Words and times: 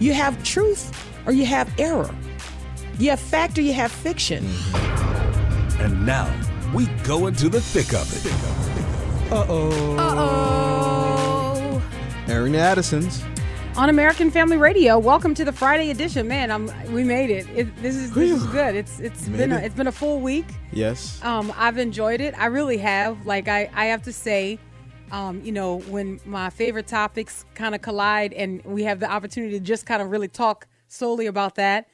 You 0.00 0.14
have 0.14 0.42
truth 0.42 0.90
or 1.26 1.32
you 1.32 1.44
have 1.44 1.70
error. 1.78 2.08
You 2.98 3.10
have 3.10 3.20
fact 3.20 3.58
or 3.58 3.60
you 3.60 3.74
have 3.74 3.92
fiction. 3.92 4.48
And 5.78 6.06
now 6.06 6.28
we 6.74 6.86
go 7.04 7.26
into 7.26 7.48
the 7.50 7.60
thick 7.60 7.92
of 7.92 8.10
it. 8.14 9.32
Uh 9.32 9.44
oh. 9.46 9.96
Uh 9.98 10.14
oh. 10.16 11.82
Airing 12.28 12.52
the 12.52 12.58
Addisons. 12.58 13.22
On 13.76 13.88
American 13.90 14.30
Family 14.30 14.56
Radio, 14.56 14.98
welcome 14.98 15.34
to 15.34 15.44
the 15.44 15.52
Friday 15.52 15.90
edition. 15.90 16.26
Man, 16.26 16.50
I'm 16.50 16.70
we 16.92 17.04
made 17.04 17.28
it. 17.30 17.46
it 17.54 17.76
this 17.82 17.94
is 17.94 18.10
this 18.12 18.30
is 18.30 18.46
good. 18.46 18.74
It's 18.74 19.00
it's 19.00 19.28
Made 19.28 19.36
been 19.36 19.52
a, 19.52 19.58
it. 19.58 19.64
it's 19.64 19.74
been 19.74 19.86
a 19.86 19.92
full 19.92 20.18
week. 20.20 20.46
Yes. 20.72 21.22
Um, 21.22 21.52
I've 21.56 21.76
enjoyed 21.78 22.20
it. 22.22 22.34
I 22.38 22.46
really 22.46 22.78
have. 22.78 23.26
Like 23.26 23.48
I, 23.48 23.70
I 23.74 23.84
have 23.86 24.02
to 24.02 24.12
say, 24.12 24.58
um, 25.12 25.42
you 25.42 25.52
know, 25.52 25.80
when 25.80 26.20
my 26.24 26.50
favorite 26.50 26.86
topics 26.86 27.44
kind 27.54 27.74
of 27.74 27.82
collide 27.82 28.32
and 28.32 28.64
we 28.64 28.84
have 28.84 29.00
the 29.00 29.10
opportunity 29.10 29.58
to 29.58 29.64
just 29.64 29.86
kind 29.86 30.00
of 30.02 30.10
really 30.10 30.28
talk 30.28 30.66
solely 30.88 31.26
about 31.26 31.54
that, 31.56 31.86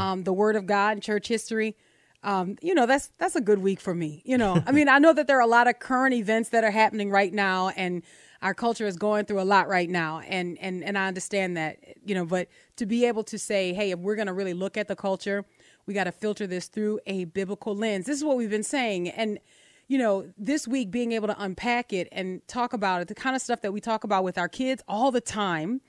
um, 0.00 0.24
the 0.24 0.32
Word 0.32 0.56
of 0.56 0.66
God 0.66 0.92
and 0.92 1.02
church 1.02 1.28
history. 1.28 1.76
Um, 2.22 2.56
you 2.62 2.74
know, 2.74 2.86
that's 2.86 3.10
that's 3.18 3.36
a 3.36 3.40
good 3.40 3.58
week 3.58 3.80
for 3.80 3.94
me. 3.94 4.22
You 4.24 4.38
know, 4.38 4.62
I 4.66 4.72
mean, 4.72 4.88
I 4.88 4.98
know 4.98 5.12
that 5.12 5.26
there 5.26 5.36
are 5.36 5.42
a 5.42 5.46
lot 5.46 5.68
of 5.68 5.78
current 5.78 6.14
events 6.14 6.48
that 6.50 6.64
are 6.64 6.70
happening 6.70 7.10
right 7.10 7.32
now, 7.32 7.68
and 7.76 8.02
our 8.40 8.54
culture 8.54 8.86
is 8.86 8.96
going 8.96 9.26
through 9.26 9.42
a 9.42 9.44
lot 9.44 9.68
right 9.68 9.90
now, 9.90 10.20
and 10.20 10.56
and 10.58 10.82
and 10.82 10.96
I 10.96 11.06
understand 11.06 11.56
that. 11.58 11.76
You 12.06 12.14
know, 12.14 12.24
but 12.24 12.48
to 12.76 12.86
be 12.86 13.04
able 13.04 13.24
to 13.24 13.38
say, 13.38 13.74
hey, 13.74 13.90
if 13.90 13.98
we're 13.98 14.14
going 14.16 14.26
to 14.28 14.32
really 14.32 14.54
look 14.54 14.78
at 14.78 14.88
the 14.88 14.96
culture, 14.96 15.44
we 15.84 15.92
got 15.92 16.04
to 16.04 16.12
filter 16.12 16.46
this 16.46 16.68
through 16.68 17.00
a 17.06 17.26
biblical 17.26 17.76
lens. 17.76 18.06
This 18.06 18.16
is 18.16 18.24
what 18.24 18.38
we've 18.38 18.48
been 18.50 18.62
saying, 18.62 19.10
and 19.10 19.38
you 19.88 19.98
know, 19.98 20.30
this 20.38 20.66
week 20.66 20.90
being 20.90 21.12
able 21.12 21.28
to 21.28 21.42
unpack 21.42 21.92
it 21.92 22.08
and 22.12 22.46
talk 22.48 22.72
about 22.72 23.02
it, 23.02 23.08
the 23.08 23.14
kind 23.14 23.36
of 23.36 23.42
stuff 23.42 23.60
that 23.62 23.72
we 23.72 23.80
talk 23.80 24.04
about 24.04 24.24
with 24.24 24.38
our 24.38 24.48
kids 24.48 24.82
all 24.88 25.10
the 25.10 25.20
time, 25.20 25.80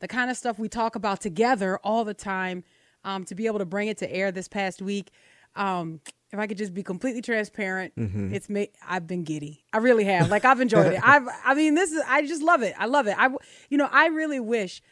the 0.00 0.08
kind 0.08 0.30
of 0.30 0.36
stuff 0.36 0.58
we 0.58 0.68
talk 0.68 0.96
about 0.96 1.20
together 1.20 1.78
all 1.84 2.04
the 2.04 2.14
time, 2.14 2.64
um, 3.04 3.24
to 3.24 3.34
be 3.34 3.46
able 3.46 3.58
to 3.58 3.64
bring 3.64 3.88
it 3.88 3.98
to 3.98 4.12
air 4.12 4.32
this 4.32 4.48
past 4.48 4.82
week. 4.82 5.10
Um, 5.56 6.00
if 6.32 6.38
I 6.40 6.48
could 6.48 6.58
just 6.58 6.74
be 6.74 6.82
completely 6.82 7.22
transparent, 7.22 7.92
it's 8.32 8.48
me. 8.48 8.70
I've 8.84 9.06
been 9.06 9.22
giddy. 9.22 9.62
I 9.72 9.76
really 9.78 10.02
have. 10.04 10.30
Like 10.30 10.44
I've 10.44 10.60
enjoyed 10.60 10.92
it. 10.92 11.00
I've. 11.04 11.28
I 11.44 11.54
mean, 11.54 11.76
this 11.76 11.92
is. 11.92 12.02
I 12.08 12.26
just 12.26 12.42
love 12.42 12.62
it. 12.62 12.74
I 12.76 12.86
love 12.86 13.06
it. 13.06 13.14
I. 13.16 13.28
You 13.70 13.78
know, 13.78 13.88
I 13.92 14.06
really 14.08 14.40
wish 14.40 14.82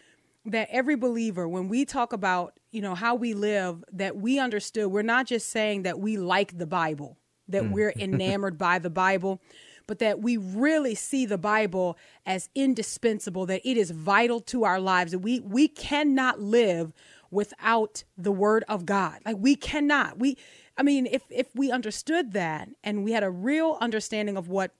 that 0.47 0.69
every 0.71 0.95
believer, 0.95 1.49
when 1.49 1.69
we 1.69 1.85
talk 1.85 2.13
about, 2.13 2.55
you 2.71 2.81
know, 2.81 2.95
how 2.95 3.17
we 3.17 3.35
live, 3.35 3.83
that 3.93 4.17
we 4.17 4.39
understood. 4.39 4.93
We're 4.93 5.03
not 5.03 5.27
just 5.27 5.49
saying 5.49 5.83
that 5.83 5.99
we 5.99 6.17
like 6.17 6.57
the 6.59 6.67
Bible, 6.67 7.19
that 7.53 7.71
we're 7.71 7.93
enamored 7.97 8.59
by 8.59 8.79
the 8.79 8.91
Bible, 8.91 9.41
but 9.87 9.99
that 10.01 10.21
we 10.21 10.37
really 10.37 10.95
see 10.95 11.27
the 11.27 11.39
Bible 11.39 11.97
as 12.27 12.49
indispensable, 12.55 13.47
that 13.47 13.61
it 13.65 13.77
is 13.77 13.91
vital 13.91 14.41
to 14.41 14.65
our 14.65 14.81
lives, 14.81 15.13
that 15.13 15.21
we 15.21 15.41
we 15.41 15.69
cannot 15.69 16.41
live 16.41 16.93
without 17.31 18.05
the 18.17 18.33
word 18.33 18.65
of 18.69 18.85
God. 18.87 19.21
Like 19.25 19.37
we 19.39 19.57
cannot. 19.57 20.19
We 20.19 20.37
I 20.77 20.83
mean, 20.83 21.07
if 21.07 21.23
if 21.31 21.49
we 21.55 21.71
understood 21.71 22.33
that 22.33 22.69
and 22.83 23.05
we 23.05 23.13
had 23.13 23.23
a 23.23 23.31
real 23.31 23.79
understanding 23.81 24.37
of 24.37 24.49
what 24.49 24.73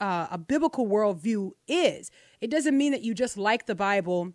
uh, 0.00 0.28
a 0.30 0.38
biblical 0.38 0.86
worldview 0.86 1.52
is, 1.66 2.10
it 2.40 2.50
doesn't 2.50 2.76
mean 2.76 2.92
that 2.92 3.02
you 3.02 3.14
just 3.14 3.36
like 3.36 3.66
the 3.66 3.74
Bible 3.74 4.32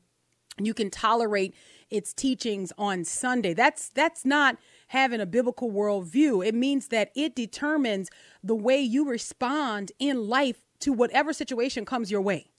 and 0.58 0.68
you 0.68 0.74
can 0.74 0.90
tolerate 0.90 1.56
its 1.90 2.14
teachings 2.14 2.72
on 2.78 3.04
Sunday. 3.04 3.54
That's 3.54 3.90
that's 3.90 4.26
not 4.26 4.58
having 4.94 5.20
a 5.20 5.26
biblical 5.26 5.72
worldview. 5.72 6.46
It 6.46 6.54
means 6.54 6.90
that 6.90 7.12
it 7.16 7.36
determines 7.36 8.12
the 8.44 8.56
way 8.56 8.80
you 8.80 9.10
respond 9.10 9.92
in 9.98 10.28
life 10.28 10.58
to 10.82 10.94
whatever 10.94 11.34
situation 11.34 11.84
comes 11.84 12.12
your 12.12 12.22
way. 12.22 12.52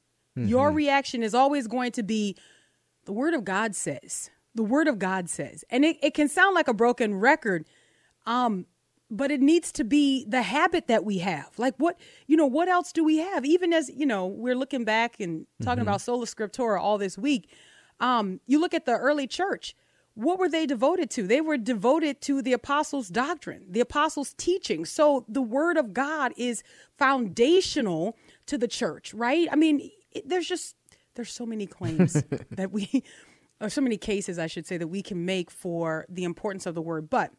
Your 0.48 0.72
reaction 0.72 1.22
is 1.22 1.32
always 1.32 1.68
going 1.68 1.92
to 1.92 2.02
be 2.02 2.36
the 3.04 3.12
word 3.12 3.34
of 3.34 3.44
God 3.44 3.76
says. 3.76 4.30
The 4.52 4.64
word 4.64 4.88
of 4.88 4.98
God 4.98 5.30
says. 5.30 5.64
And 5.70 5.84
it, 5.84 5.96
it 6.02 6.12
can 6.12 6.28
sound 6.28 6.56
like 6.56 6.66
a 6.66 6.74
broken 6.74 7.14
record. 7.14 7.66
Um, 8.26 8.66
but 9.12 9.30
it 9.30 9.40
needs 9.40 9.70
to 9.70 9.84
be 9.84 10.24
the 10.24 10.42
habit 10.42 10.88
that 10.88 11.04
we 11.04 11.18
have. 11.18 11.56
Like 11.56 11.74
what, 11.76 12.00
you 12.26 12.36
know, 12.36 12.46
what 12.46 12.68
else 12.68 12.92
do 12.92 13.04
we 13.04 13.18
have? 13.18 13.44
Even 13.44 13.72
as, 13.72 13.88
you 13.94 14.06
know, 14.06 14.26
we're 14.26 14.56
looking 14.56 14.84
back 14.84 15.20
and 15.20 15.46
talking 15.62 15.82
about 15.82 16.00
sola 16.00 16.26
scriptura 16.26 16.80
all 16.80 16.98
this 16.98 17.16
week. 17.16 17.48
Um, 18.00 18.40
you 18.48 18.58
look 18.60 18.74
at 18.74 18.86
the 18.86 18.94
early 18.94 19.28
church. 19.28 19.76
What 20.14 20.38
were 20.38 20.48
they 20.48 20.64
devoted 20.64 21.10
to? 21.10 21.26
They 21.26 21.40
were 21.40 21.56
devoted 21.56 22.20
to 22.22 22.40
the 22.40 22.52
apostles' 22.52 23.08
doctrine, 23.08 23.64
the 23.68 23.80
apostles' 23.80 24.32
teaching. 24.34 24.84
So 24.84 25.24
the 25.28 25.42
word 25.42 25.76
of 25.76 25.92
God 25.92 26.32
is 26.36 26.62
foundational 26.96 28.16
to 28.46 28.56
the 28.56 28.68
church, 28.68 29.12
right? 29.12 29.48
I 29.50 29.56
mean, 29.56 29.90
it, 30.12 30.28
there's 30.28 30.46
just 30.46 30.76
there's 31.14 31.32
so 31.32 31.44
many 31.44 31.66
claims 31.66 32.22
that 32.52 32.70
we 32.70 33.02
or 33.60 33.68
so 33.68 33.80
many 33.80 33.96
cases 33.96 34.38
I 34.38 34.46
should 34.46 34.66
say 34.66 34.76
that 34.76 34.88
we 34.88 35.02
can 35.02 35.24
make 35.24 35.50
for 35.50 36.06
the 36.08 36.24
importance 36.24 36.66
of 36.66 36.76
the 36.76 36.82
word. 36.82 37.10
But 37.10 37.32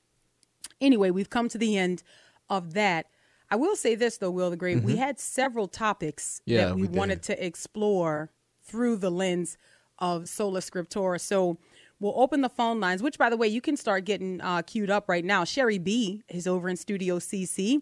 anyway, 0.82 1.12
we've 1.12 1.30
come 1.30 1.48
to 1.50 1.58
the 1.58 1.78
end 1.78 2.04
of 2.50 2.74
that. 2.74 3.08
I 3.50 3.56
will 3.56 3.76
say 3.78 3.96
this 3.96 4.18
though, 4.18 4.32
Will 4.32 4.50
the 4.50 4.58
Great, 4.58 4.84
we 4.84 4.94
mm-hmm. 4.94 5.02
had 5.02 5.20
several 5.20 5.70
topics 5.70 6.42
Yeah, 6.46 6.66
that 6.66 6.76
we, 6.76 6.84
we 6.84 6.88
wanted 6.88 7.24
to 7.24 7.46
explore 7.46 8.32
through 8.64 8.98
the 8.98 9.12
lens 9.12 9.58
of 10.00 10.28
Sola 10.28 10.60
Scriptura. 10.60 11.22
So 11.22 11.58
we'll 12.06 12.22
open 12.22 12.42
the 12.42 12.50
phone 12.50 12.80
lines, 12.80 13.02
which 13.02 13.18
by 13.18 13.30
the 13.30 13.38
way, 13.38 13.48
you 13.48 13.62
can 13.62 13.76
start 13.76 14.06
getting 14.06 14.40
uh, 14.42 14.62
queued 14.62 14.90
up 14.92 15.10
right 15.10 15.26
now. 15.26 15.44
Sherry 15.44 15.80
B 15.80 16.22
is 16.30 16.46
over 16.48 16.70
in 16.70 16.78
Studio 16.78 17.20
CC. 17.20 17.82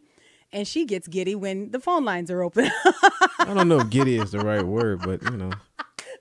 And 0.51 0.67
she 0.67 0.85
gets 0.85 1.07
giddy 1.07 1.33
when 1.33 1.71
the 1.71 1.79
phone 1.79 2.05
lines 2.05 2.29
are 2.29 2.43
open. 2.43 2.69
I 3.39 3.53
don't 3.55 3.67
know 3.67 3.79
if 3.79 3.89
giddy 3.89 4.17
is 4.17 4.31
the 4.33 4.39
right 4.39 4.61
word, 4.65 5.01
but 5.03 5.23
you 5.23 5.35
know, 5.35 5.49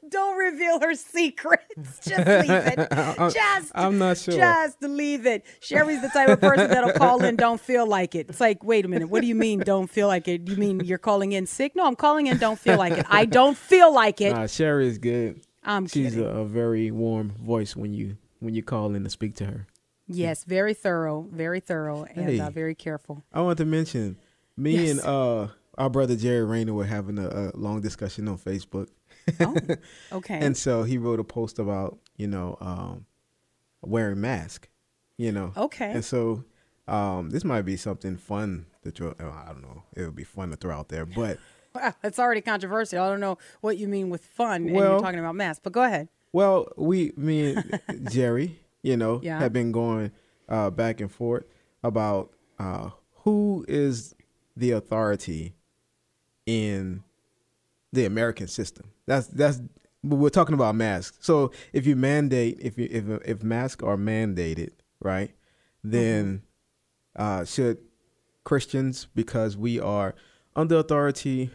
Don't 0.08 0.38
reveal 0.38 0.80
her 0.80 0.94
secrets. 0.94 2.00
Just 2.08 2.26
leave 2.26 2.50
it. 2.50 2.88
Just 3.34 3.72
I'm 3.74 3.98
not 3.98 4.16
sure. 4.16 4.34
Just 4.34 4.82
leave 4.82 5.26
it. 5.26 5.44
Sherry's 5.60 6.00
the 6.00 6.08
type 6.08 6.30
of 6.30 6.40
person 6.40 6.70
that'll 6.70 6.92
call 6.92 7.22
in, 7.22 7.36
don't 7.36 7.60
feel 7.60 7.86
like 7.86 8.14
it. 8.14 8.30
It's 8.30 8.40
like, 8.40 8.64
wait 8.64 8.86
a 8.86 8.88
minute, 8.88 9.10
what 9.10 9.20
do 9.20 9.26
you 9.26 9.34
mean 9.34 9.60
don't 9.60 9.90
feel 9.90 10.08
like 10.08 10.26
it? 10.28 10.48
You 10.48 10.56
mean 10.56 10.80
you're 10.80 10.96
calling 10.96 11.32
in 11.32 11.46
sick? 11.46 11.76
No, 11.76 11.86
I'm 11.86 11.94
calling 11.96 12.26
in, 12.26 12.38
don't 12.38 12.58
feel 12.58 12.78
like 12.78 12.94
it. 12.94 13.06
I 13.10 13.26
don't 13.26 13.56
feel 13.56 13.92
like 13.92 14.22
it. 14.22 14.32
nah, 14.32 14.46
Sherry 14.46 14.88
is 14.88 14.96
good. 14.96 15.42
I'm 15.64 15.86
She's 15.86 16.16
a, 16.16 16.24
a 16.24 16.44
very 16.44 16.90
warm 16.90 17.30
voice 17.40 17.76
when 17.76 17.92
you 17.92 18.16
when 18.40 18.54
you 18.54 18.62
call 18.62 18.94
in 18.94 19.04
to 19.04 19.10
speak 19.10 19.36
to 19.36 19.44
her. 19.46 19.66
yes, 20.08 20.44
very 20.44 20.74
thorough, 20.74 21.28
very 21.32 21.60
thorough, 21.60 22.04
and 22.04 22.26
Hey. 22.26 22.40
uh, 22.40 22.50
very 22.50 22.74
careful. 22.74 23.22
I 23.32 23.40
want 23.40 23.58
to 23.58 23.64
mention 23.64 24.16
me 24.56 24.72
Yes. 24.76 24.90
and 24.90 25.00
uh 25.00 25.48
our 25.78 25.88
brother 25.88 26.16
Jerry 26.16 26.44
Rayner 26.44 26.74
were 26.74 26.84
having 26.84 27.18
a, 27.18 27.28
a 27.28 27.56
long 27.56 27.80
discussion 27.80 28.28
on 28.28 28.36
Facebook. 28.38 28.88
Oh, 29.40 29.56
okay. 30.12 30.38
And 30.44 30.54
so 30.56 30.82
he 30.82 30.98
wrote 30.98 31.18
a 31.20 31.24
post 31.24 31.58
about, 31.58 31.98
you 32.18 32.26
know, 32.26 32.58
um, 32.60 33.06
wearing 33.80 34.20
mask, 34.20 34.68
you 35.16 35.32
know. 35.32 35.52
Okay. 35.56 35.90
And 35.92 36.04
so 36.04 36.44
um, 36.88 37.30
this 37.30 37.42
might 37.44 37.62
be 37.62 37.76
something 37.78 38.16
fun 38.18 38.66
to 38.82 38.90
throw. 38.90 39.14
I 39.18 39.46
don't 39.52 39.62
know. 39.62 39.82
It 39.96 40.02
would 40.02 40.14
be 40.16 40.24
fun 40.24 40.50
to 40.50 40.56
throw 40.56 40.74
out 40.76 40.88
there, 40.90 41.06
but 41.06 41.38
Well, 41.74 41.94
it's 42.04 42.18
already 42.18 42.40
controversial. 42.40 43.02
I 43.02 43.08
don't 43.08 43.20
know 43.20 43.38
what 43.60 43.78
you 43.78 43.88
mean 43.88 44.10
with 44.10 44.24
fun, 44.24 44.62
and 44.66 44.70
you're 44.70 44.78
Well- 44.90 45.00
talking 45.00 45.18
about 45.20 45.34
masks, 45.34 45.60
but 45.62 45.72
go 45.72 45.82
ahead. 45.82 46.08
well, 46.32 46.68
we, 46.76 47.12
me 47.16 47.54
and 47.88 48.10
Jerry, 48.10 48.58
you 48.82 48.96
know, 48.96 49.20
Yeah. 49.22 49.38
have 49.38 49.52
been 49.52 49.72
going 49.72 50.12
uh, 50.48 50.70
back 50.70 51.00
and 51.00 51.10
forth 51.10 51.44
about 51.82 52.32
uh, 52.58 52.90
who 53.24 53.64
is 53.68 54.14
the 54.56 54.70
authority 54.72 55.54
in 56.46 57.02
the 57.92 58.04
American 58.04 58.46
system. 58.48 58.90
That's 59.06 59.26
that's 59.28 59.60
but 60.04 60.16
we're 60.16 60.30
talking 60.30 60.54
about 60.54 60.74
masks. 60.74 61.16
So 61.20 61.52
if 61.72 61.86
you 61.86 61.94
mandate, 61.96 62.58
if 62.60 62.76
you 62.78 62.88
if 62.90 63.04
if 63.24 63.42
masks 63.42 63.82
are 63.84 63.96
mandated, 63.96 64.70
right, 65.00 65.32
then 65.84 66.42
uh, 67.16 67.44
should 67.44 67.78
Christians, 68.44 69.06
because 69.14 69.56
we 69.56 69.78
are 69.78 70.14
under 70.56 70.76
authority 70.78 71.50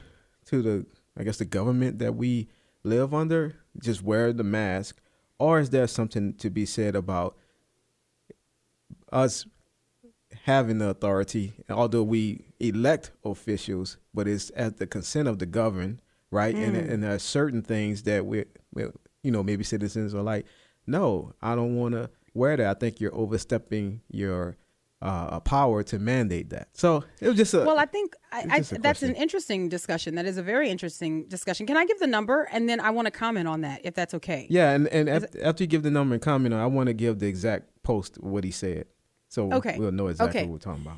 to 0.48 0.62
the, 0.62 0.86
I 1.18 1.24
guess 1.24 1.38
the 1.38 1.46
government 1.46 2.00
that 2.00 2.16
we 2.16 2.48
live 2.84 3.14
under, 3.14 3.56
just 3.82 4.02
wear 4.02 4.34
the 4.34 4.44
mask, 4.44 5.00
or 5.40 5.60
is 5.60 5.70
there 5.70 5.88
something 5.88 6.34
to 6.36 6.50
be 6.50 6.66
said 6.66 6.96
about 6.96 7.38
us 9.12 9.46
having 10.44 10.78
the 10.78 10.90
authority, 10.90 11.54
although 11.70 12.04
we 12.04 12.46
elect 12.60 13.12
officials, 13.24 13.98
but 14.14 14.28
it's 14.28 14.52
at 14.56 14.78
the 14.78 14.88
consent 14.88 15.28
of 15.28 15.40
the 15.40 15.46
governed, 15.46 16.02
right? 16.32 16.56
And 16.56 16.76
mm. 16.76 16.92
and 16.92 17.04
there 17.04 17.14
are 17.14 17.20
certain 17.20 17.62
things 17.62 18.04
that 18.04 18.26
we, 18.26 18.46
you 18.76 19.32
know, 19.32 19.44
maybe 19.44 19.64
citizens 19.64 20.16
are 20.16 20.24
like, 20.24 20.46
no, 20.86 21.34
I 21.42 21.56
don't 21.56 21.76
want 21.76 21.96
to 21.96 22.10
wear 22.34 22.56
that, 22.58 22.78
I 22.78 22.80
think 22.80 23.00
you're 23.00 23.16
overstepping 23.16 24.02
your 24.10 24.58
uh, 25.02 25.40
power 25.42 25.84
to 25.84 26.00
mandate 26.00 26.50
that. 26.50 26.70
So 26.74 27.04
it 27.22 27.28
was 27.28 27.38
just 27.38 27.54
a 27.54 27.60
Well, 27.60 27.78
I 27.78 27.86
think 27.86 28.16
I, 28.32 28.46
I, 28.50 28.58
a 28.58 28.80
that's 28.80 29.04
an 29.04 29.14
interesting 29.16 29.70
discussion. 29.70 30.16
That 30.16 30.26
is 30.26 30.38
a 30.38 30.44
very 30.44 30.70
interesting 30.70 31.26
discussion. 31.28 31.68
Can 31.68 31.78
I 31.78 31.86
give 31.86 32.00
the 32.00 32.08
number 32.08 32.48
and 32.52 32.68
then 32.68 32.80
I 32.80 32.90
want 32.90 33.06
to 33.06 33.12
comment 33.12 33.48
on 33.48 33.62
that 33.62 33.82
if 33.84 33.94
that's 33.94 34.14
okay? 34.16 34.48
yeah. 34.50 34.72
And 34.72 34.88
and 34.88 35.08
after, 35.08 35.44
after 35.44 35.64
you 35.64 35.68
give 35.68 35.84
the 35.84 35.92
number 35.92 36.16
and 36.16 36.22
comment, 36.22 36.54
on, 36.54 36.60
I 36.60 36.66
want 36.66 36.88
to 36.88 36.94
give 36.94 37.20
the 37.20 37.28
exact 37.28 37.84
post 37.84 38.18
what 38.20 38.44
he 38.44 38.52
said, 38.52 38.86
so 39.30 39.52
Okay. 39.54 39.78
we'll 39.78 39.92
know 39.92 40.08
exactly 40.08 40.40
Okay. 40.42 40.48
what 40.48 40.54
we're 40.54 40.58
talking 40.72 40.82
about. 40.82 40.98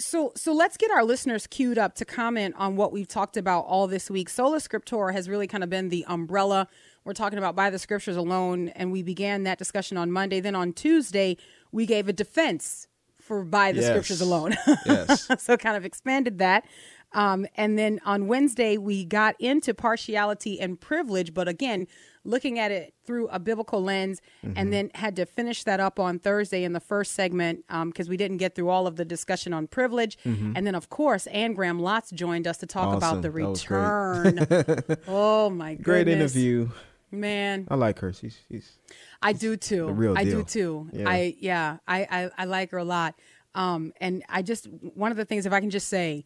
So 0.00 0.32
so 0.36 0.52
let's 0.52 0.76
get 0.76 0.90
our 0.92 1.04
listeners 1.04 1.46
queued 1.48 1.78
up 1.78 1.94
to 1.96 2.04
comment 2.04 2.54
on 2.56 2.76
what 2.76 2.92
we've 2.92 3.08
talked 3.08 3.36
about 3.36 3.62
all 3.62 3.86
this 3.88 4.10
week. 4.10 4.28
Sola 4.28 4.58
Scriptura 4.58 5.12
has 5.12 5.28
really 5.28 5.46
kind 5.48 5.62
of 5.64 5.70
been 5.70 5.88
the 5.88 6.04
umbrella. 6.08 6.68
We're 7.04 7.12
talking 7.14 7.38
about 7.38 7.54
by 7.54 7.68
the 7.70 7.78
scriptures 7.78 8.16
alone, 8.16 8.68
and 8.70 8.90
we 8.92 9.02
began 9.02 9.42
that 9.42 9.58
discussion 9.58 9.96
on 9.96 10.10
Monday. 10.10 10.40
Then 10.40 10.54
on 10.54 10.72
Tuesday, 10.72 11.36
we 11.70 11.84
gave 11.84 12.08
a 12.08 12.12
defense 12.12 12.86
for 13.24 13.44
by 13.44 13.72
the 13.72 13.80
Yes. 13.80 13.90
scriptures 13.90 14.20
alone. 14.20 14.54
Yes. 14.84 15.28
so 15.42 15.56
kind 15.56 15.76
of 15.76 15.84
expanded 15.84 16.38
that. 16.38 16.64
Um, 17.12 17.46
and 17.56 17.78
then 17.78 18.00
on 18.04 18.26
Wednesday, 18.26 18.76
we 18.76 19.04
got 19.04 19.36
into 19.40 19.72
partiality 19.72 20.60
and 20.60 20.80
privilege, 20.80 21.32
but 21.32 21.46
again, 21.46 21.86
looking 22.24 22.58
at 22.58 22.72
it 22.72 22.92
through 23.04 23.28
a 23.28 23.38
biblical 23.38 23.82
lens, 23.82 24.20
and 24.42 24.54
mm-hmm. 24.56 24.70
then 24.70 24.90
had 24.94 25.14
to 25.16 25.26
finish 25.26 25.62
that 25.62 25.78
up 25.78 26.00
on 26.00 26.18
Thursday 26.18 26.64
in 26.64 26.72
the 26.72 26.80
first 26.80 27.12
segment 27.12 27.64
um, 27.68 27.90
because 27.90 28.08
we 28.08 28.16
didn't 28.16 28.38
get 28.38 28.56
through 28.56 28.68
all 28.68 28.86
of 28.88 28.96
the 28.96 29.04
discussion 29.04 29.52
on 29.52 29.68
privilege. 29.68 30.18
Mm-hmm. 30.24 30.54
And 30.56 30.66
then, 30.66 30.74
of 30.74 30.88
course, 30.88 31.26
Anne 31.28 31.54
Graham 31.54 31.78
Lotz 31.80 32.12
joined 32.12 32.48
us 32.48 32.58
to 32.58 32.66
talk 32.66 32.96
about 32.96 33.22
the 33.22 33.30
That 33.30 33.48
was 33.48 33.62
great. 33.62 33.78
return. 33.78 34.96
oh, 35.08 35.50
my 35.50 35.74
goodness. 35.74 35.84
Great 35.84 36.08
interview. 36.08 36.70
Man, 37.14 37.68
I 37.70 37.76
like 37.76 38.00
her. 38.00 38.12
She's 38.12 38.36
she's 38.50 38.76
I 39.24 39.32
do 39.32 39.56
too. 39.56 39.86
The 39.86 39.92
real 39.92 40.16
I 40.16 40.24
do 40.24 40.44
too. 40.44 40.88
Yeah. 40.92 41.08
I 41.08 41.34
yeah. 41.38 41.78
I, 41.88 42.06
I 42.10 42.30
I 42.38 42.44
like 42.44 42.70
her 42.70 42.78
a 42.78 42.84
lot. 42.84 43.14
Um, 43.54 43.92
and 44.00 44.24
I 44.28 44.42
just 44.42 44.66
one 44.66 45.10
of 45.10 45.16
the 45.16 45.24
things, 45.24 45.46
if 45.46 45.52
I 45.52 45.60
can 45.60 45.70
just 45.70 45.88
say, 45.88 46.24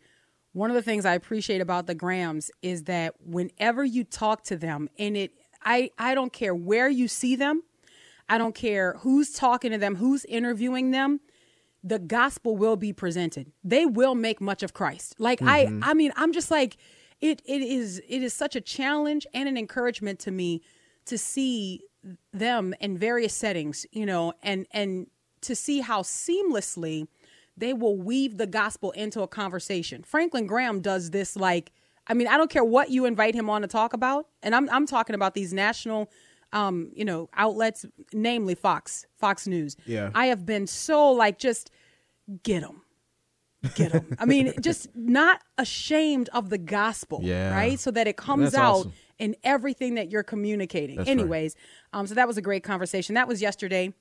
one 0.53 0.71
of 0.71 0.75
the 0.75 0.83
things 0.83 1.05
I 1.05 1.15
appreciate 1.15 1.61
about 1.61 1.87
the 1.87 1.95
Grahams 1.95 2.50
is 2.62 2.85
that 2.85 3.15
whenever 3.21 3.85
you 3.85 4.03
talk 4.05 4.43
to 4.45 4.56
them, 4.56 4.89
and 4.99 5.17
it, 5.17 5.33
I 5.62 5.91
I 5.99 6.15
don't 6.15 6.33
care 6.33 6.55
where 6.55 6.89
you 6.89 7.06
see 7.06 7.37
them, 7.37 7.62
I 8.29 8.39
don't 8.39 8.55
care 8.55 8.97
who's 9.00 9.33
talking 9.33 9.73
to 9.73 9.79
them, 9.79 9.97
who's 9.97 10.25
interviewing 10.25 10.91
them. 10.91 11.21
The 11.85 11.99
gospel 11.99 12.56
will 12.56 12.77
be 12.77 12.93
presented. 12.93 13.53
They 13.62 13.87
will 13.87 14.15
make 14.15 14.41
much 14.41 14.62
of 14.62 14.75
Christ. 14.75 15.15
Like 15.21 15.41
I, 15.43 15.71
I 15.83 15.95
mean, 15.95 16.12
I'm 16.17 16.33
just 16.33 16.50
like, 16.50 16.77
it. 17.21 17.41
It 17.45 17.62
is. 17.62 18.03
It 18.09 18.23
is 18.23 18.35
such 18.35 18.56
a 18.56 18.61
challenge 18.61 19.27
and 19.33 19.49
an 19.49 19.56
encouragement 19.56 20.19
to 20.21 20.31
me 20.31 20.62
to 21.05 21.17
see 21.17 21.83
them 22.33 22.75
in 22.81 22.99
various 22.99 23.35
settings, 23.35 23.87
you 23.93 24.07
know, 24.07 24.33
and 24.43 24.67
and 24.73 25.07
to 25.43 25.55
see 25.55 25.81
how 25.81 26.03
seamlessly 26.03 27.07
they 27.57 27.73
will 27.73 27.97
weave 27.97 28.39
the 28.39 28.47
gospel 28.47 28.93
into 28.93 29.23
a 29.23 29.29
conversation. 29.29 30.03
Franklin 30.03 30.47
Graham 30.47 30.81
does 30.81 31.11
this 31.11 31.37
like 31.37 31.73
I 32.07 32.15
mean, 32.15 32.27
I 32.27 32.39
don't 32.39 32.51
care 32.51 32.65
what 32.65 32.91
you 32.91 33.05
invite 33.05 33.35
him 33.35 33.51
on 33.51 33.61
to 33.63 33.69
talk 33.69 33.93
about, 33.93 34.27
and 34.43 34.55
I'm 34.55 34.69
I'm 34.71 34.87
talking 34.87 35.15
about 35.15 35.35
these 35.35 35.53
national 35.53 36.11
um, 36.53 36.91
you 36.95 37.05
know, 37.05 37.29
outlets, 37.35 37.85
namely 38.13 38.55
Fox, 38.55 39.05
Fox 39.19 39.47
News. 39.47 39.77
Yeah. 39.85 40.11
I 40.15 40.27
have 40.27 40.47
been 40.47 40.67
so 40.67 41.11
like 41.13 41.39
just 41.39 41.71
get 42.43 42.63
them. 42.63 42.83
Get 43.75 43.93
them. 43.93 44.17
I 44.19 44.25
mean, 44.25 44.55
just 44.61 44.89
not 44.95 45.43
ashamed 45.59 46.29
of 46.33 46.49
the 46.49 46.59
gospel, 46.59 47.21
Yeah. 47.23 47.53
right? 47.55 47.79
So 47.79 47.91
that 47.91 48.07
it 48.07 48.17
comes 48.17 48.53
That's 48.53 48.55
out 48.57 48.77
awesome. 48.77 48.93
In 49.19 49.37
everything 49.44 49.94
that 49.94 50.11
you're 50.11 50.23
communicating. 50.23 50.97
That's 50.97 51.09
right. 51.09 51.19
Anyways, 51.19 51.56
um, 51.93 52.06
so 52.06 52.15
that 52.15 52.26
was 52.26 52.37
a 52.37 52.43
great 52.43 52.62
conversation. 52.62 53.15
That 53.15 53.29
was 53.29 53.43
yesterday. 53.43 53.93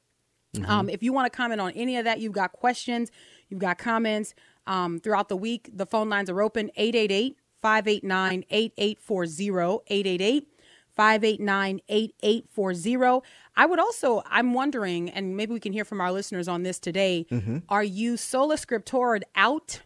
Mm-hmm. 0.56 0.72
Um, 0.72 0.90
if 0.90 1.04
you 1.04 1.14
want 1.14 1.32
to 1.32 1.36
comment 1.36 1.62
on 1.62 1.72
any 1.72 1.98
of 1.98 2.06
that, 2.06 2.20
you've 2.20 2.34
got 2.34 2.54
questions, 2.54 3.12
you've 3.50 3.60
got 3.60 3.78
comments 3.78 4.34
um, 4.66 5.00
throughout 5.00 5.30
the 5.30 5.38
week. 5.38 5.70
The 5.74 5.86
phone 5.86 6.10
lines 6.10 6.30
are 6.30 6.42
open 6.42 6.72
888 6.76 7.38
589 7.62 8.46
8840. 8.50 9.84
888 9.88 10.48
589 10.96 11.82
8840. 11.90 13.28
I 13.56 13.66
would 13.66 13.80
also, 13.80 14.24
I'm 14.26 14.54
wondering, 14.54 15.10
and 15.10 15.36
maybe 15.38 15.54
we 15.54 15.60
can 15.60 15.74
hear 15.74 15.86
from 15.86 16.02
our 16.02 16.12
listeners 16.12 16.48
on 16.48 16.64
this 16.64 16.80
today. 16.80 17.26
Mm-hmm. 17.30 17.60
Are 17.70 17.84
you 17.84 18.18
sola 18.18 18.56
scriptura 18.56 19.22
out? 19.36 19.82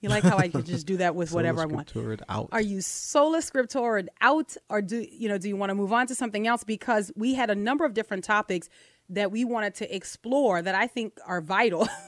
You 0.00 0.08
like 0.08 0.24
how 0.24 0.38
I 0.38 0.48
could 0.48 0.64
just 0.66 0.86
do 0.86 0.96
that 0.98 1.14
with 1.14 1.32
whatever 1.32 1.60
I 1.60 1.66
want. 1.66 1.92
Out. 2.28 2.48
Are 2.52 2.60
you 2.60 2.80
sola 2.80 3.38
scriptura 3.38 4.06
out, 4.20 4.56
or 4.68 4.80
do 4.80 5.06
you 5.10 5.28
know? 5.28 5.38
Do 5.38 5.48
you 5.48 5.56
want 5.56 5.70
to 5.70 5.74
move 5.74 5.92
on 5.92 6.06
to 6.06 6.14
something 6.14 6.46
else? 6.46 6.64
Because 6.64 7.12
we 7.16 7.34
had 7.34 7.50
a 7.50 7.54
number 7.54 7.84
of 7.84 7.92
different 7.92 8.24
topics 8.24 8.68
that 9.10 9.30
we 9.30 9.44
wanted 9.44 9.74
to 9.76 9.94
explore 9.94 10.62
that 10.62 10.74
I 10.74 10.86
think 10.86 11.18
are 11.26 11.40
vital. 11.40 11.88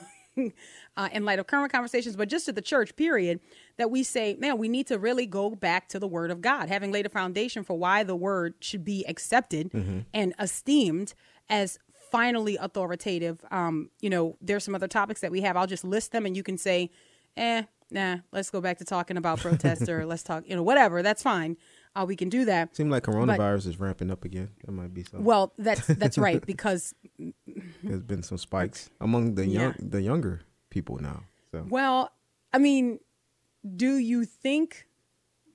Uh, 0.97 1.11
in 1.13 1.27
light 1.27 1.39
of 1.39 1.47
current 1.47 1.71
conversations, 1.71 2.17
but 2.17 2.27
just 2.27 2.49
at 2.49 2.55
the 2.55 2.63
church, 2.63 2.97
period, 2.97 3.39
that 3.77 3.91
we 3.91 4.03
say, 4.03 4.35
man, 4.39 4.57
we 4.57 4.67
need 4.67 4.87
to 4.87 4.99
really 4.99 5.27
go 5.27 5.51
back 5.51 5.89
to 5.89 5.99
the 5.99 6.07
Word 6.07 6.31
of 6.31 6.41
God, 6.41 6.71
having 6.71 6.91
laid 6.91 7.05
a 7.05 7.11
foundation 7.11 7.65
for 7.65 7.75
why 7.79 8.03
the 8.03 8.17
Word 8.17 8.55
should 8.61 8.83
be 8.83 9.05
accepted 9.07 9.71
and 10.15 10.35
esteemed 10.39 11.13
as 11.51 11.79
finally 12.11 12.57
authoritative. 12.57 13.45
Um, 13.51 13.91
you 14.01 14.09
know, 14.09 14.37
there's 14.41 14.65
some 14.65 14.75
other 14.75 14.89
topics 14.89 15.21
that 15.21 15.31
we 15.31 15.43
have. 15.43 15.55
I'll 15.55 15.67
just 15.67 15.85
list 15.85 16.13
them, 16.13 16.25
and 16.25 16.35
you 16.35 16.43
can 16.43 16.57
say, 16.57 16.91
eh, 17.37 17.65
nah, 17.93 18.17
let's 18.33 18.51
go 18.51 18.61
back 18.61 18.79
to 18.79 18.85
talking 18.85 19.17
about 19.17 19.41
protest 19.41 19.89
or 19.89 20.05
let's 20.13 20.23
talk, 20.23 20.45
you 20.47 20.57
know, 20.57 20.63
whatever. 20.63 21.03
That's 21.03 21.23
fine. 21.23 21.57
Uh, 21.95 22.05
we 22.09 22.17
can 22.17 22.29
do 22.31 22.45
that. 22.47 22.75
Seems 22.75 22.91
like 22.91 23.03
coronavirus 23.03 23.67
is 23.67 23.79
ramping 23.79 24.11
up 24.11 24.25
again. 24.25 24.51
That 24.65 24.73
might 24.73 24.95
be 24.95 25.03
something. 25.05 25.25
Well, 25.25 25.53
that's 25.59 25.87
that's 25.87 26.17
right 26.19 26.45
because 26.47 26.95
There's 27.83 28.03
been 28.03 28.23
some 28.23 28.39
spikes 28.39 28.91
among 29.01 29.35
the 29.35 29.47
young 29.47 29.63
Yeah. 29.73 29.73
the 29.79 30.01
younger 30.03 30.41
people 30.71 30.99
now. 30.99 31.25
So 31.51 31.67
well, 31.69 32.11
I 32.53 32.59
mean, 32.59 32.99
do 33.77 33.97
you 33.97 34.25
think 34.25 34.87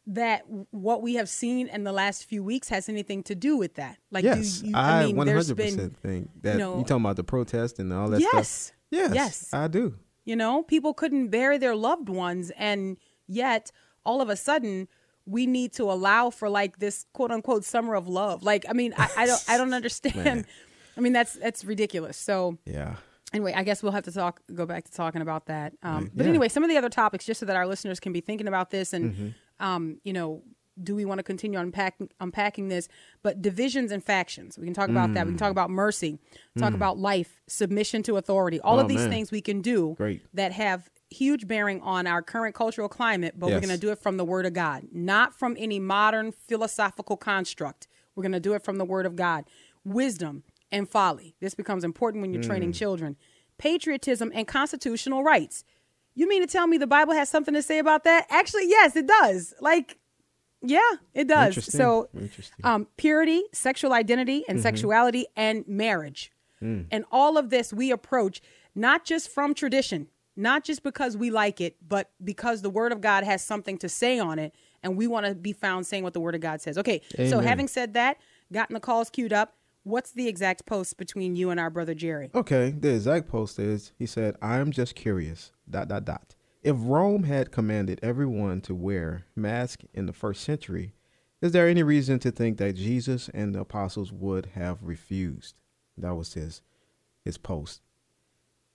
that 0.10 0.44
what 0.72 1.02
we 1.02 1.16
have 1.16 1.28
seen 1.28 1.68
in 1.68 1.84
the 1.84 1.92
last 1.92 2.24
few 2.26 2.44
weeks 2.44 2.70
has 2.70 2.88
anything 2.88 3.24
to 3.24 3.36
do 3.36 3.58
with 3.58 3.74
that? 3.76 3.98
Like, 4.12 4.24
yes, 4.24 4.60
do 4.60 4.68
you, 4.68 4.76
I 4.76 5.06
mean, 5.06 5.16
one 5.18 5.26
there's 5.28 5.48
hundred 5.48 5.58
been, 5.58 5.76
percent 5.76 5.98
think 5.98 6.30
that 6.44 6.54
you, 6.54 6.60
know- 6.60 6.84
talking 6.84 6.98
about 7.04 7.16
the 7.18 7.24
protest 7.24 7.80
and 7.80 7.92
all 7.92 8.10
that 8.10 8.22
Yes. 8.22 8.48
stuff. 8.50 8.74
Yes, 8.90 9.12
Yes. 9.14 9.54
I 9.54 9.68
do. 9.68 9.96
You 10.28 10.36
know, 10.36 10.62
people 10.62 10.94
couldn't 10.94 11.30
bury 11.30 11.58
their 11.58 11.76
loved 11.76 12.10
ones, 12.10 12.52
and 12.58 12.98
yet 13.28 13.72
all 14.06 14.20
of 14.22 14.30
a 14.30 14.36
sudden 14.36 14.88
we 15.26 15.46
need 15.48 15.72
to 15.80 15.84
allow 15.84 16.30
for 16.30 16.50
like 16.50 16.80
this 16.80 17.06
quote 17.14 17.32
unquote 17.32 17.64
summer 17.64 17.96
of 17.96 18.08
love. 18.08 18.44
Like, 18.44 18.66
I 18.70 18.74
mean, 18.74 18.94
I, 18.98 19.08
I 19.16 19.26
don't, 19.26 19.42
I 19.48 19.58
don't 19.58 19.74
understand. 19.82 20.46
I 20.98 21.00
mean, 21.02 21.14
that's 21.14 21.34
that's 21.34 21.64
ridiculous. 21.64 22.18
So 22.18 22.58
Yeah. 22.66 22.96
anyway, 23.34 23.54
I 23.56 23.64
guess 23.64 23.82
we'll 23.82 23.94
have 23.94 24.04
to 24.04 24.12
talk, 24.12 24.42
go 24.54 24.66
back 24.66 24.84
to 24.86 24.92
talking 24.92 25.22
about 25.22 25.46
that. 25.46 25.74
Um, 25.82 26.12
but 26.14 26.26
Yeah. 26.26 26.30
anyway, 26.32 26.50
some 26.50 26.64
of 26.64 26.70
the 26.70 26.78
other 26.78 26.90
topics, 26.90 27.26
just 27.26 27.40
so 27.40 27.46
that 27.46 27.56
our 27.56 27.66
listeners 27.68 28.00
can 28.02 28.12
be 28.12 28.20
thinking 28.22 28.48
about 28.50 28.70
this, 28.70 28.92
and 28.94 29.14
Mm-hmm. 29.14 29.66
um, 29.66 30.00
you 30.04 30.12
know, 30.14 30.44
do 30.84 30.96
we 30.96 31.06
want 31.06 31.20
to 31.20 31.24
continue 31.24 31.60
unpacking 31.60 32.10
unpacking 32.20 32.68
this? 32.68 32.88
But 33.24 33.42
divisions 33.42 33.92
and 33.92 34.04
factions, 34.04 34.58
we 34.58 34.66
can 34.66 34.74
talk 34.74 34.90
about 34.90 35.14
that. 35.14 35.26
We 35.26 35.32
can 35.34 35.38
talk 35.40 35.52
about 35.52 35.70
mercy, 35.70 36.20
talk 36.58 36.74
about 36.74 36.98
life, 36.98 37.42
submission 37.48 38.04
to 38.04 38.18
authority. 38.18 38.60
All 38.62 38.80
of 38.80 38.84
Mm. 38.84 38.86
Oh, 38.86 38.90
these 38.90 39.02
man. 39.02 39.10
things 39.10 39.32
we 39.32 39.42
can 39.42 39.62
do 39.62 39.96
Great. 39.98 40.22
that 40.34 40.52
have 40.52 40.90
huge 41.10 41.48
bearing 41.48 41.82
on 41.82 42.06
our 42.06 42.22
current 42.22 42.54
cultural 42.54 42.90
climate, 42.90 43.36
but 43.38 43.48
we're 43.48 43.60
going 43.62 43.70
to 43.70 43.78
do 43.78 43.92
it 43.92 44.00
from 44.00 44.18
the 44.18 44.26
Word 44.26 44.46
of 44.46 44.54
God, 44.54 44.88
not 44.92 45.34
from 45.38 45.56
any 45.58 45.80
modern 45.80 46.32
philosophical 46.34 47.16
construct. 47.18 47.88
We're 48.16 48.24
going 48.24 48.32
to 48.34 48.40
do 48.40 48.54
it 48.54 48.64
from 48.64 48.78
the 48.78 48.86
Word 48.86 49.06
of 49.06 49.16
God. 49.16 49.46
Wisdom 49.86 50.44
and 50.72 50.88
folly. 50.90 51.36
This 51.40 51.54
becomes 51.56 51.84
important 51.86 52.22
when 52.22 52.34
you're 52.34 52.44
training 52.44 52.74
children. 52.74 53.16
Patriotism 53.58 54.32
and 54.36 54.48
constitutional 54.48 55.24
rights. 55.24 55.64
You 56.14 56.28
mean 56.28 56.42
to 56.42 56.48
tell 56.48 56.68
me 56.68 56.78
the 56.78 56.88
Bible 56.88 57.14
has 57.14 57.30
something 57.30 57.54
to 57.54 57.62
say 57.62 57.80
about 57.80 58.04
that? 58.04 58.26
Actually, 58.30 58.68
yes, 58.68 58.96
it 58.96 59.08
does. 59.08 59.54
Like, 59.62 59.98
yeah, 60.62 60.80
it 61.14 61.28
does. 61.28 61.50
Interesting. 61.50 61.78
So, 61.78 62.10
Interesting. 62.18 62.66
um, 62.66 62.88
purity, 62.98 63.44
sexual 63.54 63.94
identity, 63.94 64.44
and 64.48 64.62
sexuality, 64.62 65.28
and 65.36 65.68
marriage. 65.68 66.32
And 66.60 67.06
all 67.12 67.38
of 67.38 67.52
this 67.52 67.72
we 67.72 67.92
approach 67.92 68.42
not 68.74 69.06
just 69.06 69.30
from 69.30 69.54
tradition, 69.54 70.08
not 70.36 70.64
just 70.64 70.82
because 70.82 71.16
we 71.16 71.30
like 71.30 71.62
it, 71.62 71.76
but 71.88 72.10
because 72.24 72.64
the 72.64 72.70
Word 72.70 72.92
of 72.92 73.00
God 73.00 73.24
has 73.24 73.44
something 73.44 73.78
to 73.78 73.88
say 73.90 74.18
on 74.18 74.40
it, 74.40 74.56
and 74.82 74.98
we 74.98 75.06
want 75.06 75.28
to 75.28 75.36
be 75.36 75.54
found 75.54 75.86
saying 75.86 76.04
what 76.04 76.14
the 76.14 76.20
Word 76.20 76.34
of 76.34 76.42
God 76.42 76.62
says. 76.62 76.78
Okay, 76.80 77.02
so 77.30 77.40
having 77.42 77.68
said 77.68 77.94
that, 77.94 78.18
gotten 78.52 78.74
the 78.74 78.80
calls 78.80 79.10
queued 79.12 79.34
up. 79.34 79.54
What's 79.84 80.12
the 80.12 80.28
exact 80.28 80.66
post 80.66 80.98
between 80.98 81.36
you 81.36 81.50
and 81.50 81.60
our 81.60 81.70
brother 81.70 81.94
Jerry? 81.94 82.30
Okay, 82.36 82.72
the 82.72 82.94
exact 82.94 83.30
post 83.30 83.58
is 83.58 83.94
he 83.98 84.06
said, 84.06 84.36
I 84.42 84.58
am 84.58 84.72
just 84.72 84.96
curious, 84.96 85.52
dot, 85.70 85.88
dot, 85.88 86.06
dot. 86.06 86.36
If 86.64 86.76
Rome 86.80 87.24
had 87.24 87.52
commanded 87.52 88.00
everyone 88.04 88.62
to 88.62 88.76
wear 88.76 89.26
masks 89.36 89.86
in 89.94 90.06
the 90.06 90.14
first 90.14 90.44
century, 90.44 90.94
is 91.42 91.52
there 91.52 91.68
any 91.68 91.84
reason 91.84 92.20
to 92.20 92.32
think 92.32 92.58
that 92.58 92.76
Jesus 92.76 93.30
and 93.34 93.54
the 93.56 93.62
apostles 93.62 94.12
would 94.12 94.48
have 94.48 94.80
refused? 94.82 95.56
That 95.98 96.16
was 96.16 96.34
his 96.34 96.62
his 97.24 97.38
post. 97.38 97.82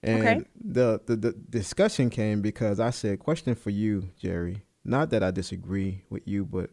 And 0.03 0.21
Okay. 0.23 0.45
the, 0.63 1.01
the 1.07 1.17
the 1.17 1.33
discussion 1.33 2.11
came 2.11 2.41
because 2.43 2.81
I 2.81 2.91
said, 2.91 3.19
question 3.21 3.55
for 3.55 3.71
you, 3.71 4.11
Jerry. 4.19 4.63
Not 4.85 5.11
that 5.11 5.23
I 5.23 5.31
disagree 5.31 6.03
with 6.11 6.27
you, 6.27 6.45
but 6.45 6.71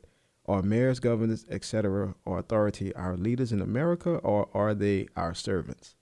are 0.48 0.64
mayors, 0.64 1.00
governors, 1.00 1.46
etc., 1.50 2.16
or 2.26 2.40
authority 2.40 2.94
our 2.96 3.16
leaders 3.16 3.52
in 3.52 3.62
America, 3.62 4.16
or 4.18 4.50
are 4.54 4.74
they 4.74 5.08
our 5.16 5.34
servants? 5.34 5.96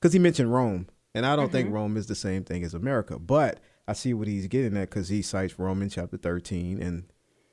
because 0.00 0.12
he 0.12 0.20
mentioned 0.20 0.52
Rome, 0.52 0.86
and 1.14 1.26
I 1.26 1.34
don't 1.34 1.46
Mm-hmm. 1.46 1.52
think 1.52 1.72
Rome 1.72 1.96
is 1.96 2.06
the 2.06 2.14
same 2.14 2.44
thing 2.44 2.62
as 2.62 2.74
America, 2.74 3.18
but 3.18 3.58
I 3.88 3.94
see 3.94 4.14
what 4.14 4.28
he's 4.28 4.46
getting 4.46 4.76
at 4.76 4.90
because 4.90 5.08
he 5.08 5.22
cites 5.22 5.58
Romans 5.58 5.94
chapter 5.94 6.16
thirteen 6.16 6.80
and 6.80 7.04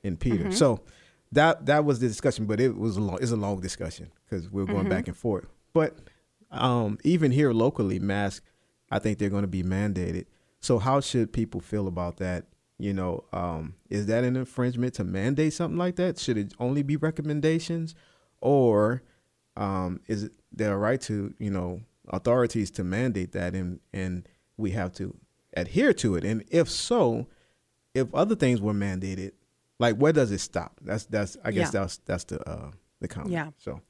in 0.02 0.16
Peter. 0.16 0.44
Mm-hmm. 0.44 0.52
So 0.52 0.82
that 1.32 1.66
that 1.66 1.84
was 1.84 1.98
the 1.98 2.06
discussion, 2.08 2.46
but 2.46 2.60
it 2.60 2.76
was 2.76 2.96
a 2.96 3.00
long, 3.00 3.18
it's 3.20 3.32
a 3.32 3.36
long 3.36 3.60
discussion 3.60 4.12
because 4.24 4.50
we're 4.50 4.66
going 4.66 4.80
Mm-hmm. 4.80 4.90
back 4.90 5.08
and 5.08 5.16
forth. 5.16 5.46
But 5.72 5.98
um, 6.50 6.98
even 7.02 7.32
here 7.32 7.52
locally, 7.52 7.98
masks, 7.98 8.46
I 8.90 8.98
think 9.00 9.18
they're 9.18 9.30
going 9.30 9.42
to 9.42 9.48
be 9.48 9.64
mandated. 9.64 10.26
So 10.60 10.78
how 10.78 11.00
should 11.00 11.32
people 11.32 11.60
feel 11.60 11.88
about 11.88 12.18
that? 12.18 12.44
You 12.78 12.92
know, 12.92 13.24
um, 13.32 13.74
is 13.88 14.06
that 14.06 14.22
an 14.22 14.36
infringement 14.36 14.94
to 14.94 15.04
mandate 15.04 15.54
something 15.54 15.78
like 15.78 15.96
that? 15.96 16.18
Should 16.18 16.36
it 16.38 16.52
only 16.60 16.82
be 16.82 16.96
recommendations, 16.96 17.94
or 18.40 19.02
um, 19.56 20.00
is 20.06 20.28
there 20.52 20.74
a 20.74 20.76
right 20.76 21.00
to 21.02 21.34
you 21.38 21.50
know 21.50 21.80
authorities 22.08 22.70
to 22.72 22.84
mandate 22.84 23.32
that, 23.32 23.54
and 23.54 23.80
and 23.92 24.28
we 24.58 24.70
have 24.72 24.92
to 24.94 25.16
adhere 25.56 25.92
to 25.94 26.14
it? 26.16 26.24
And 26.24 26.44
if 26.50 26.68
so, 26.70 27.26
if 27.94 28.14
other 28.14 28.36
things 28.36 28.60
were 28.60 28.74
mandated, 28.74 29.32
like 29.78 29.96
where 29.96 30.12
does 30.12 30.30
it 30.30 30.40
stop? 30.40 30.78
That's 30.82 31.06
that's 31.06 31.36
I 31.44 31.50
guess 31.52 31.72
Yeah. 31.74 31.80
that's 31.80 31.96
that's 31.98 32.24
the 32.24 32.48
uh, 32.48 32.70
the 33.00 33.08
comment. 33.08 33.32
Yeah. 33.32 33.50
So 33.58 33.80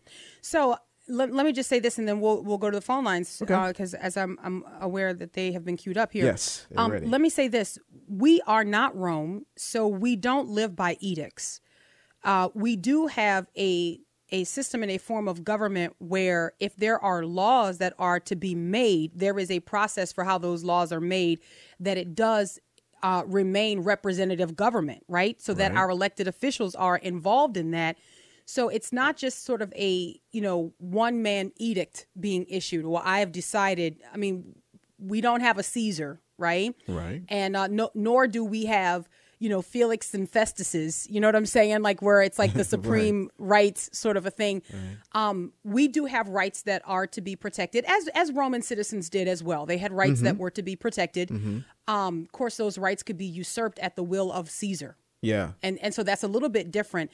So 0.41 0.77
let, 1.09 1.33
let 1.33 1.47
me 1.47 1.53
just 1.53 1.69
say 1.69 1.79
this, 1.79 1.99
and 1.99 2.09
then 2.09 2.21
we'll 2.21 2.43
we'll 2.43 2.59
go 2.59 2.71
to 2.71 2.77
the 2.77 2.81
phone 2.83 3.05
lines 3.05 3.41
Okay. 3.43 3.69
because 3.69 3.95
as 3.95 4.17
I'm 4.17 4.39
I'm 4.43 4.65
aware 4.81 5.15
that 5.15 5.35
they 5.35 5.53
have 5.53 5.65
been 5.65 5.77
queued 5.77 5.97
up 5.99 6.13
here. 6.13 6.25
Yes, 6.25 6.67
Um, 6.77 6.91
ready. 6.91 7.07
let 7.07 7.21
me 7.21 7.31
say 7.31 7.47
this: 7.49 7.79
we 8.09 8.41
are 8.47 8.65
not 8.65 8.97
Rome, 8.97 9.47
so 9.57 9.87
we 9.87 10.17
don't 10.17 10.49
live 10.49 10.75
by 10.75 10.97
edicts. 11.01 11.61
Uh, 12.25 12.49
we 12.55 12.75
do 12.75 13.07
have 13.07 13.47
a 13.57 14.01
a 14.31 14.45
system 14.45 14.83
and 14.83 14.91
a 14.91 14.99
form 14.99 15.29
of 15.29 15.45
government 15.45 15.95
where 15.99 16.53
if 16.59 16.77
there 16.77 17.03
are 17.03 17.25
laws 17.25 17.79
that 17.79 17.95
are 17.99 18.19
to 18.21 18.37
be 18.37 18.55
made, 18.55 19.13
there 19.15 19.39
is 19.39 19.51
a 19.51 19.61
process 19.61 20.13
for 20.13 20.25
how 20.25 20.39
those 20.39 20.65
laws 20.65 20.93
are 20.93 21.01
made. 21.01 21.41
That 21.79 21.97
it 21.97 22.15
does 22.15 22.59
uh, 23.03 23.23
remain 23.27 23.81
representative 23.81 24.57
government, 24.57 25.05
right? 25.07 25.41
So 25.41 25.55
that 25.55 25.73
our 25.77 25.91
elected 25.91 26.27
officials 26.27 26.75
are 26.75 26.97
involved 26.97 27.57
in 27.57 27.71
that. 27.71 27.97
So 28.47 28.69
it's 28.69 28.93
not 28.93 29.17
just 29.17 29.45
sort 29.45 29.61
of 29.61 29.73
a, 29.75 30.21
you 30.31 30.41
know, 30.41 30.73
one 30.79 31.23
man 31.23 31.53
edict 31.57 32.07
being 32.19 32.47
issued. 32.49 32.87
Well, 32.87 33.03
I 33.05 33.19
have 33.21 33.33
decided, 33.33 33.99
I 34.13 34.17
mean, 34.17 34.57
we 34.99 35.21
don't 35.21 35.41
have 35.41 35.59
a 35.59 35.63
Caesar, 35.63 36.21
right? 36.39 36.75
Right. 36.89 37.23
And 37.29 37.57
uh, 37.57 37.67
no, 37.67 37.91
nor 37.95 38.27
do 38.27 38.45
we 38.45 38.67
have, 38.67 39.09
you 39.39 39.49
know, 39.49 39.63
Felix 39.63 40.15
and 40.15 40.29
Festus's, 40.29 41.07
you 41.11 41.21
know 41.21 41.29
what 41.29 41.37
I'm 41.37 41.47
saying? 41.47 41.83
Like 41.83 42.01
where 42.01 42.23
it's 42.23 42.39
like 42.39 42.55
the 42.55 42.65
supreme 42.77 43.31
rights 43.39 43.91
sort 43.93 44.17
of 44.17 44.27
a 44.27 44.31
thing. 44.31 44.63
Um, 45.13 45.53
we 45.65 45.89
do 45.89 46.07
have 46.07 46.29
rights 46.29 46.63
that 46.63 46.83
are 46.85 47.07
to 47.09 47.21
be 47.21 47.37
protected, 47.37 47.85
as 47.87 48.09
as 48.15 48.33
Roman 48.33 48.63
citizens 48.63 49.11
did 49.11 49.29
as 49.29 49.43
well. 49.43 49.67
They 49.67 49.79
had 49.79 49.93
rights 49.93 50.21
that 50.23 50.39
were 50.39 50.51
to 50.51 50.63
be 50.63 50.77
protected. 50.77 51.31
Um, 51.89 52.23
of 52.23 52.33
course, 52.33 52.57
those 52.57 52.79
rights 52.79 53.03
could 53.03 53.19
be 53.19 53.27
usurped 53.27 53.79
at 53.79 53.97
the 53.97 54.03
will 54.03 54.33
of 54.33 54.51
Caesar 54.51 54.97
yeah, 55.23 55.53
and 55.63 55.79
and 55.83 55.95
so 55.95 56.03
that's 56.03 56.23
a 56.23 56.29
little 56.29 56.49
bit 56.49 56.71
different. 56.71 57.11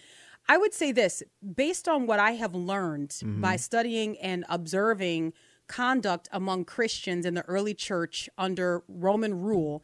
I 0.48 0.56
would 0.56 0.74
say 0.74 0.92
this 0.92 1.22
based 1.54 1.88
on 1.88 2.06
what 2.06 2.18
I 2.18 2.32
have 2.32 2.54
learned 2.54 3.16
by 3.40 3.56
studying 3.56 4.18
and 4.18 4.44
observing 4.48 5.32
conduct 5.68 6.28
among 6.32 6.64
Christians 6.64 7.24
in 7.24 7.34
the 7.34 7.42
early 7.42 7.74
church 7.74 8.28
under 8.36 8.82
Roman 8.88 9.40
rule. 9.40 9.82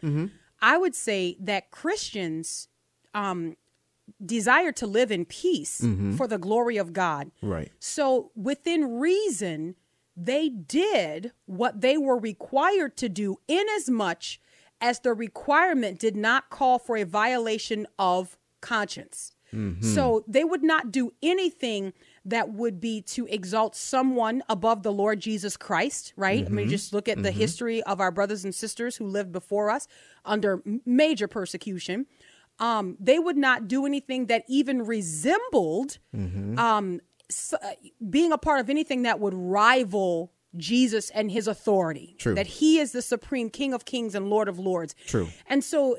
I 0.61 0.77
would 0.79 0.95
say 0.95 1.37
that 1.41 1.71
Christians 1.71 2.69
um, 3.15 3.57
desire 4.25 4.73
to 4.73 4.87
live 4.87 5.11
in 5.11 5.25
peace 5.25 5.85
for 6.17 6.27
the 6.27 6.38
glory 6.38 6.77
of 6.77 6.93
God. 6.93 7.31
right. 7.43 7.71
So 7.79 8.31
within 8.35 8.99
reason, 8.99 9.75
they 10.17 10.49
did 10.49 11.33
what 11.47 11.81
they 11.81 11.97
were 11.97 12.19
required 12.19 12.97
to 12.99 13.09
do 13.09 13.38
in 13.47 13.65
as 13.77 13.88
much 13.88 14.41
as 14.81 15.00
the 15.00 15.12
requirement 15.12 15.99
did 15.99 16.17
not 16.17 16.50
call 16.50 16.79
for 16.79 16.97
a 16.97 17.05
violation 17.05 17.87
of 17.99 18.37
conscience. 18.61 19.33
So 19.81 20.25
they 20.29 20.45
would 20.45 20.62
not 20.62 20.93
do 20.93 21.12
anything 21.23 21.95
that 22.25 22.51
would 22.53 22.81
be 22.81 23.01
to 23.03 23.27
exalt 23.27 23.75
someone 23.77 24.43
above 24.49 24.83
the 24.83 24.93
Lord 24.93 25.21
Jesus 25.21 25.57
Christ, 25.57 26.13
right? 26.17 26.45
I 26.45 26.49
mean, 26.49 26.69
just 26.69 26.93
look 26.93 27.09
at 27.09 27.23
the 27.23 27.31
history 27.31 27.83
of 27.85 28.01
our 28.01 28.11
brothers 28.11 28.45
and 28.45 28.55
sisters 28.55 28.97
who 28.97 29.07
lived 29.07 29.33
before 29.33 29.71
us 29.71 29.87
under 30.25 30.63
major 30.85 31.29
persecution. 31.29 32.07
Um, 32.59 32.97
they 32.99 33.19
would 33.19 33.37
not 33.37 33.69
do 33.69 33.87
anything 33.87 34.27
that 34.27 34.45
even 34.49 34.83
resembled 34.85 35.99
um, 36.59 37.01
s- 37.31 37.55
uh, 37.55 37.71
being 38.11 38.33
a 38.33 38.39
part 38.39 38.61
of 38.61 38.69
anything 38.71 39.03
that 39.03 39.21
would 39.21 39.35
rival 39.35 40.33
Jesus 40.57 41.11
and 41.11 41.31
his 41.31 41.47
authority. 41.47 42.17
True. 42.19 42.35
That 42.35 42.47
he 42.47 42.79
is 42.79 42.93
the 42.93 43.03
supreme 43.03 43.49
King 43.51 43.73
of 43.75 43.85
Kings 43.85 44.15
and 44.15 44.29
Lord 44.29 44.49
of 44.49 44.59
Lords. 44.59 44.95
True. 45.07 45.29
And 45.47 45.63
so 45.63 45.97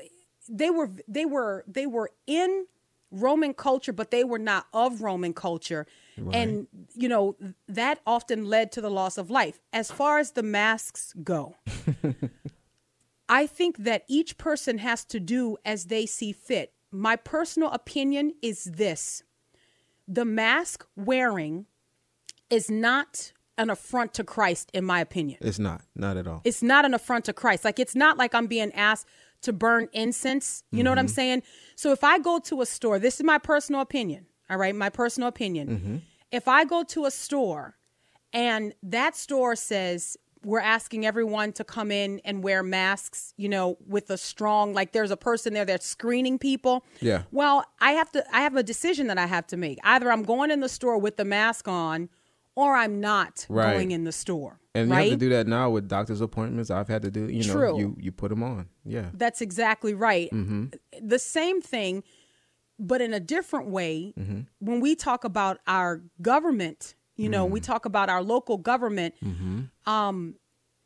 they 0.48 0.68
were 0.70 0.90
they 1.08 1.24
were 1.24 1.64
they 1.66 1.86
were 1.86 2.10
in 2.26 2.66
Roman 3.12 3.54
culture, 3.54 3.92
but 3.92 4.10
they 4.10 4.24
were 4.24 4.38
not 4.38 4.66
of 4.72 5.00
Roman 5.02 5.32
culture. 5.32 5.86
And 6.32 6.66
you 6.94 7.08
know, 7.08 7.36
that 7.68 8.00
often 8.06 8.46
led 8.46 8.72
to 8.72 8.80
the 8.80 8.90
loss 8.90 9.18
of 9.18 9.30
life. 9.30 9.58
As 9.72 9.90
far 9.90 10.18
as 10.18 10.32
the 10.32 10.42
masks 10.42 11.14
go, 11.22 11.56
I 13.28 13.46
think 13.46 13.78
that 13.78 14.04
each 14.08 14.38
person 14.38 14.78
has 14.78 15.04
to 15.06 15.20
do 15.20 15.56
as 15.64 15.86
they 15.86 16.06
see 16.06 16.32
fit. 16.32 16.72
My 16.90 17.16
personal 17.16 17.70
opinion 17.70 18.34
is 18.42 18.64
this 18.64 19.22
the 20.08 20.24
mask 20.24 20.84
wearing 20.96 21.66
is 22.50 22.68
not 22.68 23.32
an 23.56 23.70
affront 23.70 24.14
to 24.14 24.24
Christ, 24.24 24.70
in 24.74 24.84
my 24.84 25.00
opinion. 25.00 25.38
It's 25.40 25.58
not, 25.58 25.82
not 25.94 26.16
at 26.16 26.26
all. 26.26 26.40
It's 26.44 26.62
not 26.62 26.84
an 26.84 26.94
affront 26.94 27.26
to 27.26 27.32
Christ. 27.32 27.64
Like, 27.64 27.78
it's 27.78 27.94
not 27.94 28.16
like 28.16 28.34
I'm 28.34 28.46
being 28.46 28.72
asked 28.72 29.06
to 29.42 29.52
burn 29.52 29.88
incense. 29.92 30.64
You 30.72 30.82
know 30.82 30.90
what 30.90 30.98
I'm 30.98 31.06
mm-hmm. 31.06 31.14
saying? 31.14 31.42
So, 31.76 31.92
if 31.92 32.02
I 32.02 32.18
go 32.18 32.38
to 32.40 32.62
a 32.62 32.66
store, 32.66 32.98
this 32.98 33.20
is 33.20 33.24
my 33.24 33.38
personal 33.38 33.82
opinion, 33.82 34.26
all 34.48 34.56
right? 34.56 34.74
My 34.74 34.88
personal 34.88 35.28
opinion. 35.28 35.68
Mm-hmm. 35.68 35.96
If 36.32 36.48
I 36.48 36.64
go 36.64 36.82
to 36.84 37.04
a 37.06 37.10
store 37.10 37.76
and 38.32 38.74
that 38.82 39.16
store 39.16 39.56
says, 39.56 40.16
we're 40.42 40.60
asking 40.60 41.04
everyone 41.04 41.52
to 41.52 41.64
come 41.64 41.90
in 41.90 42.20
and 42.24 42.42
wear 42.42 42.62
masks, 42.62 43.34
you 43.36 43.48
know, 43.48 43.76
with 43.86 44.08
a 44.10 44.16
strong, 44.16 44.72
like 44.72 44.92
there's 44.92 45.10
a 45.10 45.16
person 45.16 45.52
there 45.52 45.64
that's 45.66 45.84
screening 45.86 46.38
people. 46.38 46.84
Yeah. 47.00 47.22
Well, 47.30 47.64
I 47.80 47.92
have 47.92 48.10
to, 48.12 48.24
I 48.34 48.40
have 48.42 48.56
a 48.56 48.62
decision 48.62 49.08
that 49.08 49.18
I 49.18 49.26
have 49.26 49.46
to 49.48 49.56
make. 49.58 49.78
Either 49.84 50.10
I'm 50.10 50.22
going 50.22 50.50
in 50.50 50.60
the 50.60 50.68
store 50.68 50.96
with 50.98 51.16
the 51.18 51.26
mask 51.26 51.68
on 51.68 52.08
or 52.54 52.74
I'm 52.74 53.00
not 53.00 53.44
Right. 53.50 53.74
going 53.74 53.90
in 53.90 54.04
the 54.04 54.12
store. 54.12 54.58
And 54.74 54.88
you 54.88 54.94
have 54.94 55.08
to 55.10 55.16
do 55.16 55.28
that 55.30 55.46
now 55.46 55.68
with 55.70 55.88
doctor's 55.88 56.20
appointments. 56.20 56.70
I've 56.70 56.88
had 56.88 57.02
to 57.02 57.10
do, 57.10 57.28
you 57.28 57.44
know, 57.46 57.52
True. 57.52 57.78
you 57.78 57.96
you 57.98 58.12
put 58.12 58.30
them 58.30 58.42
on. 58.42 58.68
Yeah. 58.84 59.06
That's 59.12 59.40
exactly 59.40 59.94
right. 59.94 60.30
Mm-hmm. 60.32 60.66
The 61.06 61.18
same 61.18 61.60
thing, 61.60 62.02
but 62.80 63.00
in 63.00 63.12
a 63.14 63.20
different 63.20 63.68
way. 63.68 64.14
Mm-hmm. 64.18 64.40
When 64.60 64.80
we 64.80 64.94
talk 64.94 65.24
about 65.24 65.58
our 65.66 66.02
government, 66.22 66.94
you 67.16 67.28
know, 67.28 67.46
Mm. 67.46 67.50
we 67.50 67.60
talk 67.60 67.84
about 67.84 68.08
our 68.08 68.22
local 68.22 68.56
government. 68.56 69.14
Mm-hmm. 69.22 69.90
Um, 69.90 70.34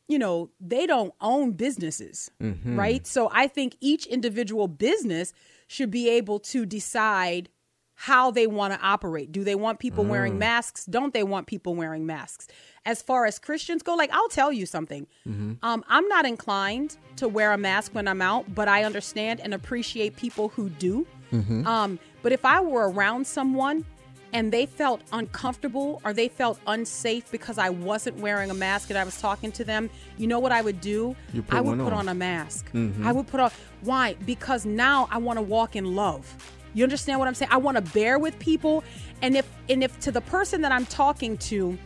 you 0.08 0.18
know, 0.18 0.50
they 0.60 0.86
don't 0.86 1.14
own 1.20 1.52
businesses, 1.52 2.30
Mm-hmm. 2.42 2.78
right? 2.78 3.06
So 3.06 3.30
I 3.32 3.46
think 3.46 3.76
each 3.80 4.04
individual 4.06 4.68
business 4.68 5.32
should 5.68 5.90
be 5.90 6.08
able 6.10 6.40
to 6.40 6.66
decide 6.66 7.48
how 7.96 8.32
they 8.32 8.46
want 8.48 8.74
to 8.74 8.80
operate. 8.80 9.30
Do 9.30 9.44
they 9.44 9.54
want 9.54 9.78
people 9.78 10.04
Mm. 10.04 10.08
wearing 10.08 10.38
masks? 10.38 10.84
Don't 10.84 11.14
they 11.14 11.22
want 11.22 11.46
people 11.46 11.76
wearing 11.76 12.04
masks? 12.04 12.48
As 12.84 13.00
far 13.00 13.24
as 13.24 13.38
Christians 13.38 13.82
go, 13.84 13.94
like 13.94 14.10
I'll 14.12 14.28
tell 14.28 14.52
you 14.52 14.66
something. 14.66 15.06
Mm-hmm. 15.26 15.52
Um, 15.62 15.84
I'm 15.88 16.06
not 16.08 16.26
inclined 16.26 16.96
to 17.16 17.28
wear 17.28 17.52
a 17.52 17.56
mask 17.58 17.94
when 17.94 18.08
I'm 18.08 18.20
out, 18.20 18.52
but 18.52 18.66
I 18.66 18.82
understand 18.82 19.40
and 19.40 19.54
appreciate 19.54 20.16
people 20.16 20.48
who 20.50 20.68
do. 20.68 21.06
Mm-hmm. 21.32 21.66
Um, 21.66 21.98
but 22.22 22.32
if 22.32 22.44
I 22.44 22.60
were 22.60 22.90
around 22.90 23.26
someone 23.26 23.84
and 24.32 24.52
they 24.52 24.66
felt 24.66 25.00
uncomfortable 25.12 26.00
or 26.04 26.12
they 26.12 26.28
felt 26.28 26.58
unsafe 26.66 27.30
because 27.30 27.56
I 27.56 27.70
wasn't 27.70 28.18
wearing 28.18 28.50
a 28.50 28.54
mask 28.54 28.90
and 28.90 28.98
I 28.98 29.04
was 29.04 29.20
talking 29.20 29.52
to 29.52 29.64
them, 29.64 29.90
you 30.18 30.26
know 30.26 30.40
what 30.40 30.52
I 30.52 30.60
would 30.60 30.80
do? 30.80 31.14
I 31.50 31.60
would 31.60 31.78
put 31.78 31.92
on. 31.92 32.00
on 32.00 32.08
a 32.08 32.14
mask. 32.14 32.70
Mm-hmm. 32.72 33.06
I 33.06 33.12
would 33.12 33.26
put 33.26 33.40
on 33.40 33.50
why? 33.82 34.14
Because 34.26 34.66
now 34.66 35.08
I 35.10 35.18
want 35.18 35.38
to 35.38 35.42
walk 35.42 35.76
in 35.76 35.94
love. 35.94 36.34
You 36.74 36.82
understand 36.82 37.20
what 37.20 37.28
I'm 37.28 37.34
saying? 37.34 37.52
I 37.52 37.58
want 37.58 37.76
to 37.76 37.92
bear 37.92 38.18
with 38.18 38.36
people 38.40 38.82
and 39.22 39.36
if 39.36 39.48
and 39.68 39.84
if 39.84 39.98
to 40.00 40.10
the 40.10 40.20
person 40.20 40.60
that 40.62 40.72
I'm 40.72 40.86
talking 40.86 41.38
to 41.38 41.78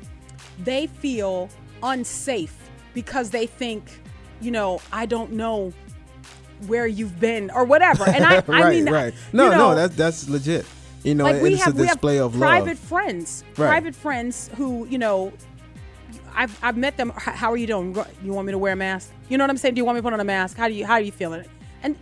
they 0.65 0.87
feel 0.87 1.51
unsafe 1.83 2.71
because 2.95 3.31
they 3.31 3.47
think, 3.47 4.01
you 4.41 4.51
know, 4.51 4.81
I 4.93 5.07
don't 5.07 5.33
know 5.33 5.73
where 6.67 6.87
you've 6.87 7.19
been 7.21 7.51
or 7.51 7.65
whatever. 7.65 8.05
And 8.09 8.25
I, 8.25 8.37
I 8.37 8.41
right, 8.41 8.71
mean, 8.85 8.91
right. 8.93 9.13
you 9.15 9.21
No, 9.33 9.51
know, 9.51 9.57
no, 9.71 9.75
that's 9.75 9.95
that's 9.97 10.29
legit. 10.29 10.67
You 11.05 11.15
know, 11.15 11.25
like 11.25 11.41
we 11.43 11.55
it's 11.55 11.63
have 11.63 11.75
a 11.77 11.81
we 11.81 11.87
have 11.87 11.97
display 11.97 12.19
of 12.19 12.33
private 12.37 12.71
love. 12.71 12.79
friends, 12.79 13.45
Right. 13.57 13.69
private 13.69 13.95
friends 13.95 14.51
who 14.57 14.87
you 14.89 14.99
know. 14.99 15.33
I've, 16.35 16.57
I've 16.63 16.77
met 16.77 16.97
them. 16.97 17.13
How 17.17 17.51
are 17.51 17.57
you 17.57 17.67
doing? 17.67 17.97
You 18.23 18.33
want 18.33 18.47
me 18.47 18.53
to 18.53 18.59
wear 18.59 18.73
a 18.73 18.77
mask? 18.77 19.11
You 19.29 19.37
know 19.39 19.45
what 19.45 19.51
I'm 19.51 19.57
saying? 19.57 19.75
Do 19.75 19.81
you 19.81 19.85
want 19.85 19.97
me 19.97 20.01
to 20.01 20.03
put 20.05 20.13
on 20.13 20.21
a 20.21 20.25
mask? 20.25 20.57
How 20.57 20.69
do 20.69 20.75
you 20.75 20.87
how 20.87 20.99
do 21.01 21.05
you 21.05 21.11
feel 21.13 21.33
it? 21.33 21.49
And 21.83 21.97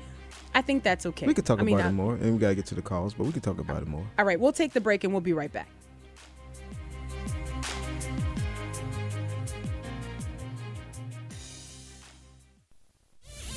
I 0.54 0.60
think 0.62 0.82
that's 0.82 1.06
okay. 1.06 1.26
We 1.26 1.32
could 1.34 1.46
talk 1.46 1.58
I 1.58 1.62
mean, 1.62 1.76
about 1.76 1.86
I- 1.86 1.88
it 1.90 1.92
more, 1.92 2.14
and 2.14 2.32
we 2.34 2.38
gotta 2.38 2.54
get 2.54 2.66
to 2.66 2.74
the 2.74 2.82
calls, 2.82 3.14
but 3.14 3.24
we 3.24 3.32
could 3.32 3.42
talk 3.42 3.58
about 3.58 3.80
it 3.82 3.88
more. 3.88 4.04
All 4.18 4.24
right, 4.26 4.38
we'll 4.38 4.52
take 4.52 4.72
the 4.74 4.80
break 4.80 5.04
and 5.04 5.12
we'll 5.12 5.20
be 5.22 5.32
right 5.32 5.52
back. 5.52 5.68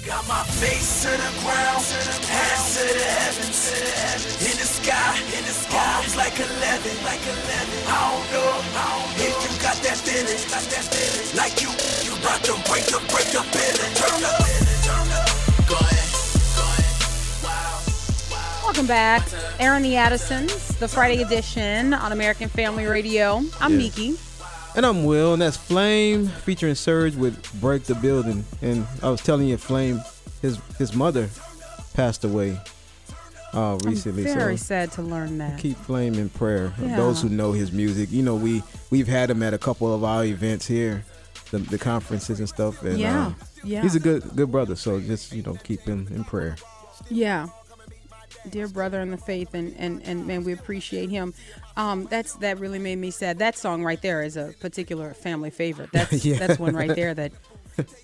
Got 0.05 0.27
my 0.27 0.43
face 0.43 1.03
to 1.03 1.09
the 1.11 1.31
ground, 1.43 1.83
hands 2.25 2.73
to 2.73 2.81
the 2.87 3.03
heavens, 3.03 3.61
in 4.41 4.55
the 4.57 4.65
sky, 4.65 5.17
in 5.37 5.43
the 5.43 5.51
sky, 5.53 5.77
arms 5.97 6.15
like 6.15 6.39
eleven, 6.39 6.95
like 7.03 7.21
eleven. 7.21 7.77
I 7.85 8.09
don't 8.09 8.25
know, 8.31 8.47
I 8.47 8.83
don't 8.95 9.11
know 9.19 9.27
if 9.27 9.35
you 9.43 9.51
got 9.61 9.75
that 9.83 9.97
feeling, 9.97 10.39
got 10.49 10.63
that 10.71 10.85
feeling, 10.89 11.37
like 11.37 11.61
you, 11.61 11.69
you 12.07 12.17
about 12.17 12.41
to 12.47 12.53
break 12.71 12.85
the, 12.89 12.97
break 13.11 13.27
the 13.29 13.43
feeling. 13.53 13.93
Turn 13.99 14.23
up, 14.23 14.39
turn 14.87 15.09
up, 15.13 15.29
go 15.67 15.75
ahead, 15.75 16.09
go 16.55 16.63
ahead. 16.63 17.43
Wow, 17.43 17.81
wow. 18.31 18.61
Welcome 18.63 18.87
back. 18.87 19.27
Airing 19.59 19.83
the 19.83 19.97
Addisons, 19.97 20.75
the 20.79 20.87
Friday 20.87 21.21
edition 21.21 21.93
on 21.93 22.13
American 22.13 22.47
Family 22.49 22.85
Radio. 22.85 23.43
I'm 23.59 23.73
Yeah. 23.73 23.77
Miki. 23.77 24.17
And 24.75 24.85
I'm 24.85 25.03
Will, 25.03 25.33
and 25.33 25.41
that's 25.41 25.57
Flame 25.57 26.27
featuring 26.27 26.75
Surge 26.75 27.15
with 27.15 27.59
Break 27.59 27.83
the 27.83 27.95
Building. 27.95 28.45
And 28.61 28.85
I 29.01 29.09
was 29.09 29.21
telling 29.21 29.47
you, 29.47 29.57
Flame, 29.57 30.01
his 30.41 30.59
his 30.77 30.93
mother 30.95 31.27
passed 31.93 32.23
away 32.23 32.57
uh, 33.53 33.77
recently. 33.83 34.23
Very 34.23 34.57
so 34.57 34.63
sad 34.65 34.91
to 34.93 35.01
learn 35.01 35.37
that. 35.39 35.59
keep 35.59 35.75
Flame 35.77 36.13
in 36.15 36.29
prayer. 36.29 36.73
Yeah. 36.79 36.95
Those 36.97 37.21
who 37.21 37.29
know 37.29 37.51
his 37.51 37.71
music, 37.71 38.11
you 38.11 38.21
know, 38.23 38.35
we 38.35 38.61
we've 38.89 39.07
had 39.07 39.29
him 39.29 39.41
at 39.43 39.53
a 39.53 39.57
couple 39.57 39.93
of 39.93 40.03
our 40.03 40.23
events 40.23 40.67
here, 40.67 41.03
the, 41.51 41.57
the 41.57 41.77
conferences 41.79 42.39
and 42.39 42.47
stuff. 42.47 42.83
And 42.83 42.99
Yeah, 42.99 43.27
uh, 43.27 43.33
yeah. 43.63 43.81
he's 43.81 43.95
a 43.95 43.99
good 43.99 44.23
good 44.35 44.51
brother. 44.51 44.75
So 44.75 44.99
just 45.01 45.33
you 45.33 45.41
know, 45.41 45.55
keep 45.63 45.81
him 45.81 46.07
in 46.11 46.23
prayer. 46.23 46.55
Yeah. 47.09 47.47
Dear 48.47 48.67
brother 48.67 49.01
in 49.01 49.11
the 49.11 49.17
faith, 49.17 49.53
and, 49.53 49.75
and, 49.77 50.01
and 50.03 50.25
man, 50.25 50.43
we 50.43 50.53
appreciate 50.53 51.09
him. 51.09 51.33
Um, 51.75 52.05
that's 52.05 52.35
that 52.35 52.59
really 52.59 52.79
made 52.79 52.97
me 52.97 53.11
sad. 53.11 53.39
That 53.39 53.57
song 53.57 53.83
right 53.83 54.01
there 54.01 54.23
is 54.23 54.37
a 54.37 54.53
particular 54.59 55.13
family 55.13 55.49
favorite. 55.49 55.89
That's 55.91 56.23
Yeah. 56.25 56.37
that's 56.37 56.57
one 56.57 56.75
right 56.75 56.95
there 56.95 57.13
that 57.13 57.31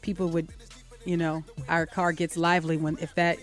people 0.02 0.28
would, 0.30 0.50
you 1.06 1.18
know, 1.18 1.44
our 1.70 1.86
car 1.86 2.12
gets 2.12 2.36
lively 2.38 2.78
when 2.78 2.98
if 3.00 3.16
that. 3.16 3.38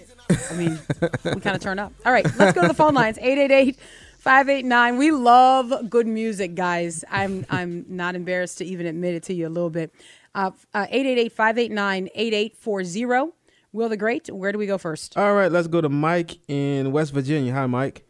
I 0.50 0.54
mean, 0.54 0.78
we 1.24 1.40
kind 1.40 1.56
of 1.56 1.60
turn 1.60 1.78
up. 1.78 1.92
All 2.06 2.12
right, 2.12 2.24
let's 2.36 2.52
go 2.54 2.62
to 2.62 2.68
the 2.68 2.74
phone 2.74 2.94
lines. 2.94 3.18
888 3.18 3.78
589. 4.18 4.96
We 4.98 5.10
love 5.10 5.90
good 5.90 6.06
music, 6.06 6.54
guys. 6.54 7.04
I'm 7.10 7.44
I'm 7.50 7.84
not 7.88 8.14
embarrassed 8.14 8.58
to 8.58 8.64
even 8.64 8.86
admit 8.86 9.14
it 9.14 9.22
to 9.24 9.34
you 9.34 9.48
a 9.48 9.50
little 9.50 9.70
bit. 9.70 9.92
Uh, 10.34 10.50
888 10.74 11.32
589 11.32 12.08
8840. 12.14 13.32
Will 13.72 13.88
the 13.88 13.96
Great, 13.96 14.28
where 14.30 14.52
do 14.52 14.58
we 14.58 14.66
go 14.66 14.76
first? 14.76 15.16
All 15.16 15.34
right, 15.34 15.50
let's 15.50 15.66
go 15.66 15.80
to 15.80 15.88
Mike 15.88 16.38
in 16.46 16.92
West 16.92 17.14
Virginia. 17.14 17.54
Hi, 17.54 17.66
Mike. 17.66 18.04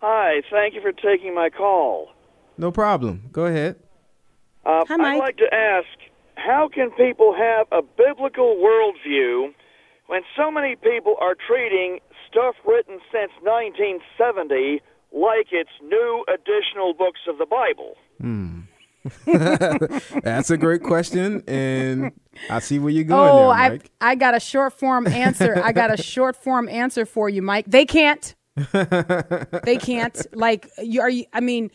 Hi, 0.00 0.40
thank 0.50 0.74
you 0.74 0.80
for 0.80 0.92
taking 0.92 1.34
my 1.34 1.50
call. 1.50 2.10
No 2.56 2.70
problem. 2.70 3.28
Go 3.32 3.46
ahead. 3.46 3.76
Uh, 4.64 4.84
Hi, 4.86 4.96
Mike. 4.96 5.14
I'd 5.14 5.18
like 5.18 5.36
to 5.38 5.52
ask 5.52 5.88
how 6.36 6.68
can 6.72 6.90
people 6.92 7.34
have 7.36 7.66
a 7.72 7.82
biblical 7.82 8.56
worldview 8.56 9.52
when 10.06 10.22
so 10.36 10.50
many 10.50 10.76
people 10.76 11.16
are 11.20 11.34
treating 11.34 11.98
stuff 12.30 12.54
written 12.64 13.00
since 13.10 13.32
1970 13.42 14.80
like 15.12 15.48
it's 15.50 15.70
new 15.82 16.24
additional 16.32 16.94
books 16.94 17.20
of 17.28 17.38
the 17.38 17.46
Bible? 17.46 17.94
That's 20.22 20.50
a 20.50 20.56
great 20.56 20.82
question, 20.82 21.42
and 21.46 22.12
I 22.50 22.58
see 22.60 22.78
where 22.78 22.90
you're 22.90 23.04
going 23.04 23.28
Oh, 23.28 23.48
there, 23.48 23.78
I 24.02 24.10
I 24.12 24.14
got 24.14 24.34
a 24.34 24.40
short 24.40 24.72
form 24.72 25.06
answer. 25.06 25.60
I 25.62 25.72
got 25.72 25.92
a 25.92 26.02
short 26.02 26.36
form 26.36 26.68
answer 26.68 27.06
for 27.06 27.28
you, 27.28 27.42
Mike. 27.42 27.66
They 27.68 27.84
can't. 27.84 28.34
they 28.72 29.76
can't. 29.80 30.26
Like 30.34 30.68
you 30.82 31.00
are. 31.00 31.10
You, 31.10 31.24
I 31.32 31.40
mean, 31.40 31.70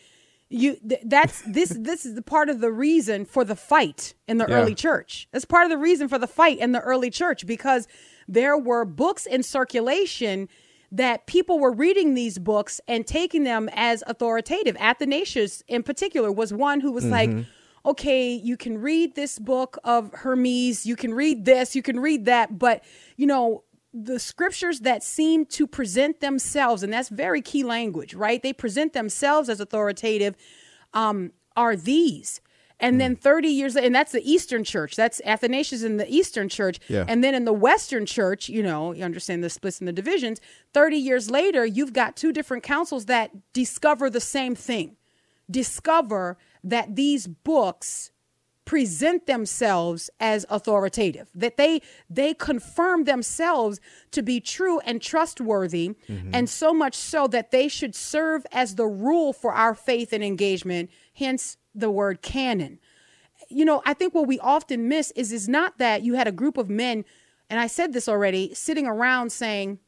you. 0.48 0.76
Th- 0.86 1.00
that's 1.04 1.42
this. 1.42 1.70
This 1.78 2.04
is 2.04 2.14
the 2.14 2.22
part 2.22 2.48
of 2.48 2.60
the 2.60 2.72
reason 2.72 3.24
for 3.24 3.44
the 3.44 3.56
fight 3.56 4.14
in 4.26 4.38
the 4.38 4.46
Yeah. 4.48 4.56
early 4.56 4.74
church. 4.74 5.28
That's 5.32 5.44
part 5.44 5.64
of 5.64 5.70
the 5.70 5.78
reason 5.78 6.08
for 6.08 6.18
the 6.18 6.26
fight 6.26 6.58
in 6.58 6.72
the 6.72 6.80
early 6.80 7.10
church 7.10 7.46
because 7.46 7.86
there 8.28 8.56
were 8.58 8.84
books 8.84 9.26
in 9.26 9.42
circulation 9.42 10.48
that 10.92 11.26
people 11.26 11.58
were 11.58 11.72
reading 11.72 12.14
these 12.14 12.38
books 12.38 12.80
and 12.86 13.06
taking 13.06 13.44
them 13.44 13.68
as 13.72 14.04
authoritative. 14.06 14.76
Athanasius, 14.78 15.62
in 15.66 15.82
particular, 15.82 16.30
was 16.30 16.52
one 16.52 16.80
who 16.80 16.92
was 16.92 17.06
like, 17.06 17.30
okay, 17.84 18.30
you 18.32 18.56
can 18.56 18.78
read 18.78 19.14
this 19.14 19.38
book 19.38 19.78
of 19.84 20.12
Hermas, 20.12 20.86
you 20.86 20.94
can 20.94 21.14
read 21.14 21.44
this, 21.46 21.74
you 21.74 21.82
can 21.82 21.98
read 21.98 22.26
that, 22.26 22.58
but 22.58 22.84
you 23.16 23.26
know, 23.26 23.64
the 23.94 24.18
scriptures 24.18 24.80
that 24.80 25.02
seem 25.02 25.44
to 25.46 25.66
present 25.66 26.20
themselves, 26.20 26.82
and 26.82 26.92
that's 26.92 27.08
very 27.08 27.42
key 27.42 27.64
language, 27.64 28.14
right? 28.14 28.42
They 28.42 28.52
present 28.52 28.92
themselves 28.92 29.48
as 29.48 29.60
authoritative, 29.60 30.36
um, 30.94 31.32
are 31.56 31.74
these. 31.74 32.40
And 32.82 33.00
then 33.00 33.12
hmm. 33.12 33.20
30 33.20 33.48
years 33.48 33.74
later, 33.76 33.86
and 33.86 33.94
that's 33.94 34.12
the 34.12 34.30
Eastern 34.30 34.64
Church. 34.64 34.96
That's 34.96 35.20
Athanasius 35.24 35.84
in 35.84 35.96
the 35.96 36.12
Eastern 36.12 36.48
Church. 36.48 36.80
Yeah. 36.88 37.04
And 37.06 37.22
then 37.22 37.34
in 37.34 37.44
the 37.44 37.52
Western 37.52 38.04
Church, 38.04 38.48
you 38.48 38.62
know, 38.62 38.92
you 38.92 39.04
understand 39.04 39.42
the 39.42 39.50
splits 39.50 39.78
and 39.78 39.86
the 39.86 39.92
divisions. 39.92 40.40
30 40.74 40.96
years 40.96 41.30
later, 41.30 41.64
you've 41.64 41.92
got 41.92 42.16
two 42.16 42.32
different 42.32 42.64
councils 42.64 43.06
that 43.06 43.30
discover 43.52 44.10
the 44.10 44.20
same 44.20 44.56
thing. 44.56 44.96
Discover 45.48 46.36
that 46.64 46.96
these 46.96 47.28
books 47.28 48.10
present 48.64 49.26
themselves 49.26 50.08
as 50.20 50.46
authoritative 50.48 51.28
that 51.34 51.56
they 51.56 51.82
they 52.08 52.32
confirm 52.32 53.04
themselves 53.04 53.80
to 54.12 54.22
be 54.22 54.38
true 54.38 54.78
and 54.80 55.02
trustworthy 55.02 55.96
mm-hmm. 56.08 56.30
and 56.32 56.48
so 56.48 56.72
much 56.72 56.94
so 56.94 57.26
that 57.26 57.50
they 57.50 57.66
should 57.66 57.94
serve 57.94 58.46
as 58.52 58.76
the 58.76 58.86
rule 58.86 59.32
for 59.32 59.52
our 59.52 59.74
faith 59.74 60.12
and 60.12 60.22
engagement 60.22 60.88
hence 61.14 61.56
the 61.74 61.90
word 61.90 62.22
canon 62.22 62.78
you 63.48 63.64
know 63.64 63.82
i 63.84 63.94
think 63.94 64.14
what 64.14 64.26
we 64.26 64.38
often 64.40 64.88
miss 64.88 65.10
is 65.12 65.32
is 65.32 65.48
not 65.48 65.78
that 65.78 66.02
you 66.02 66.14
had 66.14 66.28
a 66.28 66.32
group 66.32 66.56
of 66.56 66.68
men 66.68 67.04
and 67.50 67.60
i 67.60 67.66
said 67.66 67.92
this 67.92 68.08
already 68.08 68.54
sitting 68.54 68.86
around 68.86 69.30
saying 69.30 69.78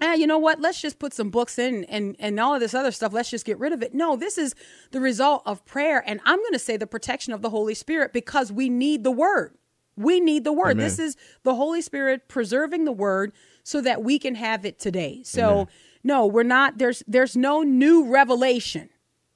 ah, 0.00 0.14
you 0.14 0.26
know 0.26 0.38
what? 0.38 0.60
Let's 0.60 0.80
just 0.80 0.98
put 0.98 1.12
some 1.12 1.30
books 1.30 1.58
in 1.58 1.84
and, 1.84 2.16
and 2.18 2.38
all 2.38 2.54
of 2.54 2.60
this 2.60 2.74
other 2.74 2.90
stuff. 2.90 3.12
Let's 3.12 3.30
just 3.30 3.44
get 3.44 3.58
rid 3.58 3.72
of 3.72 3.82
it. 3.82 3.94
No, 3.94 4.16
this 4.16 4.38
is 4.38 4.54
the 4.90 5.00
result 5.00 5.42
of 5.44 5.64
prayer. 5.64 6.02
And 6.06 6.20
I'm 6.24 6.38
going 6.38 6.52
to 6.52 6.58
say 6.58 6.76
the 6.76 6.86
protection 6.86 7.32
of 7.32 7.42
the 7.42 7.50
Holy 7.50 7.74
Spirit 7.74 8.12
because 8.12 8.52
we 8.52 8.68
need 8.68 9.04
the 9.04 9.10
word. 9.10 9.54
We 9.96 10.20
need 10.20 10.44
the 10.44 10.52
word. 10.52 10.72
Amen. 10.72 10.84
This 10.84 10.98
is 10.98 11.16
the 11.42 11.56
Holy 11.56 11.82
Spirit 11.82 12.28
preserving 12.28 12.84
the 12.84 12.92
word 12.92 13.32
so 13.64 13.80
that 13.80 14.02
we 14.02 14.18
can 14.18 14.36
have 14.36 14.64
it 14.64 14.78
today. 14.78 15.22
So 15.24 15.66
no, 16.04 16.26
we're 16.26 16.44
not 16.44 16.78
there's 16.78 17.02
there's 17.08 17.36
no 17.36 17.62
new 17.62 18.08
revelation 18.08 18.90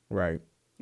Right. 0.08 0.40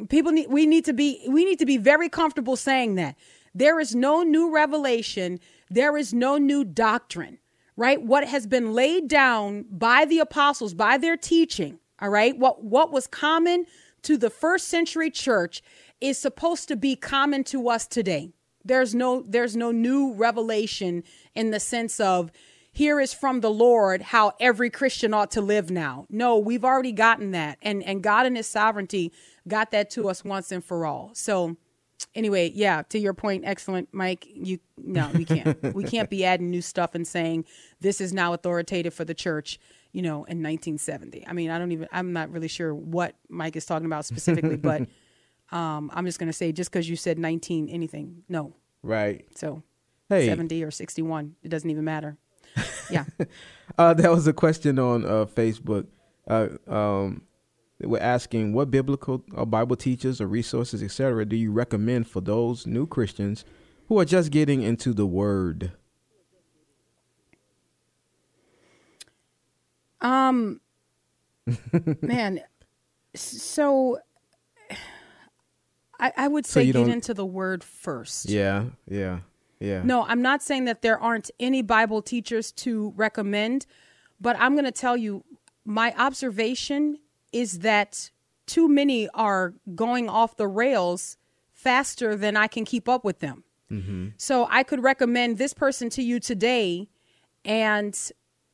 People 0.09 0.33
need 0.33 0.49
we 0.49 0.67
need 0.67 0.85
to 0.87 0.93
be 0.93 1.25
we 1.29 1.45
need 1.45 1.59
to 1.59 1.67
be 1.67 1.77
very 1.77 2.09
comfortable 2.09 2.57
saying 2.57 2.95
that. 2.97 3.17
There 3.55 3.81
is 3.81 3.95
no 3.95 4.23
new 4.23 4.51
revelation. 4.51 5.41
There 5.69 5.97
is 5.97 6.13
no 6.15 6.39
new 6.39 6.65
doctrine 6.65 7.39
right? 7.77 8.03
What 8.03 8.29
has 8.29 8.47
been 8.47 8.75
laid 8.75 9.09
down 9.09 9.65
by 9.71 10.05
the 10.05 10.19
apostles 10.19 10.75
by 10.75 10.99
their 10.99 11.17
teaching 11.17 11.79
all 12.01 12.09
right? 12.09 12.37
What 12.37 12.65
what 12.65 12.91
was 12.91 13.07
common 13.07 13.67
to 14.03 14.17
the 14.17 14.31
first 14.31 14.69
century 14.69 15.11
church 15.11 15.63
is 16.01 16.19
supposed 16.19 16.69
to 16.69 16.77
be 16.77 16.97
common 16.97 17.45
to 17.45 17.69
us 17.69 17.87
today. 17.87 18.31
There's 18.65 18.95
no 18.95 19.23
there's 19.27 19.57
no 19.57 19.71
new 19.71 20.15
revelation 20.15 21.05
in 21.35 21.51
the 21.51 21.61
sense 21.61 22.01
of 22.01 22.31
here 22.73 23.01
is 23.01 23.13
from 23.13 23.41
the 23.41 23.51
Lord 23.51 24.01
how 24.01 24.33
every 24.39 24.71
Christian 24.71 25.13
ought 25.13 25.33
to 25.33 25.41
live 25.41 25.71
now. 25.71 26.07
No, 26.09 26.39
we've 26.39 26.65
already 26.65 26.93
gotten 26.93 27.33
that. 27.33 27.59
And 27.61 27.83
and 27.83 28.03
God 28.03 28.27
in 28.27 28.37
his 28.37 28.47
sovereignty 28.47 29.13
got 29.51 29.71
that 29.73 29.91
to 29.91 30.09
us 30.09 30.25
once 30.25 30.53
and 30.53 30.65
for 30.65 30.87
all. 30.87 31.11
So 31.15 31.57
anyway, 32.15 32.51
yeah, 32.55 32.83
to 32.89 32.99
your 32.99 33.15
point, 33.15 33.45
excellent, 33.45 33.89
Mike. 33.93 34.27
You 34.33 34.59
no, 34.79 35.11
we 35.15 35.25
can't. 35.25 35.63
we 35.75 35.85
can't 35.85 36.09
be 36.09 36.25
adding 36.25 36.51
new 36.51 36.63
stuff 36.63 36.95
and 36.95 37.07
saying 37.07 37.45
this 37.81 38.01
is 38.01 38.13
now 38.13 38.33
authoritative 38.33 38.95
for 38.95 39.05
the 39.05 39.15
church, 39.15 39.59
you 39.93 40.03
know, 40.03 40.25
in 40.25 40.43
1970. 40.43 41.27
I 41.27 41.33
mean, 41.33 41.51
I 41.51 41.59
don't 41.59 41.73
even 41.73 41.89
I'm 41.93 42.13
not 42.13 42.31
really 42.31 42.49
sure 42.49 42.75
what 42.75 43.15
Mike 43.29 43.57
is 43.57 43.67
talking 43.67 43.87
about 43.87 44.05
specifically, 44.05 44.57
but 44.71 44.83
um 45.53 45.91
I'm 45.93 46.07
just 46.07 46.19
going 46.19 46.29
to 46.29 46.33
say 46.33 46.53
just 46.53 46.73
cuz 46.73 46.89
you 46.89 46.97
said 46.97 47.19
19 47.19 47.69
anything. 47.69 48.23
No. 48.29 48.55
Right. 48.83 49.27
So 49.37 49.63
Hey. 50.11 50.27
70 50.27 50.65
or 50.65 50.73
61, 50.73 51.37
it 51.43 51.49
doesn't 51.49 51.71
even 51.71 51.85
matter. 51.85 52.17
Yeah. 52.91 53.05
Uh, 53.79 53.95
that 53.95 54.11
was 54.11 54.27
a 54.27 54.33
question 54.33 54.81
on 54.81 55.05
uh, 55.05 55.25
Facebook. 55.25 55.87
Uh, 56.27 56.49
um, 56.67 57.23
were 57.89 58.01
asking 58.01 58.53
what 58.53 58.71
biblical 58.71 59.25
or 59.35 59.47
Bible 59.47 59.77
teachers 59.77 60.21
or 60.21 60.27
resources, 60.27 60.83
etc., 60.83 61.25
do 61.25 61.37
you 61.37 61.53
recommend 61.53 62.09
for 62.09 62.21
those 62.21 62.67
new 62.67 62.87
Christians 62.87 63.45
who 63.89 63.99
are 63.99 64.05
just 64.05 64.31
getting 64.31 64.63
into 64.63 64.93
the 64.93 65.07
Word? 65.07 65.73
Um, 70.01 70.61
man, 72.01 72.41
so 73.15 73.99
I, 75.99 76.13
I 76.17 76.29
would 76.29 76.47
say 76.47 76.65
you 76.65 76.73
get 76.73 76.89
into 76.89 77.13
the 77.15 77.27
word 77.27 77.63
first. 77.63 78.29
Yeah, 78.29 78.65
yeah, 78.89 79.21
yeah. 79.61 79.83
No, 79.85 80.05
I'm 80.05 80.23
not 80.23 80.43
saying 80.43 80.65
that 80.65 80.83
there 80.83 80.99
aren't 80.99 81.31
any 81.39 81.63
Bible 81.63 82.01
teachers 82.01 82.51
to 82.53 82.93
recommend, 82.97 83.67
but 84.21 84.37
I'm 84.39 84.55
going 84.55 84.65
to 84.65 84.73
tell 84.73 84.97
you 84.97 85.25
my 85.67 85.95
observation 85.97 86.99
is 87.33 87.61
that 87.61 88.11
too 88.47 88.69
many 88.69 89.09
are 89.11 89.55
going 89.75 90.09
off 90.09 90.37
the 90.37 90.49
rails 90.49 91.17
faster 91.53 92.17
than 92.17 92.37
I 92.37 92.47
can 92.47 92.65
keep 92.65 92.89
up 92.89 93.05
with 93.05 93.21
them. 93.21 93.45
Mm-hmm. 93.71 94.09
So 94.17 94.49
I 94.51 94.63
could 94.63 94.83
recommend 94.83 95.39
this 95.39 95.55
person 95.55 95.91
to 95.91 96.03
you 96.03 96.19
today, 96.19 96.89
and 97.45 97.97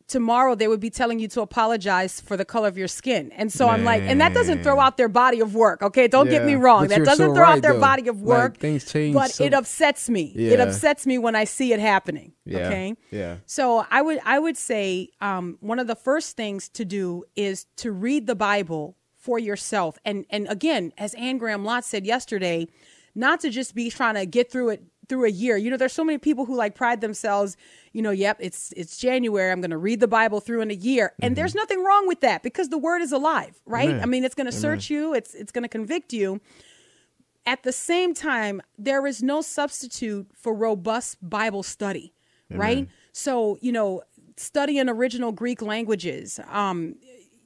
tomorrow 0.08 0.54
they 0.54 0.68
would 0.68 0.80
be 0.80 0.90
telling 0.90 1.18
you 1.18 1.28
to 1.28 1.40
apologize 1.40 2.20
for 2.20 2.36
the 2.36 2.44
color 2.44 2.68
of 2.68 2.78
your 2.78 2.88
skin. 2.88 3.32
And 3.32 3.52
so 3.52 3.68
I'm 3.68 3.84
like, 3.84 4.02
and 4.02 4.20
that 4.20 4.34
doesn't 4.34 4.62
throw 4.62 4.78
out 4.78 4.96
their 4.96 5.08
body 5.08 5.40
of 5.40 5.54
work. 5.54 5.82
Okay, 5.82 6.06
don't 6.08 6.28
get 6.28 6.44
me 6.44 6.54
wrong. 6.54 6.82
But 6.82 6.90
that 6.90 7.04
doesn't 7.04 7.30
so 7.30 7.34
throw 7.34 7.44
out 7.44 7.62
their 7.62 7.72
though. 7.74 7.80
body 7.80 8.08
of 8.08 8.22
Like, 8.22 8.38
work. 8.38 8.56
things 8.58 8.84
change 8.90 9.14
but 9.14 9.30
so- 9.32 9.44
it 9.44 9.52
upsets 9.52 10.08
me. 10.08 10.32
It 10.36 10.60
upsets 10.60 11.06
me 11.06 11.18
when 11.18 11.34
I 11.34 11.44
see 11.44 11.72
it 11.72 11.80
happening. 11.80 12.32
Yeah. 12.44 12.66
Okay. 12.68 12.94
Yeah. 13.10 13.36
So 13.46 13.84
I 13.90 14.02
would 14.02 14.20
I 14.24 14.38
would 14.38 14.56
say 14.56 15.08
um, 15.20 15.58
one 15.60 15.78
of 15.78 15.86
the 15.88 15.96
first 15.96 16.36
things 16.36 16.68
to 16.70 16.84
do 16.84 17.24
is 17.34 17.66
to 17.76 17.90
read 17.90 18.26
the 18.26 18.36
Bible 18.36 18.96
for 19.16 19.38
yourself, 19.40 19.98
and 20.04 20.24
and 20.30 20.46
again, 20.48 20.92
as 20.96 21.12
Anne 21.14 21.38
Graham 21.38 21.64
Lotz 21.64 21.84
said 21.84 22.06
yesterday, 22.06 22.68
not 23.16 23.40
to 23.40 23.50
just 23.50 23.74
be 23.74 23.90
trying 23.90 24.14
to 24.14 24.24
get 24.26 24.52
through 24.52 24.68
it 24.68 24.84
through 25.08 25.24
a 25.26 25.30
year. 25.30 25.56
You 25.56 25.70
know, 25.70 25.76
there's 25.76 25.92
so 25.92 26.04
many 26.04 26.18
people 26.18 26.44
who 26.44 26.56
like 26.56 26.74
pride 26.74 27.00
themselves. 27.00 27.56
You 27.92 28.02
know, 28.02 28.10
yep, 28.10 28.36
it's 28.40 28.72
it's 28.76 28.98
January. 28.98 29.50
I'm 29.50 29.60
going 29.60 29.70
to 29.70 29.78
read 29.78 30.00
the 30.00 30.08
Bible 30.08 30.40
through 30.40 30.60
in 30.60 30.70
a 30.70 30.74
year, 30.74 31.12
and 31.20 31.36
there's 31.36 31.54
nothing 31.54 31.82
wrong 31.82 32.06
with 32.06 32.20
that 32.20 32.42
because 32.42 32.68
the 32.68 32.78
Word 32.78 33.02
is 33.02 33.12
alive, 33.12 33.60
right? 33.66 33.88
Amen. 33.88 34.02
I 34.02 34.06
mean, 34.06 34.24
it's 34.24 34.34
going 34.34 34.46
to 34.46 34.52
search 34.52 34.90
you. 34.90 35.14
It's 35.14 35.34
it's 35.34 35.52
going 35.52 35.62
to 35.62 35.68
convict 35.68 36.12
you. 36.12 36.40
At 37.46 37.62
the 37.62 37.72
same 37.72 38.12
time, 38.12 38.60
there 38.76 39.06
is 39.06 39.22
no 39.22 39.40
substitute 39.40 40.28
for 40.34 40.52
robust 40.52 41.18
Bible 41.22 41.62
study, 41.62 42.12
right? 42.50 42.88
So, 43.12 43.56
you 43.60 43.72
know, 43.72 44.02
studying 44.36 44.88
original 44.88 45.32
Greek 45.32 45.62
languages, 45.62 46.40
um, 46.50 46.96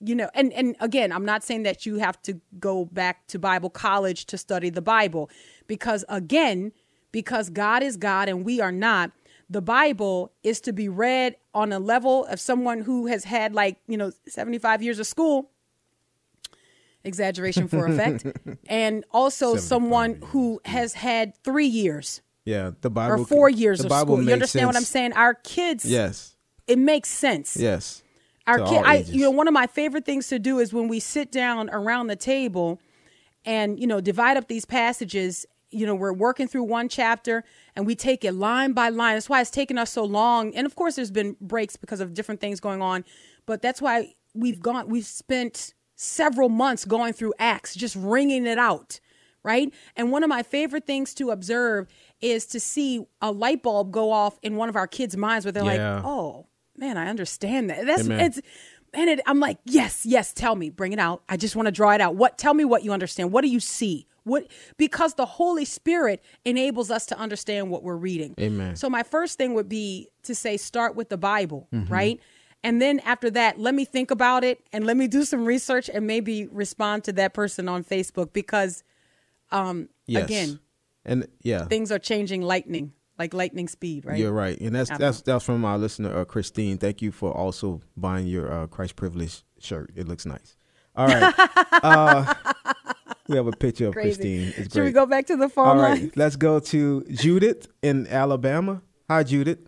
you 0.01 0.15
know, 0.15 0.31
and, 0.35 0.53
and 0.55 0.75
again, 0.81 1.13
I'm 1.13 1.27
not 1.27 1.45
saying 1.45 1.65
that 1.65 1.85
you 1.85 1.99
have 1.99 2.21
to 2.23 2.41
go 2.59 2.87
back 2.87 3.27
to 3.29 3.39
Bible 3.39 3.71
college 3.71 4.25
to 4.27 4.39
study 4.39 4.71
the 4.71 4.83
Bible 4.83 5.31
because, 5.67 6.05
again, 6.09 6.73
because 7.13 7.51
God 7.51 7.83
is 7.83 7.97
God 7.97 8.29
and 8.29 8.45
we 8.45 8.61
are 8.61 8.73
not, 8.73 9.11
the 9.49 9.63
Bible 9.63 10.33
is 10.43 10.61
to 10.63 10.73
be 10.73 10.89
read 10.89 11.37
on 11.55 11.73
a 11.73 11.79
level 11.79 12.25
of 12.27 12.39
someone 12.41 12.83
who 12.83 13.07
has 13.07 13.25
had 13.25 13.55
like, 13.55 13.79
you 13.89 13.97
know, 13.97 14.13
75 14.29 14.83
years 14.83 14.99
of 14.99 15.07
school 15.07 15.51
exaggeration 17.05 17.67
for 17.67 17.87
effect, 17.87 18.27
and 18.69 19.05
also 19.11 19.57
someone 19.57 20.21
who 20.27 20.61
has 20.65 20.93
had 20.95 21.35
three 21.43 21.67
years 21.67 22.21
Yeah, 22.45 22.73
the 22.81 22.91
Bible 22.91 23.23
or 23.23 23.27
four 23.27 23.49
years 23.49 23.81
the 23.81 23.87
of 23.87 24.01
school. 24.01 24.23
You 24.23 24.33
understand 24.33 24.67
what 24.67 24.77
I'm 24.77 24.83
saying? 24.83 25.15
Our 25.15 25.35
kids, 25.35 25.85
Yes. 25.85 26.37
it 26.67 26.79
makes 26.79 27.09
sense. 27.09 27.57
Yes. 27.57 28.03
Our 28.47 28.59
kid, 28.59 28.83
I, 28.85 28.97
you 28.97 29.23
know, 29.23 29.31
one 29.31 29.49
of 29.49 29.55
my 29.55 29.67
favorite 29.67 30.05
things 30.05 30.27
to 30.29 30.39
do 30.39 30.59
is 30.59 30.73
when 30.73 30.89
we 30.89 30.99
sit 30.99 31.31
down 31.31 31.71
around 31.71 32.09
the 32.09 32.17
table 32.17 32.81
and 33.45 33.79
you 33.81 33.87
know 33.87 34.01
divide 34.01 34.37
up 34.37 34.49
these 34.49 34.65
passages. 34.65 35.47
You 35.71 35.87
know, 35.87 35.95
we're 35.95 36.13
working 36.13 36.49
through 36.49 36.65
one 36.65 36.89
chapter 36.89 37.45
and 37.77 37.87
we 37.87 37.95
take 37.95 38.25
it 38.25 38.33
line 38.33 38.73
by 38.73 38.89
line. 38.89 39.15
That's 39.15 39.29
why 39.29 39.41
it's 39.41 39.51
taken 39.51 39.79
us 39.79 39.91
so 39.91 40.05
long. 40.05 40.55
And 40.55 40.67
of 40.67 40.75
course, 40.75 40.97
there's 40.97 41.11
been 41.11 41.37
breaks 41.41 41.77
because 41.77 42.01
of 42.01 42.13
different 42.15 42.41
things 42.41 42.61
going 42.61 42.83
on, 42.83 43.05
but 43.47 43.63
that's 43.63 43.81
why 43.81 44.15
we've 44.35 44.61
gone. 44.61 44.89
We've 44.89 45.07
spent 45.07 45.75
several 45.95 46.49
months 46.49 46.85
going 46.85 47.13
through 47.13 47.35
Acts, 47.39 47.75
just 47.75 47.95
wringing 47.97 48.47
it 48.47 48.59
out 48.59 49.01
right? 49.43 49.73
And 49.97 50.13
one 50.13 50.23
of 50.23 50.29
my 50.29 50.43
favorite 50.43 50.87
things 50.87 51.15
to 51.15 51.31
observe 51.31 51.87
is 52.21 52.45
to 52.47 52.61
see 52.61 53.07
a 53.23 53.33
light 53.33 53.63
bulb 53.63 53.91
go 53.91 54.13
off 54.13 54.39
in 54.43 54.57
one 54.57 54.69
of 54.69 54.77
our 54.77 54.87
kids' 54.87 55.17
minds 55.17 55.45
where 55.47 55.53
they're 55.53 55.65
Yeah. 55.65 55.95
like, 55.97 56.05
"Oh, 56.05 56.47
man, 56.77 56.99
I 56.99 57.09
understand 57.09 57.71
that." 57.71 57.87
That's 57.87 58.03
Amen. 58.03 58.21
it's 58.21 58.41
and 58.93 59.09
it, 59.09 59.21
I'm 59.25 59.39
like, 59.41 59.59
"Yes, 59.65 60.05
yes, 60.05 60.33
tell 60.33 60.57
me, 60.57 60.69
bring 60.69 60.93
it 60.93 60.99
out. 60.99 61.23
I 61.29 61.37
just 61.37 61.55
want 61.57 61.67
to 61.67 61.73
draw 61.73 61.93
it 61.93 62.01
out. 62.01 62.17
What 62.17 62.37
tell 62.39 62.55
me 62.55 62.65
what 62.65 62.83
you 62.85 62.93
understand. 62.93 63.33
What 63.33 63.43
do 63.43 63.49
you 63.49 63.61
see?" 63.61 64.07
What 64.31 64.47
because 64.77 65.15
the 65.15 65.27
Holy 65.27 65.65
Spirit 65.65 66.23
enables 66.45 66.91
us 66.91 67.05
to 67.07 67.19
understand 67.19 67.71
what 67.71 67.83
we're 67.83 67.97
reading. 68.09 68.35
Amen. 68.39 68.77
So 68.77 68.89
my 68.89 69.03
first 69.03 69.39
thing 69.39 69.55
would 69.55 69.69
be 69.69 70.09
to 70.23 70.35
say 70.35 70.57
start 70.57 70.95
with 70.97 71.09
the 71.09 71.19
Bible, 71.19 71.69
Mm-hmm. 71.73 71.93
right? 71.93 72.21
And 72.63 72.81
then 72.83 73.01
after 73.01 73.31
that, 73.31 73.59
let 73.59 73.75
me 73.75 73.85
think 73.87 74.11
about 74.11 74.45
it 74.45 74.57
and 74.73 74.85
let 74.85 74.97
me 74.97 75.07
do 75.09 75.25
some 75.25 75.47
research 75.47 75.89
and 75.93 76.07
maybe 76.07 76.47
respond 76.47 77.05
to 77.05 77.13
that 77.15 77.33
person 77.33 77.69
on 77.69 77.83
Facebook 77.85 78.33
because 78.35 78.85
Yes. 79.53 80.25
again, 80.25 80.61
And 81.05 81.27
yeah. 81.43 81.65
things 81.65 81.91
are 81.91 81.99
changing 81.99 82.43
lightning, 82.43 82.93
like 83.19 83.33
lightning 83.35 83.67
speed, 83.69 84.05
right? 84.05 84.19
You're 84.19 84.33
right, 84.33 84.61
and 84.61 84.75
that's 84.75 84.91
that's 84.99 85.23
that's 85.23 85.45
from 85.45 85.65
our 85.65 85.79
listener 85.79 86.15
uh, 86.21 86.25
Christine. 86.25 86.79
Thank 86.79 87.01
you 87.03 87.11
for 87.13 87.33
also 87.33 87.81
buying 87.97 88.27
your 88.27 88.53
uh, 88.53 88.67
Christ 88.67 88.95
privilege 88.97 89.43
shirt. 89.59 89.91
It 89.97 90.07
looks 90.09 90.27
nice. 90.27 90.57
All 90.97 91.07
right, 91.07 91.33
uh, 91.83 92.35
we 93.31 93.37
have 93.37 93.47
a 93.47 93.53
picture 93.53 93.87
of 93.89 93.95
Christine. 93.95 94.53
It's 94.57 94.75
Should 94.75 94.85
we 94.85 94.93
go 94.93 95.07
back 95.07 95.27
to 95.27 95.37
the 95.37 95.49
phone 95.49 95.69
All 95.69 95.77
line? 95.77 95.91
right, 96.03 96.17
let's 96.17 96.37
go 96.37 96.59
to 96.61 97.05
Judith 97.11 97.69
in 97.83 98.07
Alabama. 98.09 98.83
Hi, 99.09 99.23
Judith. 99.23 99.61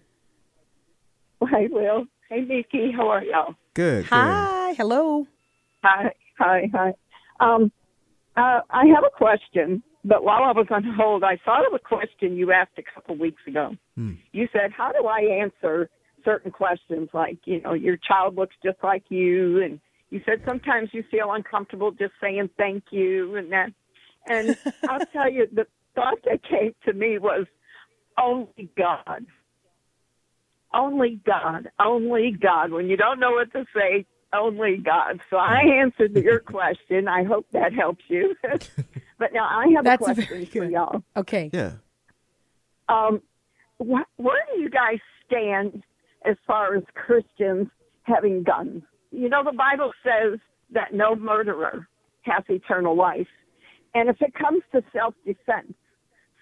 Hi, 1.42 1.68
Will. 1.70 2.06
Hey, 2.28 2.40
Nikki. 2.40 2.92
How 2.96 3.08
are 3.08 3.22
y'all? 3.22 3.54
Good. 3.74 4.04
good. 4.04 4.06
Hi, 4.06 4.74
hello. 4.76 5.26
Hi, 5.84 6.12
hi, 6.38 6.70
hi. 6.72 6.94
Um, 7.40 7.72
uh, 8.36 8.60
I 8.70 8.84
have 8.94 9.04
a 9.04 9.10
question, 9.16 9.82
but 10.04 10.24
while 10.24 10.42
I 10.42 10.52
was 10.52 10.66
on 10.70 10.84
hold, 10.84 11.24
I 11.24 11.38
thought 11.44 11.66
of 11.66 11.72
a 11.74 11.78
question 11.78 12.36
you 12.36 12.52
asked 12.52 12.78
a 12.78 12.82
couple 12.82 13.16
weeks 13.16 13.42
ago. 13.46 13.76
You 13.96 14.48
said, 14.52 14.72
"How 14.76 14.92
do 14.92 15.06
I 15.06 15.20
answer 15.20 15.88
certain 16.24 16.50
questions 16.50 17.10
like, 17.12 17.38
you 17.44 17.60
know, 17.60 17.74
your 17.74 17.96
child 17.96 18.36
looks 18.36 18.56
just 18.64 18.78
like 18.82 19.04
you?" 19.08 19.62
And 19.62 19.80
you 20.12 20.20
said 20.26 20.42
sometimes 20.46 20.90
you 20.92 21.02
feel 21.10 21.32
uncomfortable 21.32 21.90
just 21.90 22.12
saying 22.20 22.50
thank 22.58 22.84
you 22.90 23.34
and 23.36 23.50
that. 23.50 23.70
And 24.26 24.54
I'll 24.88 25.06
tell 25.10 25.32
you, 25.32 25.48
the 25.50 25.66
thought 25.94 26.18
that 26.26 26.42
came 26.42 26.74
to 26.84 26.92
me 26.92 27.18
was 27.18 27.46
only 28.20 28.68
God. 28.76 29.24
Only 30.74 31.18
God, 31.24 31.70
only 31.80 32.36
God. 32.38 32.72
When 32.72 32.88
you 32.88 32.98
don't 32.98 33.20
know 33.20 33.30
what 33.30 33.52
to 33.52 33.64
say, 33.74 34.04
only 34.34 34.76
God. 34.76 35.20
So 35.30 35.38
I 35.38 35.60
answered 35.80 36.14
your 36.14 36.40
question. 36.40 37.08
I 37.08 37.24
hope 37.24 37.46
that 37.52 37.72
helps 37.72 38.04
you. 38.08 38.36
but 39.18 39.32
now 39.32 39.46
I 39.46 39.72
have 39.76 39.84
That's 39.84 40.02
a 40.02 40.14
question 40.14 40.46
for 40.46 40.64
y'all. 40.66 41.02
Okay. 41.16 41.48
Yeah. 41.54 41.72
Um, 42.90 43.22
wh- 43.78 44.20
where 44.20 44.44
do 44.54 44.60
you 44.60 44.68
guys 44.68 44.98
stand 45.26 45.82
as 46.26 46.36
far 46.46 46.76
as 46.76 46.82
Christians 46.94 47.68
having 48.02 48.42
guns? 48.42 48.82
You 49.12 49.28
know, 49.28 49.44
the 49.44 49.52
Bible 49.52 49.92
says 50.02 50.40
that 50.72 50.92
no 50.92 51.14
murderer 51.14 51.86
has 52.22 52.42
eternal 52.48 52.96
life. 52.96 53.28
And 53.94 54.08
if 54.08 54.16
it 54.20 54.34
comes 54.34 54.62
to 54.72 54.82
self 54.92 55.14
defense, 55.24 55.74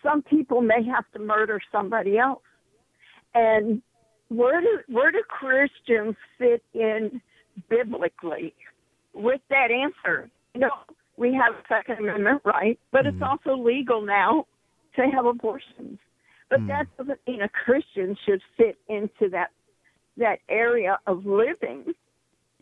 some 0.02 0.22
people 0.22 0.62
may 0.62 0.82
have 0.84 1.04
to 1.12 1.18
murder 1.18 1.60
somebody 1.72 2.16
else. 2.16 2.42
And 3.34 3.82
where 4.28 4.60
do 4.60 4.78
where 4.88 5.10
do 5.10 5.22
Christians 5.28 6.16
fit 6.38 6.62
in 6.72 7.20
biblically 7.68 8.54
with 9.12 9.40
that 9.50 9.70
answer? 9.70 10.30
You 10.54 10.60
know, 10.60 10.70
we 11.16 11.34
have 11.34 11.54
a 11.54 11.62
Second 11.68 11.98
Amendment 11.98 12.42
right, 12.44 12.78
but 12.92 13.06
it's 13.06 13.16
mm-hmm. 13.16 13.24
also 13.24 13.60
legal 13.60 14.00
now 14.00 14.46
to 14.96 15.02
have 15.02 15.26
abortions. 15.26 15.98
But 16.48 16.60
mm. 16.60 16.68
that 16.68 16.86
doesn't 16.96 17.20
mean 17.26 17.42
a 17.42 17.48
Christian 17.48 18.16
should 18.26 18.42
fit 18.56 18.78
into 18.88 19.28
that 19.30 19.50
that 20.16 20.38
area 20.48 20.98
of 21.06 21.24
living. 21.26 21.94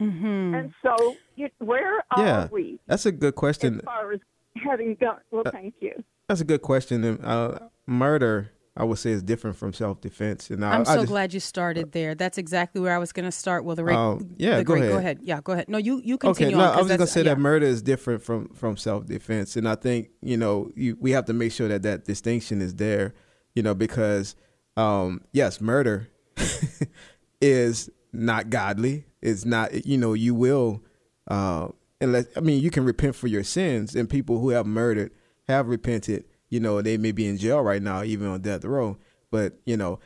Mm-hmm. 0.00 0.54
And 0.54 0.72
so, 0.82 1.16
you, 1.36 1.48
where 1.58 1.96
are 2.10 2.24
Yeah. 2.24 2.48
we 2.50 2.78
That's 2.86 3.06
a 3.06 3.12
good 3.12 3.34
question. 3.34 3.76
as 3.76 3.80
question. 3.82 4.02
far 4.02 4.12
as 4.12 4.20
having 4.64 4.94
done? 4.96 5.18
Well, 5.30 5.44
thank 5.50 5.74
you. 5.80 5.92
That's 6.28 6.40
a 6.40 6.44
good 6.44 6.62
question. 6.62 7.04
And 7.04 7.24
uh, 7.24 7.58
murder, 7.86 8.50
I 8.76 8.84
would 8.84 8.98
say, 8.98 9.10
is 9.10 9.22
different 9.22 9.56
from 9.56 9.72
self 9.72 10.00
defense. 10.00 10.50
And 10.50 10.64
I, 10.64 10.72
I'm 10.74 10.80
I 10.82 10.84
so 10.84 10.94
just- 10.96 11.06
glad 11.08 11.34
you 11.34 11.40
started 11.40 11.92
there. 11.92 12.14
That's 12.14 12.38
exactly 12.38 12.80
where 12.80 12.94
I 12.94 12.98
was 12.98 13.12
going 13.12 13.24
to 13.24 13.32
start. 13.32 13.64
Well, 13.64 13.74
the 13.76 13.84
rate, 13.84 13.96
Um, 13.96 14.34
yeah, 14.36 14.58
the 14.58 14.64
go 14.64 14.74
great, 14.74 14.82
ahead. 14.84 14.92
Go 14.92 14.98
ahead. 14.98 15.18
Yeah, 15.22 15.40
go 15.42 15.52
ahead. 15.54 15.68
No, 15.68 15.78
you 15.78 16.00
you 16.04 16.16
continue. 16.18 16.30
Okay, 16.30 16.38
continue 16.44 16.56
no, 16.58 16.62
on. 16.64 16.68
I 16.68 16.72
'cause 16.74 16.76
was 16.76 16.82
just 16.84 16.88
gonna 16.88 16.98
that's- 16.98 17.12
say 17.12 17.20
yeah. 17.22 17.34
that 17.34 17.40
murder 17.40 17.66
is 17.66 17.82
different 17.82 18.22
from 18.22 18.48
from 18.50 18.76
self 18.76 19.06
defense, 19.06 19.56
and 19.56 19.68
I 19.68 19.74
think 19.74 20.10
you 20.22 20.36
know 20.36 20.70
you, 20.76 20.96
we 21.00 21.10
have 21.12 21.24
to 21.26 21.32
make 21.32 21.50
sure 21.52 21.66
that 21.68 21.82
that 21.82 22.04
distinction 22.04 22.60
is 22.60 22.74
there, 22.74 23.14
you 23.54 23.62
know, 23.62 23.74
because 23.74 24.36
um, 24.76 25.22
yes, 25.32 25.60
murder 25.60 26.08
is 27.40 27.90
not 28.12 28.50
godly. 28.50 29.04
It's 29.20 29.44
not 29.44 29.86
you 29.86 29.98
know 29.98 30.12
you 30.14 30.34
will 30.34 30.82
uh, 31.28 31.68
unless 32.00 32.26
I 32.36 32.40
mean 32.40 32.62
you 32.62 32.70
can 32.70 32.84
repent 32.84 33.14
for 33.14 33.26
your 33.26 33.44
sins, 33.44 33.94
and 33.94 34.08
people 34.08 34.40
who 34.40 34.50
have 34.50 34.66
murdered 34.66 35.12
have 35.48 35.68
repented. 35.68 36.24
You 36.48 36.60
know, 36.60 36.80
they 36.80 36.96
may 36.96 37.12
be 37.12 37.26
in 37.26 37.36
jail 37.36 37.60
right 37.60 37.82
now, 37.82 38.02
even 38.02 38.26
on 38.28 38.40
death 38.40 38.64
row. 38.64 38.96
But 39.30 39.58
you 39.66 39.76
know, 39.76 40.00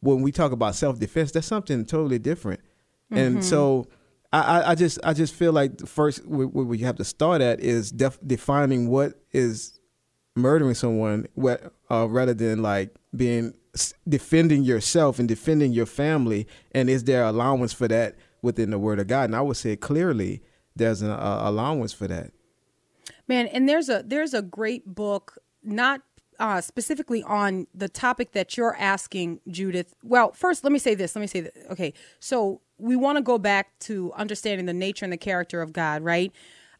when 0.00 0.22
we 0.22 0.32
talk 0.32 0.52
about 0.52 0.74
self 0.74 0.98
defense, 0.98 1.32
that's 1.32 1.46
something 1.46 1.84
totally 1.84 2.18
different. 2.18 2.60
And 3.10 3.44
so 3.44 3.86
I, 4.32 4.72
I, 4.72 4.74
just 4.74 4.98
I 5.04 5.12
just 5.12 5.32
feel 5.32 5.52
like 5.52 5.78
the 5.78 5.86
first 5.86 6.26
where 6.26 6.46
we 6.48 6.78
have 6.78 6.96
to 6.96 7.04
start 7.04 7.40
at 7.40 7.60
is 7.60 7.92
def- 7.92 8.18
defining 8.26 8.88
what 8.88 9.14
is 9.32 9.78
murdering 10.34 10.74
someone, 10.74 11.26
what, 11.34 11.72
uh, 11.90 12.06
rather 12.08 12.34
than 12.34 12.62
like 12.62 12.94
being 13.14 13.54
defending 14.08 14.64
yourself 14.64 15.18
and 15.18 15.28
defending 15.28 15.72
your 15.72 15.86
family, 15.86 16.46
and 16.72 16.90
is 16.90 17.04
there 17.04 17.24
allowance 17.24 17.72
for 17.72 17.88
that 17.88 18.16
within 18.46 18.70
the 18.70 18.78
Word 18.78 18.98
of 18.98 19.08
God? 19.08 19.24
And 19.24 19.36
I 19.36 19.42
would 19.42 19.58
say 19.58 19.76
clearly 19.76 20.42
there's 20.74 21.02
an 21.02 21.10
uh, 21.10 21.40
allowance 21.42 21.92
for 21.92 22.06
that. 22.06 22.32
Man, 23.28 23.46
and 23.48 23.68
there's 23.68 23.88
a 23.88 24.02
there's 24.06 24.34
a 24.34 24.42
great 24.42 24.86
book, 24.86 25.38
not 25.62 26.02
uh, 26.38 26.60
specifically 26.60 27.22
on 27.22 27.66
the 27.74 27.88
topic 27.88 28.32
that 28.32 28.56
you're 28.56 28.76
asking, 28.76 29.40
Judith. 29.48 29.94
Well, 30.02 30.32
first, 30.32 30.64
let 30.64 30.72
me 30.72 30.78
say 30.78 30.94
this. 30.94 31.16
Let 31.16 31.20
me 31.20 31.26
say 31.26 31.40
that. 31.40 31.54
Okay, 31.70 31.92
so 32.20 32.60
we 32.78 32.94
want 32.94 33.16
to 33.16 33.22
go 33.22 33.38
back 33.38 33.78
to 33.80 34.12
understanding 34.14 34.66
the 34.66 34.74
nature 34.74 35.04
and 35.04 35.12
the 35.12 35.18
character 35.18 35.62
of 35.62 35.72
God, 35.72 36.02
right? 36.02 36.32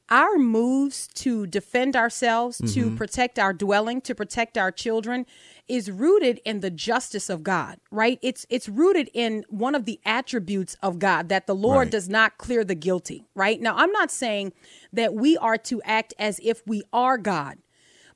Our 0.09 0.39
moves 0.39 1.09
to 1.15 1.49
defend 1.49 1.97
ourselves, 1.97 2.59
to 2.75 2.95
protect 2.95 3.41
our 3.41 3.53
dwelling, 3.53 4.01
to 4.03 4.15
protect 4.15 4.57
our 4.57 4.71
children 4.71 5.27
is 5.67 5.91
rooted 5.91 6.41
in 6.45 6.61
the 6.61 6.71
justice 6.71 7.29
of 7.29 7.43
God, 7.43 7.79
right? 7.91 8.21
It's 8.23 8.47
it's 8.49 8.69
rooted 8.69 9.11
in 9.13 9.45
one 9.49 9.75
of 9.75 9.85
the 9.85 9.99
attributes 10.05 10.77
of 10.81 11.01
God 11.01 11.29
that 11.29 11.49
the 11.49 11.57
Lord 11.57 11.87
Right. 11.87 11.91
does 11.91 12.09
not 12.09 12.39
clear 12.39 12.63
the 12.63 12.77
guilty, 12.77 13.27
right? 13.35 13.61
Now, 13.61 13.75
I'm 13.77 13.91
not 13.91 14.13
saying 14.13 14.53
that 14.93 15.13
we 15.13 15.37
are 15.39 15.59
to 15.59 15.83
act 15.83 16.15
as 16.21 16.39
if 16.41 16.63
we 16.67 16.83
are 16.93 17.19
God. 17.19 17.59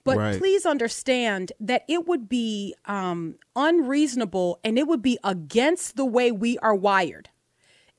But 0.04 0.16
Right. 0.18 0.38
please 0.38 0.64
understand 0.64 1.52
that 1.58 1.84
it 1.88 2.06
would 2.06 2.28
be 2.28 2.74
um, 2.86 3.34
unreasonable 3.56 4.60
and 4.62 4.78
it 4.78 4.86
would 4.86 5.02
be 5.02 5.18
against 5.24 5.96
the 5.96 6.06
way 6.06 6.30
we 6.30 6.56
are 6.58 6.74
wired. 6.74 7.30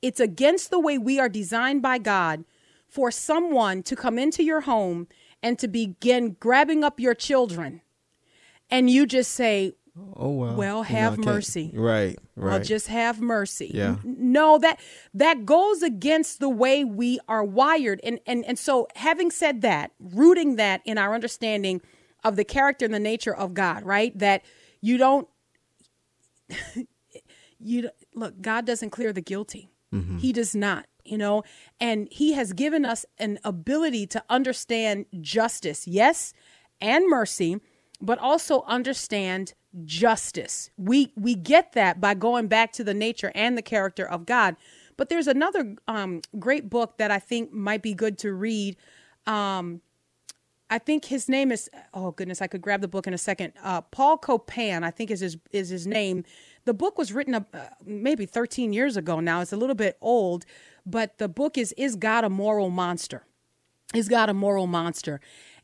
It's 0.02 0.20
against 0.22 0.72
the 0.72 0.80
way 0.80 0.98
we 0.98 1.20
are 1.20 1.30
designed 1.30 1.82
by 1.82 1.98
God 1.98 2.46
for 2.92 3.10
someone 3.10 3.82
to 3.84 3.96
come 3.96 4.20
into 4.20 4.44
your 4.44 4.62
home 4.62 5.08
and 5.42 5.58
to 5.58 5.68
begin 5.68 6.36
grabbing 6.40 6.84
up 6.84 7.00
your 7.00 7.16
children. 7.16 7.82
And 8.70 8.90
you 8.90 9.06
just 9.06 9.32
say, 9.32 9.74
Oh 10.18 10.30
well. 10.30 10.56
Well, 10.56 10.84
have 10.84 11.18
mercy. 11.18 11.72
Right. 11.74 12.18
Right. 12.36 12.52
well, 12.52 12.60
just 12.64 12.88
have 12.88 13.20
mercy. 13.20 13.72
Yeah. 13.74 13.98
No, 14.04 14.58
that 14.58 14.80
that 15.14 15.46
goes 15.46 15.82
against 15.82 16.40
the 16.40 16.50
way 16.50 16.84
we 16.86 17.20
are 17.28 17.44
wired. 17.44 18.00
And 18.04 18.20
and 18.26 18.46
and 18.46 18.58
so 18.58 18.88
having 18.96 19.32
said 19.32 19.62
that, 19.62 19.92
rooting 20.00 20.56
that 20.56 20.82
in 20.86 20.98
our 20.98 21.14
understanding 21.14 21.82
of 22.24 22.36
the 22.36 22.46
character 22.46 22.86
and 22.86 22.94
the 22.94 23.00
nature 23.00 23.36
of 23.36 23.54
God, 23.54 23.84
right? 23.84 24.18
That 24.18 24.44
you 24.80 24.98
don't 24.98 25.28
you 27.60 27.90
look, 28.16 28.42
God 28.42 28.66
doesn't 28.66 28.92
clear 28.92 29.12
the 29.14 29.22
guilty. 29.22 29.70
He 30.20 30.32
does 30.32 30.56
not, 30.56 30.86
you 31.06 31.18
know, 31.18 31.44
and 31.80 32.08
he 32.12 32.34
has 32.34 32.54
given 32.54 32.86
us 32.86 33.06
an 33.18 33.40
ability 33.44 34.08
to 34.08 34.24
understand 34.30 35.06
justice, 35.22 35.88
yes, 35.88 36.34
and 36.80 37.08
mercy, 37.08 37.60
but 38.02 38.20
also 38.20 38.64
understand 38.64 39.54
justice. 39.86 40.70
We 40.78 41.14
we 41.16 41.36
get 41.36 41.74
that 41.74 42.02
by 42.02 42.14
going 42.14 42.48
back 42.48 42.74
to 42.74 42.84
the 42.84 42.94
nature 42.94 43.32
and 43.36 43.58
the 43.58 43.62
character 43.62 44.06
of 44.06 44.26
God. 44.26 44.56
But 44.98 45.10
there's 45.10 45.28
another 45.28 45.76
um, 45.88 46.22
great 46.38 46.70
book 46.70 46.98
that 46.98 47.12
I 47.12 47.20
think 47.20 47.52
might 47.52 47.82
be 47.82 47.94
good 47.94 48.18
to 48.20 48.34
read. 48.34 48.76
Um, 49.26 49.82
I 50.70 50.78
think 50.78 51.06
his 51.06 51.28
name 51.28 51.52
is 51.52 51.70
oh 51.94 52.12
goodness, 52.12 52.42
I 52.42 52.48
could 52.48 52.62
grab 52.62 52.82
the 52.82 52.88
book 52.88 53.08
in 53.08 53.14
a 53.14 53.18
second. 53.18 53.54
Uh, 53.62 53.82
Paul 53.82 54.18
Copan, 54.18 54.84
I 54.84 54.92
think 54.92 55.12
is 55.12 55.20
his 55.20 55.38
is 55.52 55.70
his 55.70 55.86
name. 55.86 56.24
The 56.66 56.74
book 56.74 56.98
was 56.98 57.12
written 57.12 57.36
uh, 57.36 57.44
maybe 57.84 58.26
13 58.26 58.72
years 58.72 58.96
ago 58.96 59.20
now. 59.20 59.42
It's 59.42 59.52
a 59.52 59.58
little 59.58 59.76
bit 59.76 59.98
old, 60.00 60.46
but 60.86 61.18
the 61.18 61.28
book 61.28 61.58
is 61.58 61.74
is 61.74 61.96
God 61.96 62.24
a 62.24 62.30
moral 62.30 62.70
monster? 62.70 63.26
Is 63.94 64.08
God 64.08 64.30
a 64.30 64.34
moral 64.34 64.68
monster? 64.68 65.20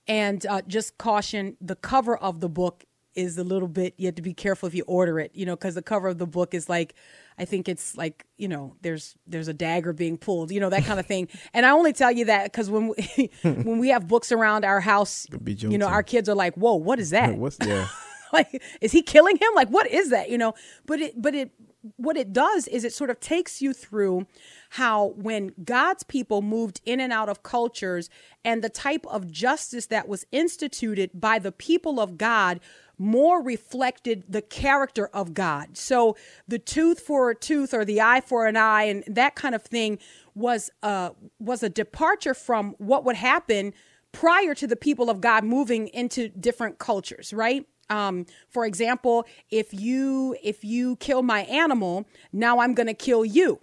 And 0.07 0.45
uh, 0.45 0.61
just 0.67 0.97
caution: 0.97 1.57
the 1.61 1.75
cover 1.75 2.17
of 2.17 2.39
the 2.39 2.49
book 2.49 2.85
is 3.17 3.37
a 3.37 3.43
little 3.43 3.67
bit. 3.67 3.95
You 3.97 4.05
have 4.05 4.15
to 4.15 4.21
be 4.21 4.33
careful 4.33 4.67
if 4.67 4.75
you 4.75 4.83
order 4.83 5.19
it, 5.19 5.31
you 5.33 5.45
know, 5.45 5.55
because 5.55 5.75
the 5.75 5.81
cover 5.81 6.07
of 6.07 6.19
the 6.19 6.27
book 6.27 6.53
is 6.53 6.69
like, 6.69 6.93
I 7.39 7.45
think 7.45 7.67
it's 7.67 7.97
like, 7.97 8.25
you 8.37 8.47
know, 8.47 8.75
there's 8.83 9.15
there's 9.25 9.47
a 9.47 9.53
dagger 9.53 9.91
being 9.91 10.17
pulled, 10.17 10.51
you 10.51 10.59
know, 10.59 10.69
that 10.69 10.85
kind 10.85 10.99
of 10.99 11.05
thing. 11.05 11.27
And 11.53 11.65
I 11.65 11.71
only 11.71 11.93
tell 11.93 12.11
you 12.11 12.25
that 12.25 12.51
because 12.51 12.69
when 12.69 12.89
we, 12.89 13.31
when 13.41 13.79
we 13.79 13.89
have 13.89 14.07
books 14.07 14.31
around 14.31 14.63
our 14.65 14.79
house, 14.79 15.25
you 15.71 15.77
know, 15.79 15.87
our 15.87 16.03
kids 16.03 16.29
are 16.29 16.35
like, 16.35 16.53
"Whoa, 16.55 16.75
what 16.75 16.99
is 16.99 17.09
that?" 17.09 17.35
What's 17.35 17.57
yeah? 17.65 17.87
like 18.33 18.61
is 18.81 18.91
he 18.91 19.01
killing 19.01 19.37
him 19.37 19.49
like 19.55 19.69
what 19.69 19.87
is 19.87 20.09
that 20.09 20.29
you 20.29 20.37
know 20.37 20.53
but 20.85 20.99
it 20.99 21.21
but 21.21 21.33
it 21.33 21.51
what 21.95 22.17
it 22.17 22.33
does 22.33 22.67
is 22.67 22.83
it 22.83 22.91
sort 22.91 23.09
of 23.09 23.19
takes 23.21 23.61
you 23.61 23.71
through 23.73 24.27
how 24.71 25.07
when 25.15 25.53
god's 25.63 26.03
people 26.03 26.41
moved 26.41 26.81
in 26.85 26.99
and 26.99 27.13
out 27.13 27.29
of 27.29 27.43
cultures 27.43 28.09
and 28.43 28.63
the 28.63 28.69
type 28.69 29.05
of 29.07 29.31
justice 29.31 29.87
that 29.87 30.07
was 30.07 30.25
instituted 30.31 31.11
by 31.13 31.39
the 31.39 31.51
people 31.51 31.99
of 31.99 32.17
god 32.17 32.59
more 32.99 33.43
reflected 33.43 34.23
the 34.27 34.41
character 34.41 35.07
of 35.07 35.33
god 35.33 35.77
so 35.77 36.15
the 36.47 36.59
tooth 36.59 36.99
for 36.99 37.29
a 37.29 37.35
tooth 37.35 37.73
or 37.73 37.85
the 37.85 38.01
eye 38.01 38.21
for 38.21 38.47
an 38.47 38.57
eye 38.57 38.83
and 38.83 39.03
that 39.07 39.35
kind 39.35 39.53
of 39.53 39.61
thing 39.63 39.99
was 40.33 40.69
uh 40.83 41.09
was 41.39 41.63
a 41.63 41.69
departure 41.69 42.33
from 42.33 42.75
what 42.77 43.03
would 43.03 43.15
happen 43.15 43.73
prior 44.11 44.55
to 44.55 44.65
the 44.65 44.75
people 44.75 45.09
of 45.09 45.21
God 45.21 45.43
moving 45.43 45.87
into 45.89 46.29
different 46.29 46.79
cultures, 46.79 47.33
right? 47.33 47.65
Um, 47.89 48.25
for 48.49 48.65
example, 48.65 49.25
if 49.49 49.73
you 49.73 50.35
if 50.43 50.63
you 50.63 50.97
kill 50.97 51.23
my 51.23 51.41
animal, 51.41 52.05
now 52.33 52.59
I'm 52.59 52.73
going 52.73 52.87
to 52.87 52.93
kill 52.93 53.23
you. 53.23 53.59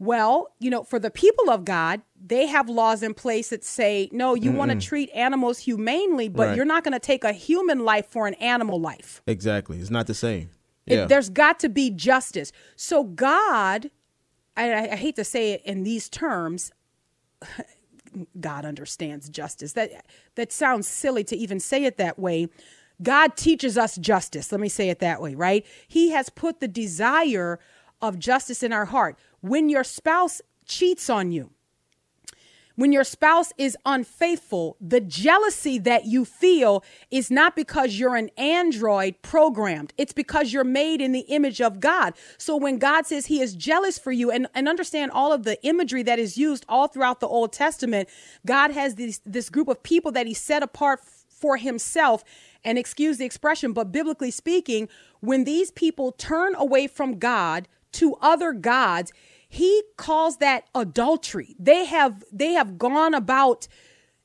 Well, 0.00 0.48
you 0.58 0.70
know, 0.70 0.82
for 0.82 0.98
the 0.98 1.10
people 1.10 1.48
of 1.50 1.64
God, 1.64 2.02
they 2.20 2.46
have 2.46 2.68
laws 2.68 3.02
in 3.02 3.14
place 3.14 3.50
that 3.50 3.64
say, 3.64 4.08
no, 4.12 4.34
you 4.34 4.50
want 4.50 4.70
to 4.72 4.78
treat 4.86 5.08
animals 5.14 5.60
humanely, 5.60 6.28
but 6.28 6.48
Right. 6.48 6.56
you're 6.56 6.64
not 6.64 6.82
going 6.84 6.92
to 6.92 6.98
take 6.98 7.22
a 7.24 7.32
human 7.32 7.84
life 7.84 8.06
for 8.06 8.26
an 8.26 8.34
animal 8.34 8.80
life. 8.80 9.22
Exactly. 9.26 9.78
It's 9.78 9.90
not 9.90 10.06
the 10.06 10.14
same. 10.14 10.50
It- 10.86 11.08
there's 11.08 11.30
got 11.30 11.60
to 11.60 11.68
be 11.68 11.90
justice. 11.90 12.50
So 12.76 13.04
God, 13.04 13.90
I, 14.56 14.72
I 14.72 14.92
I 14.92 14.96
hate 14.96 15.16
to 15.16 15.24
say 15.24 15.52
it 15.52 15.62
in 15.64 15.84
these 15.84 16.08
terms, 16.08 16.72
God 18.40 18.64
understands 18.64 19.28
justice. 19.28 19.72
That 19.72 20.04
that 20.34 20.52
sounds 20.52 20.86
silly 20.86 21.24
to 21.24 21.36
even 21.36 21.58
say 21.60 21.84
it 21.84 21.96
that 21.98 22.18
way. 22.18 22.48
God 23.02 23.36
teaches 23.36 23.76
us 23.76 23.96
justice. 23.96 24.52
Let 24.52 24.60
me 24.60 24.68
say 24.68 24.88
it 24.88 25.00
that 25.00 25.20
way, 25.20 25.34
right? 25.34 25.66
He 25.88 26.10
has 26.10 26.28
put 26.30 26.60
the 26.60 26.68
desire 26.68 27.58
of 28.00 28.18
justice 28.18 28.62
in 28.62 28.72
our 28.72 28.84
heart. 28.84 29.18
When 29.44 29.68
your 29.68 29.84
spouse 29.84 30.40
cheats 30.64 31.10
on 31.10 31.30
you, 31.30 31.50
when 32.76 32.92
your 32.92 33.04
spouse 33.04 33.52
is 33.58 33.76
unfaithful, 33.84 34.78
the 34.80 35.02
jealousy 35.02 35.76
that 35.80 36.06
you 36.06 36.24
feel 36.24 36.82
is 37.10 37.30
not 37.30 37.54
because 37.54 37.98
you're 37.98 38.16
an 38.16 38.30
android 38.38 39.20
programmed. 39.20 39.92
It's 39.98 40.14
because 40.14 40.54
you're 40.54 40.64
made 40.64 41.02
in 41.02 41.12
the 41.12 41.26
image 41.28 41.60
of 41.60 41.78
God. 41.78 42.14
So 42.38 42.56
when 42.56 42.78
God 42.78 43.04
says 43.04 43.26
he 43.26 43.42
is 43.42 43.54
jealous 43.54 43.98
for 43.98 44.12
you 44.12 44.30
and, 44.30 44.46
and 44.54 44.66
understand 44.66 45.10
all 45.10 45.30
of 45.30 45.42
the 45.42 45.62
imagery 45.62 46.02
that 46.04 46.18
is 46.18 46.38
used 46.38 46.64
all 46.66 46.88
throughout 46.88 47.20
the 47.20 47.28
Old 47.28 47.52
Testament, 47.52 48.08
God 48.46 48.70
has 48.70 48.94
this, 48.94 49.20
this 49.26 49.50
group 49.50 49.68
of 49.68 49.82
people 49.82 50.10
that 50.12 50.26
he 50.26 50.32
set 50.32 50.62
apart 50.62 51.00
f- 51.02 51.26
for 51.28 51.58
himself. 51.58 52.24
And 52.64 52.78
excuse 52.78 53.18
the 53.18 53.26
expression, 53.26 53.74
but 53.74 53.92
biblically 53.92 54.30
speaking, 54.30 54.88
when 55.20 55.44
these 55.44 55.70
people 55.70 56.12
turn 56.12 56.54
away 56.54 56.86
from 56.86 57.18
God 57.18 57.68
to 57.92 58.16
other 58.20 58.52
gods, 58.52 59.12
he 59.54 59.82
calls 59.96 60.38
that 60.38 60.64
adultery. 60.74 61.54
They 61.60 61.84
have 61.84 62.24
they 62.32 62.52
have 62.54 62.76
gone 62.76 63.14
about 63.14 63.68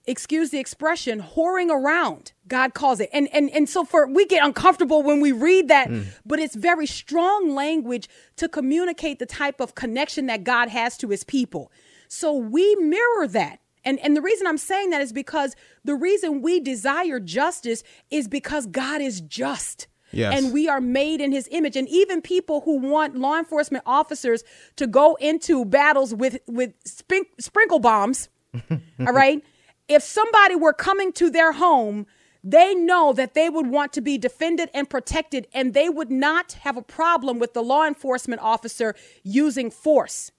excuse 0.08 0.50
the 0.50 0.58
expression 0.58 1.22
whoring 1.22 1.70
around. 1.70 2.34
God 2.48 2.74
calls 2.74 3.00
it. 3.00 3.10
And 3.14 3.30
and 3.32 3.50
and 3.52 3.70
so 3.70 3.84
for 3.84 4.08
we 4.08 4.26
get 4.26 4.44
uncomfortable 4.44 5.04
when 5.04 5.22
we 5.22 5.32
read 5.32 5.68
that 5.68 5.90
mm. 5.90 6.08
but 6.26 6.40
it's 6.40 6.56
very 6.56 6.88
strong 6.88 7.54
language 7.54 8.10
to 8.38 8.50
communicate 8.50 9.20
the 9.20 9.28
type 9.28 9.60
of 9.60 9.76
connection 9.76 10.26
that 10.26 10.44
god 10.44 10.70
has 10.70 10.98
to 10.98 11.10
his 11.10 11.24
people. 11.24 11.72
So 12.08 12.34
we 12.34 12.76
mirror 12.78 13.28
that. 13.28 13.60
And 13.86 14.00
and 14.00 14.18
the 14.18 14.22
reason 14.22 14.48
i'm 14.48 14.58
saying 14.58 14.90
that 14.90 15.02
is 15.02 15.14
because 15.14 15.56
the 15.84 15.96
reason 15.96 16.42
we 16.42 16.60
desire 16.60 17.20
justice 17.20 17.84
is 18.10 18.28
because 18.28 18.66
god 18.66 19.00
is 19.00 19.22
just 19.22 19.88
Yes. 20.12 20.38
and 20.38 20.54
we 20.54 20.68
are 20.68 20.82
made 20.82 21.22
in 21.22 21.32
his 21.32 21.48
image 21.52 21.76
and 21.76 21.88
even 21.90 22.22
people 22.22 22.62
who 22.62 22.78
want 22.78 23.16
law 23.16 23.38
enforcement 23.38 23.84
officers 23.86 24.44
to 24.76 24.88
go 24.88 25.16
into 25.16 25.66
battles 25.66 26.14
with 26.14 26.40
with 26.48 26.74
sprink, 26.84 27.26
sprinkle 27.40 27.80
bombs 27.80 28.30
all 28.70 29.14
right 29.14 29.44
if 29.88 30.04
somebody 30.04 30.56
were 30.56 30.74
coming 30.74 31.12
to 31.14 31.30
their 31.30 31.54
home 31.54 32.06
they 32.44 32.74
know 32.74 33.12
that 33.12 33.34
they 33.34 33.50
would 33.50 33.68
want 33.68 33.92
to 33.94 34.02
be 34.02 34.18
defended 34.18 34.70
and 34.74 34.90
protected 34.90 35.48
and 35.54 35.74
they 35.74 35.90
would 35.90 36.10
not 36.10 36.54
have 36.54 36.78
a 36.78 36.82
problem 36.82 37.38
with 37.38 37.54
the 37.54 37.62
law 37.62 37.86
enforcement 37.86 38.42
officer 38.42 38.96
using 39.24 39.70
force 39.70 40.32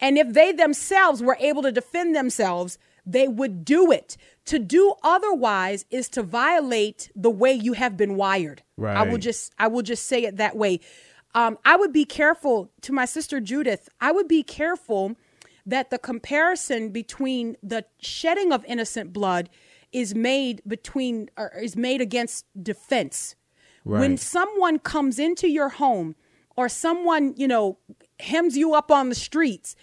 and 0.00 0.16
if 0.16 0.32
they 0.32 0.52
themselves 0.52 1.22
were 1.22 1.36
able 1.40 1.62
to 1.62 1.72
defend 1.72 2.14
themselves 2.16 2.78
they 3.08 3.26
would 3.26 3.64
do 3.64 3.90
it. 3.90 4.16
To 4.48 4.58
do 4.58 4.94
otherwise 5.02 5.84
is 5.90 6.08
to 6.10 6.22
violate 6.22 7.10
the 7.14 7.28
way 7.28 7.52
you 7.52 7.74
have 7.74 7.98
been 7.98 8.16
wired. 8.16 8.62
Right. 8.78 8.96
I 8.96 9.02
will 9.02 9.18
just 9.18 9.52
I 9.58 9.66
will 9.68 9.82
just 9.82 10.06
say 10.06 10.24
it 10.24 10.38
that 10.38 10.56
way. 10.56 10.80
Um, 11.34 11.58
I 11.66 11.76
would 11.76 11.92
be 11.92 12.06
careful 12.06 12.70
to 12.80 12.92
my 12.92 13.04
sister 13.04 13.40
Judith. 13.40 13.90
I 14.00 14.10
would 14.10 14.26
be 14.26 14.42
careful 14.42 15.16
that 15.66 15.90
the 15.90 15.98
comparison 15.98 16.88
between 16.88 17.58
the 17.62 17.84
shedding 18.00 18.50
of 18.50 18.64
innocent 18.64 19.12
blood 19.12 19.50
is 19.92 20.14
made 20.14 20.62
between 20.66 21.28
or 21.36 21.52
is 21.60 21.76
made 21.76 22.00
against 22.00 22.46
defense. 22.62 23.36
When 23.84 24.16
someone 24.16 24.78
comes 24.78 25.18
into 25.18 25.46
your 25.48 25.68
home 25.68 26.14
or 26.56 26.70
someone, 26.70 27.34
you 27.36 27.46
know, 27.46 27.78
hems 28.18 28.56
you 28.56 28.74
up 28.74 28.90
on 28.90 29.10
the 29.10 29.14
streets, 29.14 29.76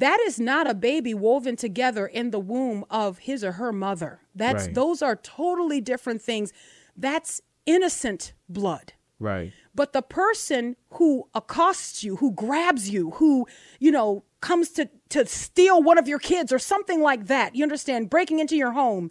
that 0.00 0.18
is 0.26 0.38
not 0.38 0.68
a 0.68 0.74
baby 0.74 1.14
woven 1.14 1.56
together 1.56 2.06
in 2.06 2.30
the 2.30 2.38
womb 2.38 2.84
of 2.90 3.18
his 3.18 3.42
or 3.42 3.52
her 3.52 3.72
mother. 3.72 4.20
That's 4.34 4.66
Right. 4.66 4.74
those 4.74 5.02
are 5.02 5.16
totally 5.16 5.80
different 5.80 6.22
things. 6.22 6.52
That's 6.96 7.40
innocent 7.66 8.32
blood. 8.48 8.92
Right. 9.20 9.52
But 9.74 9.92
the 9.92 10.02
person 10.02 10.76
who 10.90 11.28
accosts 11.34 12.04
you, 12.04 12.16
who 12.16 12.30
grabs 12.32 12.90
you, 12.90 13.10
who, 13.12 13.46
you 13.80 13.90
know, 13.90 14.24
comes 14.40 14.70
to, 14.70 14.88
to 15.08 15.26
steal 15.26 15.82
one 15.82 15.98
of 15.98 16.06
your 16.06 16.20
kids 16.20 16.52
or 16.52 16.58
something 16.58 17.00
like 17.00 17.26
that, 17.26 17.56
you 17.56 17.64
understand, 17.64 18.10
breaking 18.10 18.38
into 18.38 18.56
your 18.56 18.72
home, 18.72 19.10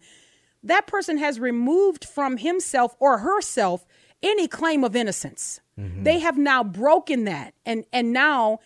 that 0.64 0.88
person 0.88 1.18
has 1.18 1.40
removed 1.40 2.06
from 2.06 2.38
himself 2.38 2.96
or 3.00 3.20
herself 3.20 3.86
any 4.24 4.48
claim 4.48 4.84
of 4.84 4.96
innocence. 4.96 5.60
Mm-hmm. 5.80 6.04
They 6.04 6.20
have 6.20 6.38
now 6.38 6.64
broken 6.64 7.26
that. 7.26 7.54
And 7.66 7.86
and 7.94 8.12
now, 8.14 8.60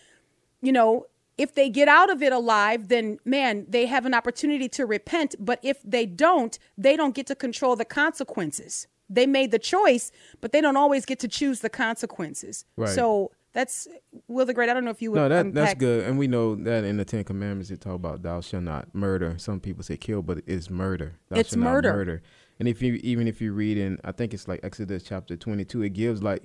you 0.61 0.71
know, 0.71 1.05
if 1.41 1.55
they 1.55 1.69
get 1.69 1.87
out 1.87 2.09
of 2.09 2.21
it 2.21 2.31
alive, 2.31 2.87
then 2.87 3.17
man, 3.25 3.65
they 3.67 3.85
have 3.87 4.05
an 4.05 4.13
opportunity 4.13 4.69
to 4.77 4.85
repent. 4.85 5.35
But 5.39 5.59
if 5.63 5.77
they 5.83 6.05
don't, 6.05 6.53
they 6.77 6.95
don't 6.95 7.15
get 7.15 7.27
to 7.27 7.35
control 7.35 7.75
the 7.75 7.85
consequences. 7.85 8.87
They 9.09 9.25
made 9.25 9.49
the 9.51 9.59
choice, 9.59 10.11
but 10.39 10.51
they 10.51 10.61
don't 10.61 10.77
always 10.77 11.03
get 11.05 11.19
to 11.19 11.27
choose 11.27 11.59
the 11.61 11.69
consequences. 11.69 12.65
Right. 12.77 12.89
So 12.89 13.31
that's 13.53 13.87
Will 14.27 14.45
the 14.45 14.53
Great. 14.53 14.69
I 14.69 14.73
don't 14.73 14.85
know 14.85 14.91
if 14.91 15.01
you 15.01 15.11
would 15.11 15.17
No, 15.17 15.29
that 15.29 15.53
that's 15.53 15.73
good, 15.73 16.07
and 16.07 16.17
we 16.17 16.27
know 16.27 16.55
that 16.55 16.83
in 16.85 16.95
the 16.97 17.05
Ten 17.05 17.23
Commandments 17.23 17.71
it 17.71 17.81
talk 17.81 17.95
about 17.95 18.21
thou 18.21 18.39
shalt 18.39 18.63
not 18.63 18.93
murder. 18.93 19.35
Some 19.37 19.59
people 19.59 19.83
say 19.83 19.97
kill, 19.97 20.21
but 20.21 20.37
it's 20.45 20.69
murder. 20.69 21.09
Thou 21.29 21.39
It's 21.39 21.55
murder. 21.55 21.91
murder. 21.91 22.21
And 22.59 22.67
if 22.67 22.81
you 22.81 22.93
even 23.03 23.27
if 23.27 23.41
you 23.41 23.51
read 23.53 23.77
in, 23.77 23.97
I 24.03 24.11
think 24.13 24.33
it's 24.33 24.47
like 24.47 24.59
Exodus 24.63 25.03
chapter 25.03 25.35
twenty 25.35 25.65
two, 25.65 25.81
it 25.81 25.93
gives 25.93 26.21
like, 26.21 26.43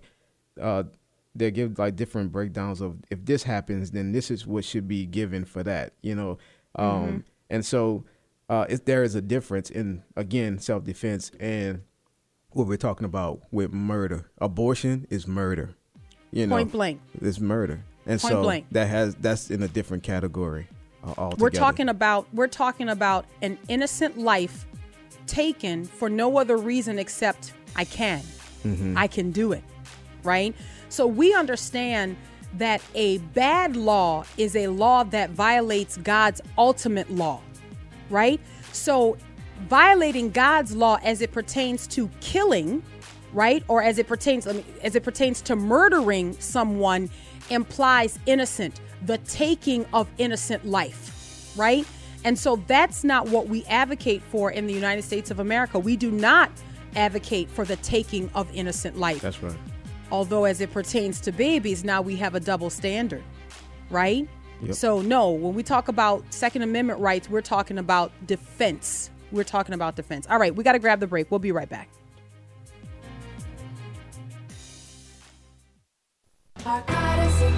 uh, 0.60 0.84
they 1.38 1.50
give 1.50 1.78
like 1.78 1.96
different 1.96 2.32
breakdowns 2.32 2.80
of 2.80 2.96
if 3.10 3.24
this 3.24 3.42
happens, 3.42 3.90
then 3.90 4.12
this 4.12 4.30
is 4.30 4.46
what 4.46 4.64
should 4.64 4.86
be 4.88 5.06
given 5.06 5.44
for 5.44 5.62
that. 5.62 5.92
You 6.02 6.14
know, 6.14 6.38
um, 6.76 6.86
Mm-hmm. 6.86 7.16
and 7.50 7.64
so 7.66 8.04
uh, 8.48 8.66
it, 8.68 8.86
there 8.86 9.02
is 9.02 9.14
a 9.14 9.22
difference 9.22 9.70
in 9.70 10.02
again 10.16 10.58
self 10.58 10.84
defense 10.84 11.30
and 11.40 11.82
what 12.50 12.66
we're 12.66 12.76
talking 12.76 13.04
about 13.04 13.40
with 13.50 13.72
murder. 13.72 14.30
Abortion 14.38 15.06
is 15.10 15.26
murder. 15.26 15.74
You 16.32 16.46
know, 16.46 16.56
Point 16.56 16.72
blank. 16.72 17.00
It's 17.20 17.38
murder, 17.40 17.82
and 18.06 18.20
Point 18.20 18.32
so 18.32 18.42
blank. 18.42 18.66
that 18.72 18.88
has 18.88 19.14
that's 19.16 19.50
in 19.50 19.62
a 19.62 19.68
different 19.68 20.02
category. 20.02 20.66
Uh, 21.04 21.14
altogether. 21.18 21.42
We're 21.42 21.50
talking 21.50 21.88
about 21.88 22.26
we're 22.32 22.48
talking 22.48 22.88
about 22.88 23.26
an 23.42 23.58
innocent 23.68 24.18
life 24.18 24.66
taken 25.26 25.84
for 25.84 26.08
no 26.08 26.38
other 26.38 26.56
reason 26.56 26.98
except 26.98 27.52
I 27.74 27.84
can. 27.84 28.22
I 28.96 29.06
can 29.06 29.30
do 29.30 29.52
it. 29.52 29.62
Right? 30.24 30.52
So 30.88 31.06
we 31.06 31.34
understand 31.34 32.16
that 32.54 32.80
a 32.94 33.18
bad 33.18 33.76
law 33.76 34.24
is 34.38 34.56
a 34.56 34.68
law 34.68 35.04
that 35.04 35.30
violates 35.30 35.96
God's 35.98 36.40
ultimate 36.56 37.10
law. 37.10 37.40
Right? 38.08 38.40
So 38.72 39.16
violating 39.68 40.30
God's 40.30 40.74
law 40.74 40.98
as 41.02 41.20
it 41.20 41.32
pertains 41.32 41.86
to 41.88 42.08
killing, 42.20 42.82
right? 43.32 43.64
Or 43.68 43.82
as 43.82 43.98
it 43.98 44.06
pertains 44.06 44.46
as 44.46 44.94
it 44.94 45.02
pertains 45.02 45.40
to 45.42 45.56
murdering 45.56 46.38
someone 46.38 47.10
implies 47.50 48.18
innocent, 48.26 48.80
the 49.02 49.18
taking 49.18 49.86
of 49.92 50.08
innocent 50.18 50.64
life, 50.64 51.52
right? 51.56 51.86
And 52.24 52.38
so 52.38 52.56
that's 52.66 53.04
not 53.04 53.28
what 53.28 53.48
we 53.48 53.64
advocate 53.66 54.22
for 54.22 54.50
in 54.50 54.66
the 54.66 54.74
United 54.74 55.02
States 55.02 55.30
of 55.30 55.38
America. 55.38 55.78
We 55.78 55.96
do 55.96 56.10
not 56.10 56.50
advocate 56.96 57.48
for 57.48 57.64
the 57.64 57.76
taking 57.76 58.30
of 58.34 58.52
innocent 58.54 58.98
life. 58.98 59.20
That's 59.20 59.42
right. 59.42 59.56
Although 60.10 60.44
as 60.44 60.60
it 60.60 60.72
pertains 60.72 61.20
to 61.22 61.32
babies, 61.32 61.84
now 61.84 62.00
we 62.00 62.16
have 62.16 62.34
a 62.34 62.40
double 62.40 62.70
standard, 62.70 63.24
right? 63.90 64.28
Yep. 64.62 64.74
So 64.74 65.00
no, 65.02 65.30
when 65.30 65.54
we 65.54 65.62
talk 65.62 65.88
about 65.88 66.24
Second 66.32 66.62
Amendment 66.62 67.00
rights, 67.00 67.28
we're 67.28 67.42
talking 67.42 67.78
about 67.78 68.12
defense. 68.26 69.10
We're 69.32 69.44
talking 69.44 69.74
about 69.74 69.96
defense. 69.96 70.26
All 70.30 70.38
right, 70.38 70.54
we 70.54 70.64
got 70.64 70.72
to 70.72 70.78
grab 70.78 71.00
the 71.00 71.06
break. 71.06 71.30
We'll 71.30 71.40
be 71.40 71.52
right 71.52 71.68
back. 71.68 71.88
Our 76.64 76.82
God 76.82 77.28
is 77.28 77.42
in 77.42 77.54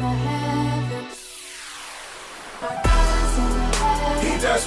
the 0.00 0.08
heavens. 0.08 0.39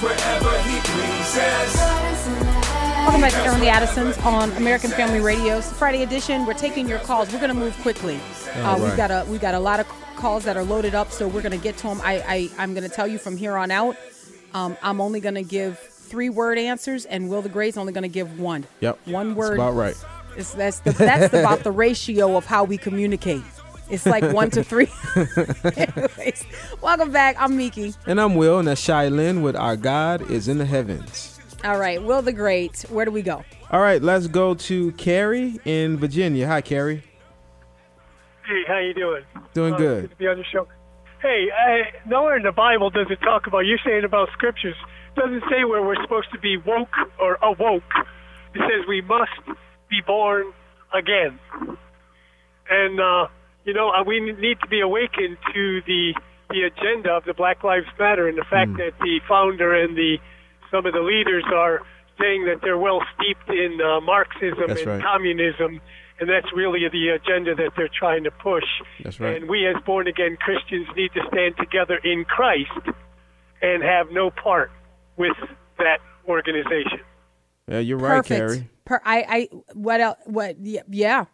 does 0.00 0.02
whatever 0.02 0.58
he 0.62 0.80
pleases. 0.80 1.76
God 1.76 2.12
is 2.12 2.26
in 2.26 2.32
the 2.34 2.44
heavens. 2.44 3.04
Welcome 3.04 3.20
back 3.20 3.32
to 3.32 3.38
Airing 3.40 3.60
the 3.60 3.68
Addisons 3.68 4.18
on 4.18 4.52
American 4.52 4.90
Family 4.90 5.20
Radio. 5.20 5.58
It's 5.58 5.68
the 5.68 5.74
Friday 5.74 6.02
edition. 6.02 6.46
We're 6.46 6.54
taking 6.54 6.88
your 6.88 6.98
calls. 7.00 7.32
We're 7.32 7.38
going 7.38 7.48
to 7.48 7.54
move 7.54 7.76
quickly. 7.82 8.18
Uh, 8.54 8.78
we've 8.82 8.96
got 8.96 9.10
a 9.10 9.24
we've 9.30 9.40
got 9.40 9.54
a 9.54 9.58
lot 9.58 9.80
of 9.80 9.86
calls 10.16 10.44
that 10.44 10.56
are 10.56 10.64
loaded 10.64 10.94
up, 10.94 11.10
so 11.10 11.28
we're 11.28 11.42
going 11.42 11.52
to 11.52 11.58
get 11.58 11.76
to 11.78 11.88
them. 11.88 12.00
I, 12.02 12.22
I 12.26 12.50
I'm 12.58 12.74
going 12.74 12.88
to 12.88 12.94
tell 12.94 13.06
you 13.06 13.18
from 13.18 13.36
here 13.36 13.56
on 13.56 13.70
out. 13.70 13.96
Um, 14.52 14.76
I'm 14.82 15.00
only 15.00 15.20
going 15.20 15.34
to 15.34 15.42
give 15.42 15.78
three 15.78 16.30
word 16.30 16.58
answers, 16.58 17.04
and 17.04 17.28
Will 17.28 17.42
the 17.42 17.48
Gray's 17.48 17.76
only 17.76 17.92
going 17.92 18.02
to 18.02 18.08
give 18.08 18.38
one. 18.38 18.66
Yep. 18.80 19.06
One 19.06 19.28
That's 19.28 19.38
word. 19.38 19.54
about 19.54 19.74
right. 19.74 19.96
It's, 20.36 20.52
that's 20.54 20.80
the, 20.80 20.92
that's 20.92 21.32
about 21.34 21.62
the 21.64 21.70
ratio 21.70 22.36
of 22.36 22.44
how 22.46 22.64
we 22.64 22.76
communicate. 22.78 23.42
It's 23.90 24.06
like 24.06 24.32
one 24.32 24.50
to 24.52 24.64
three. 24.64 24.88
Anyways, 25.76 26.44
welcome 26.80 27.12
back. 27.12 27.36
I'm 27.38 27.56
Miki. 27.56 27.94
And 28.06 28.20
I'm 28.20 28.34
Will, 28.34 28.58
and 28.58 28.68
that's 28.68 28.80
Shy 28.80 29.08
Lynn 29.08 29.42
with 29.42 29.56
Our 29.56 29.76
God 29.76 30.30
is 30.30 30.48
in 30.48 30.58
the 30.58 30.64
Heavens. 30.64 31.38
All 31.64 31.78
right, 31.78 32.02
Will 32.02 32.22
the 32.22 32.32
Great. 32.32 32.82
Where 32.88 33.04
do 33.04 33.10
we 33.10 33.22
go? 33.22 33.44
All 33.70 33.80
right, 33.80 34.00
let's 34.02 34.26
go 34.26 34.54
to 34.54 34.92
Carrie 34.92 35.58
in 35.64 35.96
Virginia. 35.98 36.46
Hi, 36.46 36.60
Carrie. 36.60 37.02
Hey, 38.46 38.62
how 38.66 38.78
you 38.78 38.94
doing? 38.94 39.22
Doing 39.54 39.74
Uh, 39.74 39.78
good. 39.78 40.10
to 40.10 40.16
be 40.16 40.26
on 40.28 40.36
the 40.36 40.44
show. 40.44 40.66
Hey, 41.22 41.48
I, 41.56 41.82
nowhere 42.06 42.36
in 42.36 42.42
the 42.42 42.52
Bible 42.52 42.90
does 42.90 43.06
it 43.10 43.18
talk 43.22 43.46
about 43.46 43.60
you're 43.60 43.78
saying 43.84 44.04
about 44.04 44.28
scriptures. 44.32 44.76
Doesn't 45.16 45.42
say 45.50 45.64
where 45.64 45.82
we're 45.82 46.00
supposed 46.02 46.28
to 46.32 46.38
be 46.38 46.56
woke 46.58 46.94
or 47.18 47.38
awoke. 47.42 47.82
It 48.54 48.58
says 48.60 48.86
we 48.88 49.00
must 49.00 49.30
be 49.88 50.00
born 50.06 50.52
again. 50.92 51.38
And 52.68 53.00
uh, 53.00 53.28
you 53.64 53.72
know, 53.74 53.90
uh, 53.90 54.02
we 54.04 54.20
need 54.20 54.58
to 54.60 54.68
be 54.68 54.80
awakened 54.80 55.36
to 55.54 55.80
the 55.86 56.14
the 56.50 56.62
agenda 56.62 57.10
of 57.10 57.24
the 57.24 57.34
Black 57.34 57.64
Lives 57.64 57.86
Matter 57.98 58.28
and 58.28 58.36
the 58.38 58.44
fact 58.44 58.70
Hmm. 58.72 58.76
that 58.76 58.92
the 59.00 59.20
founder 59.28 59.74
and 59.74 59.96
the 59.96 60.18
some 60.70 60.86
of 60.86 60.92
the 60.92 61.00
leaders 61.00 61.44
are 61.52 61.80
saying 62.20 62.44
that 62.44 62.60
they're 62.62 62.78
well 62.78 63.00
steeped 63.14 63.48
in 63.48 63.80
uh, 63.80 64.00
Marxism 64.00 64.64
That's 64.68 64.80
and 64.82 64.88
right. 64.88 65.02
communism, 65.02 65.80
and 66.20 66.28
that's 66.28 66.46
really 66.54 66.86
the 66.92 67.08
agenda 67.08 67.54
that 67.56 67.72
they're 67.76 67.88
trying 67.98 68.22
to 68.24 68.30
push. 68.30 68.64
That's 69.02 69.18
right. 69.18 69.36
And 69.36 69.48
we, 69.48 69.66
as 69.66 69.76
born 69.84 70.06
again 70.06 70.36
Christians, 70.40 70.86
need 70.96 71.12
to 71.14 71.22
stand 71.32 71.56
together 71.56 71.98
in 72.04 72.24
Christ 72.24 72.70
and 73.62 73.82
have 73.82 74.10
no 74.12 74.30
part 74.30 74.70
with 75.16 75.36
that 75.78 75.98
organization. 76.28 77.00
Yeah, 77.66 77.78
you're 77.80 77.98
right, 77.98 78.16
Perfect. 78.16 78.38
Carrie. 78.38 78.70
Per, 78.84 79.00
I, 79.04 79.18
I, 79.28 79.48
what 79.72 80.00
else? 80.00 80.18
What? 80.26 80.56
Yeah. 80.60 81.24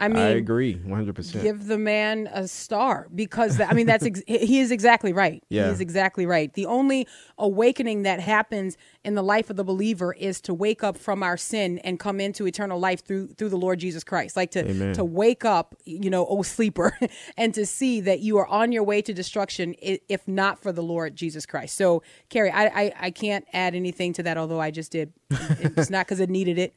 I 0.00 0.08
mean, 0.08 0.18
I 0.18 0.30
agree 0.30 0.74
100%. 0.74 1.42
give 1.42 1.66
the 1.66 1.78
man 1.78 2.28
a 2.32 2.48
star 2.48 3.06
because 3.14 3.58
that, 3.58 3.70
I 3.70 3.74
mean 3.74 3.86
that's 3.86 4.04
ex- 4.04 4.22
he 4.26 4.58
is 4.58 4.72
exactly 4.72 5.12
right. 5.12 5.42
Yeah. 5.50 5.66
He 5.66 5.70
is 5.70 5.80
exactly 5.80 6.26
right. 6.26 6.52
The 6.52 6.66
only 6.66 7.06
awakening 7.38 8.02
that 8.02 8.18
happens 8.18 8.76
in 9.04 9.14
the 9.14 9.22
life 9.22 9.50
of 9.50 9.56
the 9.56 9.62
believer 9.62 10.12
is 10.12 10.40
to 10.42 10.54
wake 10.54 10.82
up 10.82 10.98
from 10.98 11.22
our 11.22 11.36
sin 11.36 11.78
and 11.78 12.00
come 12.00 12.20
into 12.20 12.46
eternal 12.46 12.80
life 12.80 13.04
through 13.06 13.28
through 13.34 13.50
the 13.50 13.56
Lord 13.56 13.78
Jesus 13.78 14.02
Christ. 14.02 14.36
Like 14.36 14.50
to 14.52 14.68
Amen. 14.68 14.94
to 14.94 15.04
wake 15.04 15.44
up, 15.44 15.76
you 15.84 16.10
know, 16.10 16.26
oh 16.26 16.42
sleeper, 16.42 16.98
and 17.36 17.54
to 17.54 17.64
see 17.64 18.00
that 18.00 18.18
you 18.18 18.36
are 18.38 18.48
on 18.48 18.72
your 18.72 18.82
way 18.82 19.00
to 19.00 19.14
destruction 19.14 19.76
if 19.80 20.26
not 20.26 20.60
for 20.60 20.72
the 20.72 20.82
Lord 20.82 21.14
Jesus 21.14 21.46
Christ. 21.46 21.76
So, 21.76 22.02
Carrie, 22.30 22.50
I 22.50 22.64
I, 22.64 22.92
I 22.98 23.10
can't 23.12 23.46
add 23.52 23.76
anything 23.76 24.12
to 24.14 24.24
that, 24.24 24.36
although 24.36 24.60
I 24.60 24.72
just 24.72 24.90
did. 24.90 25.12
It's 25.30 25.90
not 25.90 26.06
because 26.06 26.18
it 26.18 26.30
needed 26.30 26.58
it. 26.58 26.74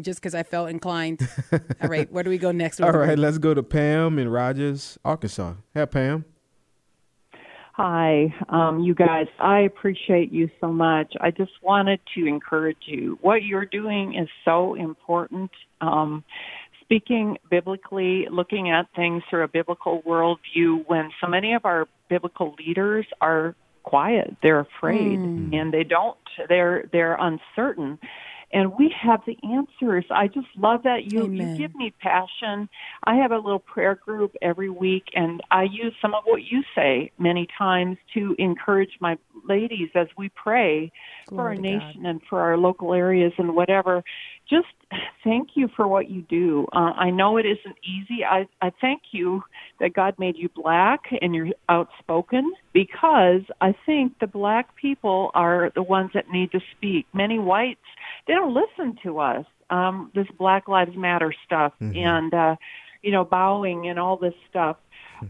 Just 0.00 0.20
because 0.20 0.34
I 0.34 0.42
felt 0.42 0.70
inclined. 0.70 1.28
All 1.82 1.88
right, 1.88 2.10
where 2.12 2.22
do 2.22 2.30
we 2.30 2.38
go 2.38 2.52
next? 2.52 2.80
All 2.80 2.92
right, 2.92 3.18
let's 3.18 3.38
go 3.38 3.54
to 3.54 3.62
Pam 3.62 4.18
in 4.18 4.28
Rogers, 4.28 4.98
Arkansas. 5.04 5.54
Hey, 5.74 5.86
Pam. 5.86 6.24
Hi, 7.72 8.34
um, 8.50 8.80
you 8.80 8.94
guys. 8.94 9.26
I 9.38 9.60
appreciate 9.60 10.30
you 10.30 10.50
so 10.60 10.70
much. 10.70 11.14
I 11.20 11.30
just 11.30 11.52
wanted 11.62 12.00
to 12.14 12.26
encourage 12.26 12.76
you. 12.84 13.18
What 13.22 13.42
you're 13.42 13.64
doing 13.64 14.14
is 14.14 14.28
so 14.44 14.74
important. 14.74 15.50
Um, 15.80 16.24
speaking 16.82 17.38
biblically, 17.50 18.26
looking 18.30 18.70
at 18.70 18.86
things 18.94 19.22
through 19.30 19.44
a 19.44 19.48
biblical 19.48 20.02
worldview, 20.02 20.84
when 20.88 21.10
so 21.20 21.26
many 21.26 21.54
of 21.54 21.64
our 21.64 21.88
biblical 22.08 22.54
leaders 22.58 23.06
are 23.20 23.54
quiet, 23.82 24.36
they're 24.42 24.60
afraid, 24.60 25.18
and 25.18 25.72
they 25.72 25.84
don't. 25.84 26.18
They're 26.48 26.84
they're 26.92 27.14
uncertain. 27.14 27.98
And 28.52 28.72
we 28.78 28.92
have 29.00 29.20
the 29.26 29.36
answers. 29.48 30.04
I 30.10 30.26
just 30.26 30.48
love 30.56 30.82
that 30.82 31.04
you, 31.04 31.24
Amen. 31.24 31.56
you 31.56 31.68
give 31.68 31.74
me 31.74 31.92
passion. 32.00 32.68
I 33.04 33.14
have 33.16 33.30
a 33.30 33.36
little 33.36 33.60
prayer 33.60 33.94
group 33.94 34.34
every 34.42 34.70
week, 34.70 35.04
and 35.14 35.40
I 35.50 35.64
use 35.64 35.94
some 36.02 36.14
of 36.14 36.24
what 36.24 36.42
you 36.42 36.62
say 36.74 37.12
many 37.18 37.46
times 37.56 37.96
to 38.14 38.34
encourage 38.38 38.90
my 39.00 39.16
ladies, 39.48 39.88
as 39.94 40.08
we 40.18 40.30
pray 40.30 40.90
for 41.28 41.48
our 41.48 41.54
nation 41.54 42.06
and 42.06 42.20
for 42.28 42.40
our 42.40 42.56
local 42.56 42.92
areas 42.92 43.32
and 43.38 43.54
whatever, 43.54 44.02
just 44.48 44.66
thank 45.24 45.50
you 45.54 45.68
for 45.76 45.86
what 45.86 46.10
you 46.10 46.22
do. 46.22 46.66
Uh, 46.72 46.92
I 46.96 47.10
know 47.10 47.36
it 47.36 47.46
isn't 47.46 47.76
easy. 47.84 48.24
I, 48.24 48.48
I 48.60 48.72
thank 48.80 49.02
you 49.12 49.42
that 49.78 49.94
God 49.94 50.14
made 50.18 50.36
you 50.36 50.48
black 50.54 51.00
and 51.20 51.34
you're 51.34 51.50
outspoken 51.68 52.52
because 52.72 53.42
I 53.60 53.74
think 53.86 54.18
the 54.20 54.26
black 54.26 54.74
people 54.76 55.30
are 55.34 55.70
the 55.74 55.82
ones 55.82 56.10
that 56.14 56.28
need 56.30 56.50
to 56.52 56.60
speak. 56.76 57.06
Many 57.14 57.38
whites, 57.38 57.80
they 58.26 58.34
don't 58.34 58.54
listen 58.54 58.98
to 59.02 59.18
us. 59.18 59.46
Um, 59.70 60.10
this 60.14 60.26
Black 60.36 60.66
Lives 60.66 60.96
Matter 60.96 61.32
stuff 61.46 61.72
and, 61.96 62.34
uh, 62.34 62.56
you 63.02 63.12
know, 63.12 63.24
bowing 63.24 63.86
and 63.86 63.98
all 63.98 64.16
this 64.16 64.34
stuff. 64.48 64.76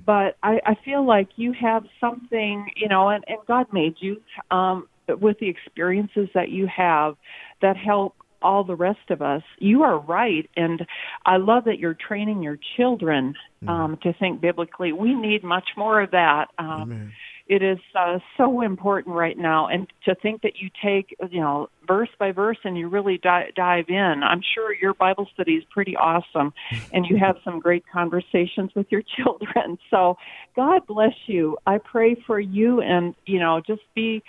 But 0.06 0.36
I, 0.42 0.60
I 0.64 0.76
feel 0.84 1.04
like 1.04 1.28
you 1.36 1.52
have 1.52 1.84
something, 2.00 2.70
you 2.76 2.88
know, 2.88 3.08
and, 3.08 3.24
and 3.26 3.38
God 3.46 3.66
made 3.72 3.96
you 3.98 4.22
um, 4.50 4.88
with 5.08 5.38
the 5.40 5.48
experiences 5.48 6.28
that 6.34 6.50
you 6.50 6.66
have 6.68 7.16
that 7.60 7.76
help 7.76 8.14
all 8.42 8.64
the 8.64 8.74
rest 8.74 9.10
of 9.10 9.20
us. 9.20 9.42
You 9.58 9.82
are 9.82 9.98
right, 9.98 10.48
and 10.56 10.86
I 11.26 11.36
love 11.36 11.64
that 11.64 11.78
you're 11.78 11.94
training 11.94 12.42
your 12.42 12.58
children 12.76 13.34
um, 13.68 13.98
to 14.02 14.12
think 14.14 14.40
biblically. 14.40 14.92
We 14.92 15.14
need 15.14 15.44
much 15.44 15.68
more 15.76 16.00
of 16.00 16.12
that. 16.12 16.46
Um, 16.58 17.12
it 17.50 17.64
is 17.64 17.80
uh, 17.98 18.20
so 18.36 18.60
important 18.60 19.16
right 19.16 19.36
now, 19.36 19.66
and 19.66 19.88
to 20.04 20.14
think 20.14 20.42
that 20.42 20.52
you 20.60 20.70
take, 20.80 21.16
you 21.32 21.40
know, 21.40 21.68
verse 21.84 22.08
by 22.16 22.30
verse 22.30 22.58
and 22.62 22.78
you 22.78 22.86
really 22.86 23.18
di- 23.18 23.50
dive 23.56 23.86
in. 23.88 24.22
I'm 24.22 24.40
sure 24.54 24.72
your 24.72 24.94
Bible 24.94 25.26
study 25.34 25.54
is 25.54 25.64
pretty 25.68 25.96
awesome, 25.96 26.54
and 26.92 27.04
you 27.06 27.18
have 27.18 27.38
some 27.44 27.58
great 27.58 27.82
conversations 27.92 28.70
with 28.76 28.86
your 28.90 29.02
children. 29.16 29.78
So, 29.90 30.16
God 30.54 30.86
bless 30.86 31.14
you. 31.26 31.58
I 31.66 31.78
pray 31.78 32.14
for 32.24 32.38
you, 32.38 32.80
and 32.80 33.16
you 33.26 33.40
know, 33.40 33.60
just 33.66 33.82
be. 33.94 34.22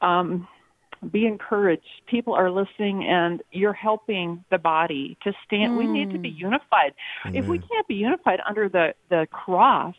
Um, 0.00 0.48
be 1.12 1.26
encouraged. 1.26 1.82
People 2.06 2.32
are 2.32 2.50
listening 2.50 3.04
and 3.06 3.42
you're 3.52 3.74
helping 3.74 4.42
the 4.50 4.56
body 4.56 5.18
to 5.22 5.34
stand. 5.44 5.76
We 5.76 5.86
need 5.86 6.10
to 6.12 6.18
be 6.18 6.30
unified. 6.30 6.94
If 7.26 7.46
we 7.46 7.58
can't 7.58 7.86
be 7.86 7.96
unified 7.96 8.40
under 8.48 8.70
the, 8.70 8.94
the 9.10 9.26
cross, 9.30 9.94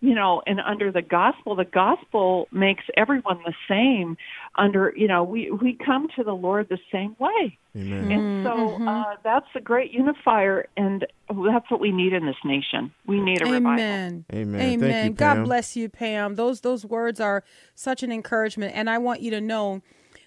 you 0.00 0.14
know, 0.14 0.42
and 0.46 0.60
under 0.60 0.92
the 0.92 1.02
gospel, 1.02 1.56
the 1.56 1.64
gospel 1.64 2.48
makes 2.52 2.84
everyone 2.96 3.40
the 3.44 3.54
same 3.68 4.16
under, 4.56 4.92
you 4.96 5.08
know, 5.08 5.24
we, 5.24 5.50
we 5.50 5.74
come 5.74 6.08
to 6.16 6.22
the 6.22 6.34
Lord 6.34 6.68
the 6.68 6.78
same 6.92 7.16
way. 7.18 7.58
Amen. 7.76 8.10
And 8.12 8.44
so 8.44 8.80
uh, 8.86 9.16
that's 9.24 9.46
a 9.54 9.60
great 9.60 9.92
unifier, 9.92 10.66
and 10.76 11.06
that's 11.28 11.70
what 11.70 11.80
we 11.80 11.90
need 11.92 12.12
in 12.12 12.26
this 12.26 12.36
nation. 12.44 12.92
We 13.06 13.20
need 13.20 13.42
a 13.42 13.46
revival. 13.46 13.72
Amen. 13.72 14.24
Amen. 14.32 14.58
Thank 14.60 14.82
Amen. 14.82 15.04
you, 15.06 15.10
God 15.12 15.44
bless 15.44 15.76
you, 15.76 15.88
Pam. 15.88 16.34
Those 16.36 16.60
those 16.62 16.84
words 16.84 17.20
are 17.20 17.44
such 17.74 18.02
an 18.02 18.10
encouragement, 18.10 18.74
and 18.74 18.88
I 18.88 18.98
want 18.98 19.20
you 19.20 19.30
to 19.32 19.40
know 19.40 19.82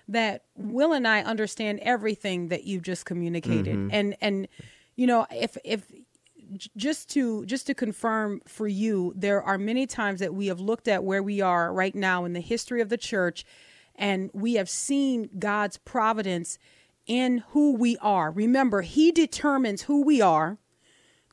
that 0.07 0.43
Will 0.55 0.93
and 0.93 1.07
I 1.07 1.22
understand 1.24 1.80
everything 1.82 2.49
that 2.49 2.65
you 2.65 2.80
just 2.82 3.05
communicated, 3.05 3.76
Mm-hmm. 3.76 3.89
and 3.91 4.15
and 4.22 4.47
you 4.95 5.07
know 5.07 5.26
if 5.32 5.57
if 5.65 5.89
j- 5.89 6.03
just 6.76 7.10
to 7.12 7.45
just 7.45 7.68
to 7.68 7.74
confirm 7.74 8.41
for 8.47 8.68
you, 8.68 9.14
there 9.16 9.41
are 9.41 9.58
many 9.58 9.86
times 9.86 10.20
that 10.20 10.34
we 10.34 10.47
have 10.47 10.60
looked 10.60 10.88
at 10.88 11.04
where 11.04 11.24
we 11.24 11.41
are 11.41 11.74
right 11.74 11.95
now 11.95 12.26
in 12.26 12.34
the 12.34 12.39
history 12.39 12.82
of 12.82 12.89
the 12.89 12.97
church, 12.97 13.45
and 13.95 14.30
we 14.34 14.56
have 14.56 14.70
seen 14.70 15.30
God's 15.39 15.78
providence 15.78 16.58
in 17.08 17.43
who 17.49 17.76
we 17.76 17.97
are. 17.97 18.32
Remember, 18.32 18.82
He 18.82 19.12
determines 19.12 19.84
who 19.84 20.04
we 20.04 20.22
are 20.22 20.58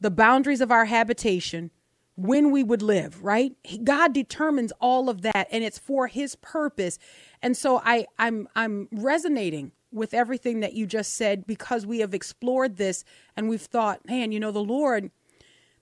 the 0.00 0.10
boundaries 0.10 0.60
of 0.60 0.70
our 0.70 0.84
habitation, 0.84 1.70
when 2.16 2.50
we 2.50 2.64
would 2.64 2.82
live, 2.82 3.22
right? 3.22 3.52
God 3.84 4.12
determines 4.12 4.72
all 4.80 5.08
of 5.08 5.22
that 5.22 5.46
and 5.52 5.62
it's 5.62 5.78
for 5.78 6.08
his 6.08 6.34
purpose. 6.36 6.98
And 7.40 7.56
so 7.56 7.80
I 7.84 8.06
I'm 8.18 8.48
I'm 8.56 8.88
resonating 8.90 9.70
with 9.98 10.14
everything 10.14 10.60
that 10.60 10.72
you 10.72 10.86
just 10.86 11.14
said 11.14 11.46
because 11.46 11.84
we 11.84 11.98
have 11.98 12.14
explored 12.14 12.76
this 12.76 13.04
and 13.36 13.48
we've 13.48 13.60
thought, 13.60 14.06
man, 14.06 14.32
you 14.32 14.40
know, 14.40 14.52
the 14.52 14.64
Lord 14.64 15.10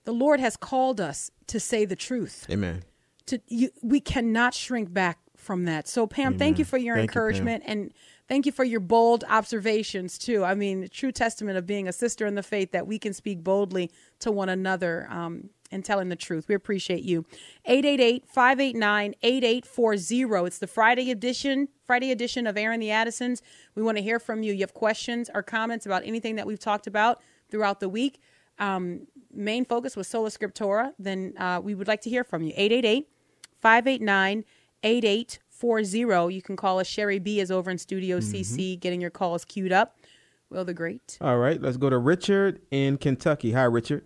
the 0.03 0.13
Lord 0.13 0.39
has 0.39 0.55
called 0.55 1.01
us 1.01 1.31
to 1.47 1.59
say 1.59 1.83
the 1.83 1.95
truth. 1.95 2.45
Amen. 2.49 2.83
To 3.25 3.41
you, 3.47 3.71
we 3.83 3.99
cannot 3.99 4.53
shrink 4.53 4.93
back 4.93 5.19
from 5.35 5.65
that. 5.65 5.87
So 5.87 6.07
Pam, 6.07 6.37
thank 6.37 6.57
you 6.59 6.65
for 6.65 6.77
your 6.77 6.95
Thank 6.95 7.09
you, 7.09 7.11
encouragement 7.11 7.63
and 7.65 7.93
thank 8.27 8.45
you 8.45 8.51
for 8.51 8.63
your 8.63 8.79
bold 8.79 9.23
observations 9.29 10.17
too. 10.17 10.43
I 10.43 10.55
mean, 10.55 10.87
true 10.91 11.11
testament 11.11 11.57
of 11.57 11.65
being 11.65 11.87
a 11.87 11.93
sister 11.93 12.25
in 12.25 12.35
the 12.35 12.43
faith 12.43 12.71
that 12.71 12.87
we 12.87 12.97
can 12.97 13.13
speak 13.13 13.43
boldly 13.43 13.91
to 14.19 14.31
one 14.31 14.49
another 14.49 15.07
um, 15.09 15.49
and 15.71 15.85
telling 15.85 16.09
the 16.09 16.15
truth. 16.15 16.47
We 16.47 16.55
appreciate 16.55 17.03
you. 17.03 17.25
888-589-8840. 17.67 20.47
It's 20.47 20.59
the 20.59 20.67
Friday 20.67 21.11
edition, 21.11 21.67
Friday 21.85 22.11
edition 22.11 22.47
of 22.47 22.57
Airing 22.57 22.79
the 22.79 22.91
Addisons. 22.91 23.41
We 23.75 23.83
want 23.83 23.97
to 23.97 24.03
hear 24.03 24.19
from 24.19 24.43
you. 24.43 24.53
You 24.53 24.61
have 24.61 24.73
questions 24.73 25.29
or 25.33 25.43
comments 25.43 25.85
about 25.85 26.03
anything 26.05 26.35
that 26.35 26.47
we've 26.47 26.59
talked 26.59 26.87
about 26.87 27.21
throughout 27.49 27.79
the 27.79 27.89
week. 27.89 28.19
Um, 28.59 29.07
main 29.33 29.65
focus 29.65 29.95
was 29.95 30.07
Sola 30.07 30.29
Scriptura. 30.29 30.93
Then 30.97 31.33
uh, 31.37 31.61
we 31.63 31.75
would 31.75 31.87
like 31.87 32.01
to 32.01 32.09
hear 32.09 32.23
from 32.23 32.43
you. 32.43 32.53
888 32.55 33.07
589 33.59 34.45
8840. 34.83 36.35
You 36.35 36.41
can 36.41 36.55
call 36.55 36.79
us. 36.79 36.87
Sherry 36.87 37.19
B 37.19 37.39
is 37.39 37.51
over 37.51 37.69
in 37.69 37.77
Studio 37.77 38.19
CC 38.19 38.79
getting 38.79 39.01
your 39.01 39.09
calls 39.09 39.45
queued 39.45 39.71
up. 39.71 39.97
Will 40.49 40.63
the 40.63 40.73
Great. 40.73 41.17
All 41.19 41.37
right, 41.37 41.61
let's 41.61 41.77
go 41.77 41.89
to 41.89 41.97
Richard 41.97 42.61
in 42.71 42.97
Kentucky. 42.97 43.51
Hi, 43.51 43.63
Richard. 43.63 44.05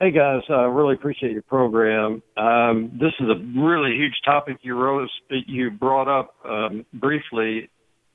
Hey 0.00 0.12
guys, 0.12 0.40
I 0.48 0.64
uh, 0.64 0.68
really 0.68 0.94
appreciate 0.94 1.32
your 1.32 1.42
program. 1.42 2.22
Um, 2.34 2.98
this 2.98 3.12
is 3.20 3.28
a 3.28 3.60
really 3.60 3.92
huge 3.96 4.14
topic 4.24 4.56
you 4.62 4.74
rose, 4.74 5.10
you 5.28 5.70
brought 5.70 6.08
up 6.08 6.34
um, 6.42 6.86
briefly 6.94 7.68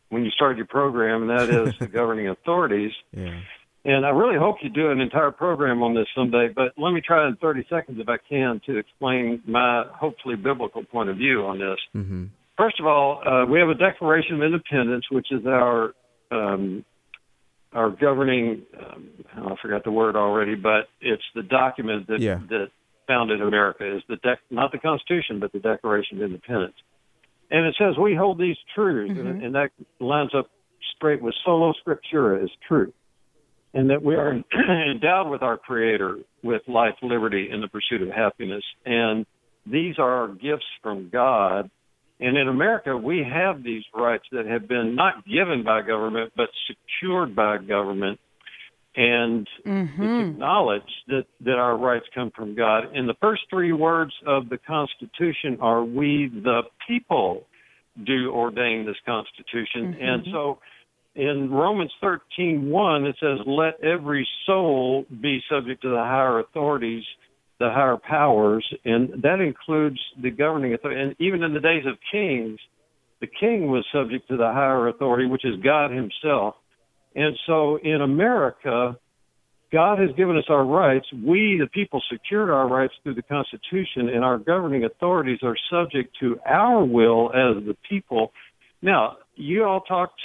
when 0.10 0.26
you 0.26 0.32
started 0.32 0.58
your 0.58 0.66
program, 0.66 1.30
and 1.30 1.30
that 1.30 1.48
is 1.48 1.76
the 1.80 1.86
governing 1.86 2.28
authorities. 2.28 2.92
Yeah. 3.12 3.40
And 3.86 4.04
I 4.04 4.10
really 4.10 4.36
hope 4.36 4.56
you 4.64 4.72
do 4.72 4.90
an 4.90 5.00
entire 5.00 5.30
program 5.30 5.84
on 5.84 5.94
this 5.94 6.08
someday. 6.16 6.48
But 6.48 6.74
let 6.76 6.92
me 6.92 7.02
try 7.06 7.28
in 7.28 7.36
30 7.36 7.68
seconds, 7.70 8.00
if 8.02 8.10
I 8.10 8.18
can, 8.18 8.62
to 8.66 8.78
explain 8.78 9.44
my 9.46 9.84
hopefully 9.94 10.38
biblical 10.38 10.84
point 10.84 11.10
of 11.10 11.18
view 11.18 11.46
on 11.46 11.60
this. 11.60 11.78
Mm-hmm. 11.96 12.26
First 12.58 12.80
of 12.80 12.88
all, 12.88 13.22
uh, 13.24 13.46
we 13.46 13.60
have 13.60 13.70
a 13.70 13.76
Declaration 13.76 14.38
of 14.38 14.42
Independence, 14.42 15.06
which 15.12 15.28
is 15.32 15.46
our 15.46 15.94
um, 16.32 16.84
our 17.76 17.90
governing. 17.92 18.64
Um, 18.80 19.10
I 19.36 19.56
forgot 19.62 19.84
the 19.84 19.92
word 19.92 20.16
already, 20.16 20.56
but 20.56 20.88
it's 21.02 21.24
the 21.36 21.44
document 21.44 22.08
that 22.08 22.20
Yeah. 22.22 22.40
that 22.50 22.70
founded 23.08 23.42
America. 23.42 23.98
Is 23.98 24.02
the 24.08 24.16
dec- 24.16 24.38
not 24.50 24.72
the 24.72 24.80
Constitution, 24.80 25.40
but 25.40 25.52
the 25.52 25.60
Declaration 25.60 26.18
of 26.18 26.24
Independence, 26.24 26.76
and 27.52 27.66
it 27.68 27.76
says 27.78 27.98
we 27.98 28.16
hold 28.16 28.40
these 28.40 28.58
truths, 28.74 29.12
and, 29.20 29.44
and 29.44 29.56
that 29.56 29.70
lines 30.00 30.32
up 30.34 30.50
straight 30.96 31.22
with 31.22 31.36
solo 31.46 31.74
scriptura 31.86 32.44
is 32.44 32.50
truth, 32.68 32.94
and 33.74 33.90
that 33.90 34.02
we 34.02 34.16
are 34.16 34.42
endowed 34.92 35.30
with 35.30 35.44
our 35.44 35.58
Creator 35.58 36.20
with 36.42 36.62
life, 36.68 36.96
liberty, 37.04 37.50
and 37.52 37.62
the 37.62 37.68
pursuit 37.68 38.02
of 38.02 38.10
happiness, 38.10 38.64
and 38.86 39.26
these 39.68 40.00
are 40.00 40.28
gifts 40.30 40.66
from 40.82 41.10
God. 41.10 41.70
And 42.20 42.38
in 42.38 42.48
America, 42.48 42.96
we 42.96 43.26
have 43.30 43.64
these 43.64 43.84
rights 43.94 44.24
that 44.32 44.46
have 44.46 44.68
been 44.68 44.96
not 44.96 45.26
given 45.26 45.64
by 45.64 45.82
government, 45.82 46.32
but 46.36 46.48
secured 46.68 47.36
by 47.36 47.58
government. 47.58 48.20
And 48.96 49.46
it's 49.58 49.68
mm-hmm. 49.68 50.30
acknowledged 50.32 50.94
that, 51.08 51.26
that 51.42 51.56
our 51.56 51.78
rights 51.78 52.06
come 52.16 52.32
from 52.34 52.56
God. 52.56 52.96
And 52.96 53.10
the 53.10 53.16
first 53.22 53.42
three 53.50 53.74
words 53.74 54.14
of 54.26 54.48
the 54.48 54.58
Constitution 54.58 55.58
are 55.60 55.84
we 55.84 56.32
the 56.34 56.62
people 56.88 57.46
do 58.06 58.32
ordain 58.32 58.86
this 58.86 58.96
Constitution. 59.06 59.94
Mm-hmm. 59.94 60.02
And 60.02 60.26
so 60.32 60.60
in 61.16 61.50
Romans 61.50 61.92
13:1 62.04 63.06
it 63.10 63.16
says 63.20 63.40
let 63.46 63.82
every 63.84 64.28
soul 64.46 65.06
be 65.22 65.42
subject 65.50 65.82
to 65.84 65.90
the 65.90 65.98
higher 65.98 66.40
authorities, 66.40 67.04
the 67.60 67.70
higher 67.70 67.98
powers, 67.98 68.66
and 68.84 69.22
that 69.24 69.40
includes 69.40 70.00
the 70.22 70.32
governing 70.32 70.74
authority. 70.74 71.02
And 71.02 71.16
even 71.20 71.44
in 71.44 71.54
the 71.54 71.60
days 71.60 71.86
of 71.86 71.98
kings, 72.12 72.60
the 73.22 73.28
king 73.28 73.72
was 73.72 73.86
subject 73.94 74.28
to 74.28 74.38
the 74.38 74.52
higher 74.52 74.88
authority, 74.88 75.26
which 75.26 75.46
is 75.46 75.56
God 75.64 75.92
himself. 75.92 76.56
And 77.16 77.36
so 77.48 77.78
in 77.78 78.02
America, 78.02 78.98
God 79.72 80.00
has 80.00 80.10
given 80.18 80.38
us 80.38 80.46
our 80.50 80.66
rights. 80.66 81.06
We, 81.14 81.58
the 81.60 81.68
people, 81.68 82.02
secured 82.12 82.50
our 82.50 82.68
rights 82.68 82.94
through 83.04 83.16
the 83.16 83.24
Constitution, 83.24 84.10
and 84.10 84.24
our 84.24 84.38
governing 84.38 84.84
authorities 84.84 85.40
are 85.44 85.56
subject 85.72 86.16
to 86.20 86.38
our 86.46 86.84
will 86.84 87.30
as 87.30 87.64
the 87.66 87.76
people. 87.90 88.32
Now, 88.82 89.18
you 89.36 89.64
all 89.64 89.82
talked 89.82 90.20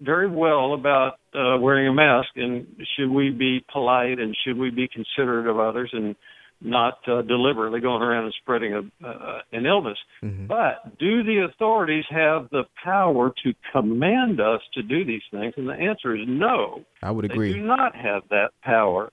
very 0.00 0.28
well 0.28 0.74
about 0.74 1.14
uh, 1.34 1.58
wearing 1.60 1.88
a 1.88 1.92
mask 1.92 2.28
and 2.36 2.66
should 2.96 3.10
we 3.10 3.30
be 3.30 3.64
polite 3.70 4.18
and 4.18 4.34
should 4.44 4.56
we 4.56 4.70
be 4.70 4.88
considerate 4.88 5.46
of 5.46 5.58
others 5.58 5.90
and 5.92 6.16
not 6.60 6.98
uh, 7.08 7.22
deliberately 7.22 7.80
going 7.80 8.02
around 8.02 8.24
and 8.24 8.34
spreading 8.42 8.74
a, 8.74 9.06
uh, 9.06 9.38
an 9.52 9.66
illness. 9.66 9.98
But 10.46 10.98
do 10.98 11.22
the 11.22 11.46
authorities 11.50 12.04
have 12.10 12.50
the 12.50 12.64
power 12.84 13.32
to 13.44 13.54
command 13.72 14.40
us 14.40 14.60
to 14.74 14.82
do 14.82 15.04
these 15.04 15.22
things? 15.30 15.54
And 15.56 15.68
the 15.68 15.74
answer 15.74 16.14
is 16.14 16.22
no. 16.26 16.84
I 17.02 17.10
would 17.10 17.24
agree. 17.24 17.52
They 17.52 17.58
agree. 17.58 17.62
do 17.62 17.66
not 17.66 17.96
have 17.96 18.22
that 18.30 18.50
power. 18.62 19.10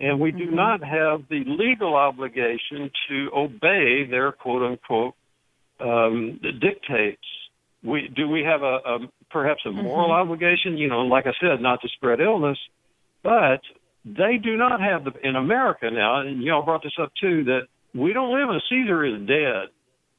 And 0.00 0.20
we 0.20 0.30
do 0.32 0.50
not 0.50 0.80
have 0.82 1.22
the 1.28 1.42
legal 1.46 1.94
obligation 1.94 2.90
to 3.08 3.30
obey 3.34 4.06
their 4.08 4.32
quote 4.32 4.62
unquote 4.62 5.14
um, 5.80 6.40
dictates. 6.60 7.22
We 7.82 8.08
do 8.14 8.28
we 8.28 8.42
have 8.42 8.62
a, 8.62 8.78
a 8.84 8.98
perhaps 9.30 9.62
a 9.66 9.70
moral 9.70 10.12
obligation? 10.12 10.76
You 10.76 10.88
know, 10.88 11.00
like 11.00 11.26
I 11.26 11.32
said, 11.40 11.60
not 11.60 11.80
to 11.82 11.88
spread 11.96 12.20
illness, 12.20 12.58
but 13.22 13.60
they 14.06 14.38
do 14.38 14.56
not 14.56 14.80
have 14.80 15.04
the 15.04 15.12
in 15.22 15.36
America 15.36 15.90
now. 15.90 16.20
And 16.20 16.42
y'all 16.42 16.62
brought 16.64 16.82
this 16.82 16.92
up 17.00 17.12
too 17.20 17.44
that 17.44 17.62
we 17.94 18.12
don't 18.12 18.32
live 18.32 18.48
in 18.48 18.60
Caesar 18.68 19.04
is 19.04 19.26
dead. 19.26 19.68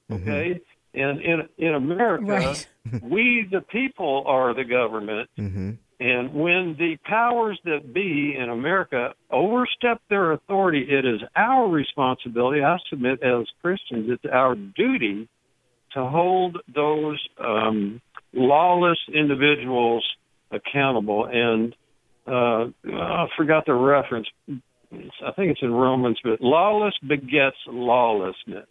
Okay, 0.10 0.62
and 0.94 1.22
in 1.22 1.50
in 1.58 1.74
America, 1.74 2.26
Right. 2.26 2.68
we 3.02 3.48
the 3.50 3.62
people 3.62 4.24
are 4.28 4.54
the 4.54 4.64
government. 4.64 5.30
Mm-hmm. 5.38 5.72
And 6.00 6.34
when 6.34 6.76
the 6.78 6.98
powers 7.06 7.60
that 7.66 7.92
be 7.92 8.36
in 8.38 8.50
America 8.50 9.16
overstep 9.32 10.00
their 10.10 10.32
authority, 10.34 10.86
it 10.88 11.06
is 11.06 11.22
our 11.36 11.68
responsibility, 11.68 12.62
I 12.62 12.78
submit 12.88 13.24
as 13.24 13.48
Christians, 13.64 14.08
it's 14.10 14.32
our 14.32 14.54
duty 14.54 15.28
to 15.94 16.06
hold 16.06 16.60
those 16.74 17.20
um, 17.44 18.00
lawless 18.32 19.00
individuals 19.12 20.06
accountable. 20.52 21.26
And 21.26 21.76
uh, 22.28 22.66
I 22.94 23.28
forgot 23.38 23.66
the 23.66 23.74
reference. 23.74 24.28
It's- 24.48 25.12
I 25.26 25.32
think 25.32 25.52
it's 25.52 25.62
in 25.62 25.74
Romans, 25.74 26.20
but 26.24 26.40
lawless 26.42 26.94
begets 27.08 27.58
lawlessness. 27.68 28.70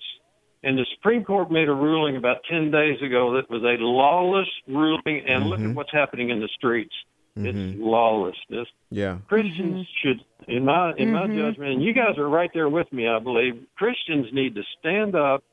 And 0.62 0.78
the 0.78 0.86
Supreme 0.94 1.24
Court 1.24 1.50
made 1.50 1.68
a 1.68 1.74
ruling 1.74 2.16
about 2.16 2.38
10 2.50 2.70
days 2.70 3.00
ago 3.02 3.34
that 3.34 3.48
was 3.50 3.62
a 3.62 3.76
lawless 3.82 4.48
ruling, 4.66 5.22
and 5.28 5.46
look 5.46 5.60
at 5.60 5.74
what's 5.74 5.92
happening 5.92 6.30
in 6.30 6.40
the 6.40 6.48
streets. 6.48 6.94
It's 7.38 7.78
lawlessness. 7.78 8.66
Yeah. 8.90 9.18
Christians 9.28 9.86
should, 10.02 10.24
in 10.48 10.64
my 10.64 10.94
in 10.96 11.12
my 11.12 11.26
Mhm. 11.26 11.36
judgment, 11.36 11.70
and 11.72 11.82
you 11.82 11.92
guys 11.92 12.16
are 12.16 12.28
right 12.30 12.50
there 12.54 12.70
with 12.70 12.90
me. 12.94 13.06
I 13.06 13.18
believe 13.18 13.62
Christians 13.76 14.32
need 14.32 14.54
to 14.54 14.62
stand 14.78 15.14
up 15.14 15.44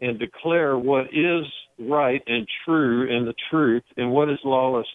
and 0.00 0.18
declare 0.18 0.78
what 0.78 1.12
is 1.12 1.44
right 1.78 2.22
and 2.26 2.48
true 2.64 3.06
and 3.14 3.28
the 3.28 3.34
truth, 3.50 3.84
and 3.98 4.12
what 4.12 4.30
is 4.30 4.38
lawless. 4.44 4.86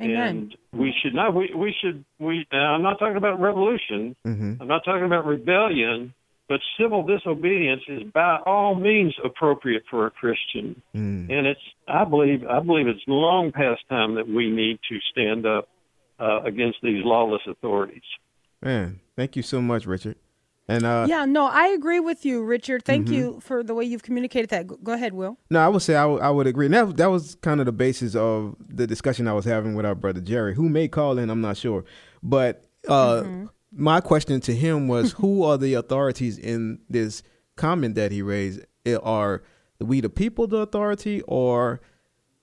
Amen. 0.00 0.28
And 0.28 0.56
we 0.80 0.92
should 1.02 1.14
not. 1.14 1.34
We 1.34 1.52
we 1.54 1.74
should. 1.80 2.04
We. 2.18 2.46
Now, 2.52 2.74
I'm 2.74 2.82
not 2.82 2.98
talking 2.98 3.16
about 3.16 3.40
revolution. 3.40 4.14
Mm-hmm. 4.26 4.54
I'm 4.60 4.68
not 4.68 4.84
talking 4.84 5.04
about 5.04 5.24
rebellion. 5.26 6.14
But 6.48 6.60
civil 6.78 7.02
disobedience 7.02 7.82
is 7.88 8.04
by 8.14 8.38
all 8.46 8.76
means 8.76 9.16
appropriate 9.24 9.82
for 9.90 10.06
a 10.06 10.10
Christian, 10.12 10.80
Mm. 10.94 11.28
and 11.28 11.46
it's. 11.46 11.60
I 11.88 12.04
believe. 12.04 12.46
I 12.46 12.60
believe 12.60 12.86
it's 12.86 13.00
long 13.08 13.50
past 13.52 13.80
time 13.88 14.14
that 14.14 14.28
we 14.28 14.48
need 14.50 14.78
to 14.88 14.98
stand 15.10 15.44
up 15.44 15.68
uh, 16.20 16.42
against 16.44 16.78
these 16.82 17.04
lawless 17.04 17.42
authorities. 17.48 18.02
Man, 18.62 19.00
thank 19.16 19.34
you 19.34 19.42
so 19.42 19.60
much, 19.60 19.86
Richard. 19.86 20.16
And 20.68 20.84
uh, 20.84 21.06
yeah, 21.08 21.24
no, 21.26 21.44
I 21.46 21.68
agree 21.68 22.00
with 22.00 22.24
you, 22.24 22.42
Richard. 22.42 22.84
Thank 22.84 23.06
Mhm. 23.06 23.12
you 23.12 23.40
for 23.40 23.62
the 23.62 23.72
way 23.74 23.84
you've 23.84 24.02
communicated 24.02 24.50
that. 24.50 24.66
Go, 24.82 24.92
ahead, 24.92 25.14
Will. 25.14 25.38
No, 25.48 25.60
I 25.60 25.68
would 25.68 25.82
say 25.82 25.94
I 25.94 26.04
would- 26.30 26.46
agree. 26.48 26.66
And 26.66 26.74
that, 26.74 26.96
that 26.96 27.06
was 27.10 27.36
kind 27.36 27.60
of 27.60 27.66
the 27.66 27.72
basis 27.72 28.16
of 28.16 28.56
the 28.68 28.86
discussion 28.86 29.28
I 29.28 29.32
was 29.32 29.44
having 29.44 29.74
with 29.76 29.86
our 29.86 29.94
brother 29.94 30.20
Jerry, 30.20 30.54
who 30.54 30.68
may 30.68 30.88
call 30.88 31.18
in, 31.18 31.30
I'm 31.30 31.40
not 31.40 31.56
sure. 31.56 31.84
But 32.22 32.64
uh, 32.88 33.22
my 33.72 34.00
question 34.00 34.40
to 34.40 34.54
him 34.54 34.88
was 34.88 35.12
who 35.12 35.44
are 35.44 35.56
the 35.56 35.74
authorities 35.74 36.36
in 36.36 36.80
this 36.90 37.22
comment 37.54 37.94
that 37.94 38.10
he 38.10 38.20
raised? 38.22 38.60
Eh, 38.84 38.96
Are 39.02 39.42
we 39.80 40.00
the 40.00 40.08
people 40.10 40.46
the 40.48 40.58
authority 40.58 41.22
or, 41.28 41.80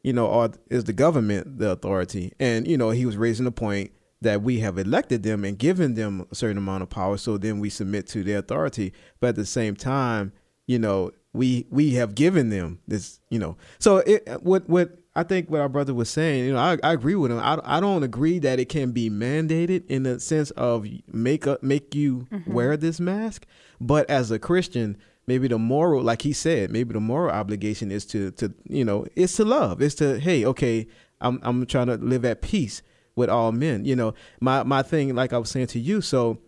you 0.02 0.14
know, 0.14 0.30
are, 0.30 0.52
is 0.70 0.86
the 0.86 0.94
government 0.94 1.60
the 1.60 1.72
authority? 1.72 2.32
And, 2.40 2.68
you 2.68 2.78
know, 2.78 2.92
he 2.92 3.06
was 3.06 3.18
raising 3.18 3.44
the 3.46 3.52
point 3.52 3.92
that 4.24 4.42
we 4.42 4.60
have 4.60 4.78
elected 4.78 5.24
them 5.24 5.46
and 5.46 5.58
given 5.58 5.94
them 5.94 6.28
a 6.32 6.36
certain 6.36 6.58
amount 6.58 6.84
of 6.84 6.90
power, 6.90 7.18
so 7.18 7.38
then 7.38 7.60
we 7.60 7.70
submit 7.70 8.08
to 8.08 8.24
their 8.24 8.40
authority. 8.40 8.94
But 9.20 9.30
at 9.30 9.36
the 9.36 9.46
same 9.46 9.76
time, 9.76 10.34
you 10.66 10.80
know, 10.80 11.12
we 11.34 11.66
we 11.70 11.92
have 11.92 12.16
given 12.16 12.50
them 12.50 12.80
this, 12.88 13.20
you 13.30 13.40
know. 13.40 13.58
So 13.80 13.98
it 13.98 14.28
what 14.42 14.70
what 14.70 14.98
I 15.16 15.24
think 15.24 15.50
what 15.50 15.62
our 15.62 15.70
brother 15.70 15.94
was 15.94 16.10
saying, 16.10 16.46
you 16.46 16.54
know, 16.54 16.60
I, 16.60 16.78
I 16.84 16.94
agree 16.94 17.16
with 17.16 17.32
him. 17.32 17.40
I, 17.40 17.60
I 17.64 17.80
don't 17.80 18.04
agree 18.04 18.40
that 18.40 18.60
it 18.60 18.70
can 18.70 18.92
be 18.92 19.10
mandated 19.10 19.86
in 19.88 20.04
the 20.04 20.20
sense 20.20 20.52
of 20.52 20.88
make 21.12 21.46
up 21.46 21.62
make 21.62 21.94
you 21.94 22.28
mm-hmm. 22.32 22.52
wear 22.52 22.78
this 22.78 23.00
mask, 23.00 23.46
but 23.80 24.10
as 24.10 24.32
a 24.32 24.40
Christian, 24.40 24.98
maybe 25.28 25.48
the 25.48 25.60
moral, 25.60 26.02
like 26.02 26.22
he 26.22 26.34
said, 26.34 26.72
maybe 26.72 26.94
the 26.94 27.00
moral 27.00 27.34
obligation 27.34 27.92
is 27.92 28.06
to 28.08 28.32
to 28.32 28.54
you 28.68 28.86
know, 28.86 29.06
it's 29.16 29.36
to 29.38 29.46
love. 29.46 29.82
It's 29.82 29.96
to 29.96 30.20
hey, 30.20 30.46
okay, 30.46 30.88
I'm 31.20 31.40
I'm 31.44 31.66
trying 31.66 31.88
to 31.88 31.96
live 31.96 32.26
at 32.26 32.42
peace 32.42 32.82
with 33.16 33.30
all 33.30 33.52
men. 33.52 33.86
You 33.86 33.96
know, 33.96 34.14
my 34.40 34.64
my 34.64 34.82
thing, 34.84 35.14
like 35.16 35.34
I 35.34 35.38
was 35.38 35.50
saying 35.50 35.68
to 35.68 35.80
you, 35.80 36.02
so 36.02 36.40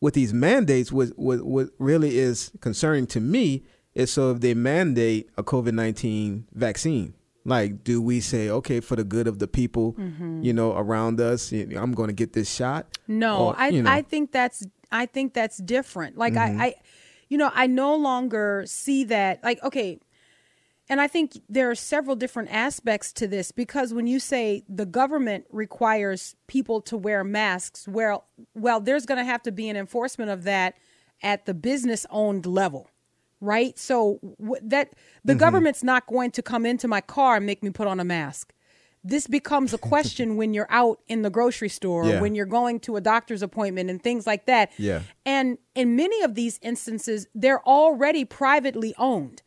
with 0.00 0.14
these 0.14 0.32
mandates, 0.32 0.92
what 0.92 1.08
what 1.16 1.42
what 1.44 1.68
really 1.78 2.18
is 2.18 2.50
concerning 2.60 3.06
to 3.08 3.20
me 3.20 3.64
is 3.94 4.10
so 4.12 4.30
if 4.32 4.40
they 4.40 4.54
mandate 4.54 5.28
a 5.38 5.42
COVID 5.42 5.72
nineteen 5.72 6.46
vaccine, 6.52 7.14
like 7.44 7.82
do 7.84 8.02
we 8.02 8.20
say 8.20 8.48
okay 8.50 8.80
for 8.80 8.96
the 8.96 9.04
good 9.04 9.26
of 9.26 9.38
the 9.38 9.46
people, 9.48 9.94
Mhm. 9.94 10.44
you 10.44 10.52
know, 10.52 10.76
around 10.76 11.20
us, 11.20 11.52
I'm 11.52 11.92
going 11.92 12.08
to 12.08 12.12
get 12.14 12.32
this 12.34 12.52
shot? 12.52 12.86
No, 13.08 13.48
Or, 13.48 13.54
I 13.56 13.68
you 13.68 13.82
know. 13.82 13.90
I 13.90 14.02
think 14.02 14.32
that's 14.32 14.66
I 14.92 15.06
think 15.06 15.34
that's 15.34 15.56
different. 15.58 16.16
Like 16.18 16.34
Mhm. 16.34 16.60
I, 16.60 16.64
I 16.66 16.74
you 17.28 17.38
know, 17.38 17.50
I 17.54 17.66
no 17.66 17.96
longer 17.96 18.64
see 18.66 19.04
that 19.04 19.42
like 19.42 19.62
okay, 19.64 19.98
and 20.88 21.00
I 21.00 21.08
think 21.08 21.40
there 21.48 21.70
are 21.70 21.74
several 21.74 22.16
different 22.16 22.50
aspects 22.52 23.12
to 23.14 23.26
this 23.26 23.50
because 23.52 23.92
when 23.92 24.06
you 24.06 24.20
say 24.20 24.62
the 24.68 24.86
government 24.86 25.46
requires 25.50 26.36
people 26.46 26.80
to 26.82 26.96
wear 26.96 27.24
masks, 27.24 27.86
well 27.88 28.26
well 28.54 28.80
there's 28.80 29.06
going 29.06 29.18
to 29.18 29.24
have 29.24 29.42
to 29.42 29.52
be 29.52 29.68
an 29.68 29.76
enforcement 29.76 30.30
of 30.30 30.44
that 30.44 30.74
at 31.22 31.46
the 31.46 31.54
business 31.54 32.06
owned 32.10 32.46
level. 32.46 32.88
Right? 33.40 33.78
So 33.78 34.18
w- 34.40 34.60
that 34.68 34.92
the 35.24 35.32
Mm-hmm. 35.34 35.38
government's 35.40 35.84
not 35.84 36.06
going 36.06 36.30
to 36.32 36.42
come 36.42 36.64
into 36.64 36.88
my 36.88 37.02
car 37.02 37.36
and 37.36 37.44
make 37.46 37.62
me 37.62 37.68
put 37.70 37.86
on 37.86 38.00
a 38.00 38.04
mask. 38.04 38.54
This 39.04 39.26
becomes 39.26 39.72
a 39.74 39.78
question 39.78 40.36
when 40.36 40.54
you're 40.54 40.66
out 40.70 41.00
in 41.06 41.20
the 41.22 41.30
grocery 41.30 41.68
store, 41.68 42.06
Yeah. 42.06 42.20
when 42.20 42.34
you're 42.34 42.46
going 42.46 42.80
to 42.80 42.96
a 42.96 43.00
doctor's 43.00 43.42
appointment 43.42 43.90
and 43.90 44.02
things 44.02 44.26
like 44.26 44.46
that. 44.46 44.72
Yeah. 44.78 45.02
And 45.26 45.58
in 45.74 45.96
many 45.96 46.22
of 46.22 46.34
these 46.34 46.58
instances, 46.62 47.26
they're 47.34 47.62
already 47.68 48.24
privately 48.24 48.94
owned. 48.98 49.42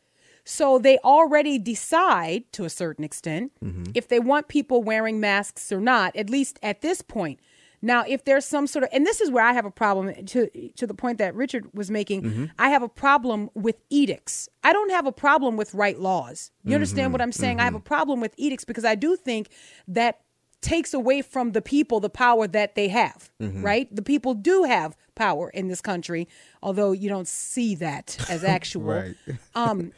So 0.52 0.80
they 0.80 0.98
already 1.00 1.60
decide 1.60 2.52
to 2.54 2.66
a 2.66 2.70
certain 2.72 3.04
extent 3.04 3.52
if 3.94 4.08
they 4.08 4.20
want 4.20 4.48
people 4.48 4.82
wearing 4.82 5.20
masks 5.20 5.72
or 5.72 5.80
not, 5.80 6.16
at 6.16 6.28
least 6.28 6.58
at 6.64 6.82
this 6.82 7.02
point. 7.04 7.40
Now, 7.84 8.04
if 8.08 8.26
there's 8.26 8.46
some 8.46 8.66
sort 8.68 8.84
of, 8.84 8.90
and 8.92 9.06
this 9.06 9.22
is 9.22 9.30
where 9.30 9.46
I 9.46 9.54
have 9.54 9.66
a 9.66 9.72
problem 9.72 10.26
to 10.26 10.50
to 10.76 10.88
the 10.88 10.94
point 10.96 11.18
that 11.20 11.36
Richard 11.36 11.70
was 11.74 11.92
making. 11.92 12.50
I 12.58 12.70
have 12.70 12.82
a 12.82 12.90
problem 12.90 13.50
with 13.54 13.76
edicts. 13.92 14.50
I 14.64 14.74
don't 14.74 14.90
have 14.92 15.06
a 15.06 15.12
problem 15.12 15.56
with 15.56 15.74
right 15.76 15.98
laws. 16.00 16.52
You 16.66 16.74
understand 16.76 17.12
what 17.14 17.22
I'm 17.22 17.32
saying? 17.32 17.60
I 17.60 17.64
have 17.66 17.76
a 17.76 17.80
problem 17.80 18.20
with 18.20 18.34
edicts 18.38 18.66
because 18.66 18.86
I 18.86 18.96
do 18.96 19.16
think 19.16 19.50
that 19.88 20.22
takes 20.62 20.94
away 20.96 21.22
from 21.22 21.52
the 21.52 21.62
people 21.62 22.00
the 22.02 22.10
power 22.10 22.46
that 22.48 22.74
they 22.76 22.90
have, 22.90 23.30
Mhm. 23.40 23.64
right? 23.64 23.88
The 23.96 24.02
people 24.02 24.34
do 24.34 24.64
have 24.64 24.98
power 25.16 25.50
in 25.52 25.68
this 25.70 25.80
country, 25.82 26.28
although 26.62 26.92
you 26.92 27.08
don't 27.08 27.28
see 27.30 27.76
that 27.76 28.18
as 28.30 28.44
actual. 28.58 28.82
Right. 28.84 29.16
Um, 29.56 29.92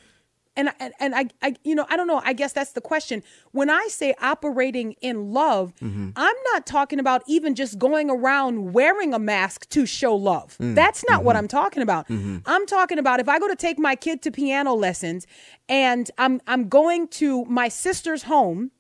and 0.56 0.70
and, 0.80 0.94
and 1.00 1.16
I, 1.16 1.28
I, 1.42 1.56
you 1.64 1.76
know, 1.76 1.86
I 1.90 1.96
don't 1.96 2.08
know. 2.08 2.22
I 2.24 2.34
guess 2.34 2.52
that's 2.54 2.74
the 2.74 2.82
question. 2.82 3.24
When 3.52 3.70
I 3.70 3.88
say 3.90 4.14
operating 4.22 4.94
in 5.02 5.32
love, 5.32 5.74
Mhm. 5.82 6.14
I'm 6.16 6.36
not 6.54 6.66
talking 6.66 7.00
about 7.00 7.24
even 7.28 7.56
just 7.56 7.80
going 7.80 8.10
around 8.10 8.74
wearing 8.74 9.14
a 9.14 9.20
mask 9.20 9.70
to 9.70 9.86
show 9.86 10.16
love. 10.16 10.58
Mm. 10.60 10.76
That's 10.76 11.04
not 11.10 11.24
what 11.24 11.36
Mhm. 11.36 11.40
I'm 11.40 11.48
talking 11.48 11.84
about. 11.84 12.08
Mhm. 12.10 12.42
I'm 12.46 12.66
talking 12.66 12.98
about 13.00 13.20
if 13.20 13.30
I 13.30 13.40
go 13.40 13.48
to 13.48 13.56
take 13.56 13.80
my 13.80 13.96
kid 13.96 14.22
to 14.24 14.32
piano 14.32 14.74
lessons 14.74 15.26
and 15.70 16.12
I'm 16.18 16.42
I'm 16.48 16.68
going 16.70 17.08
to 17.20 17.46
my 17.46 17.70
sister's 17.70 18.24
home 18.24 18.72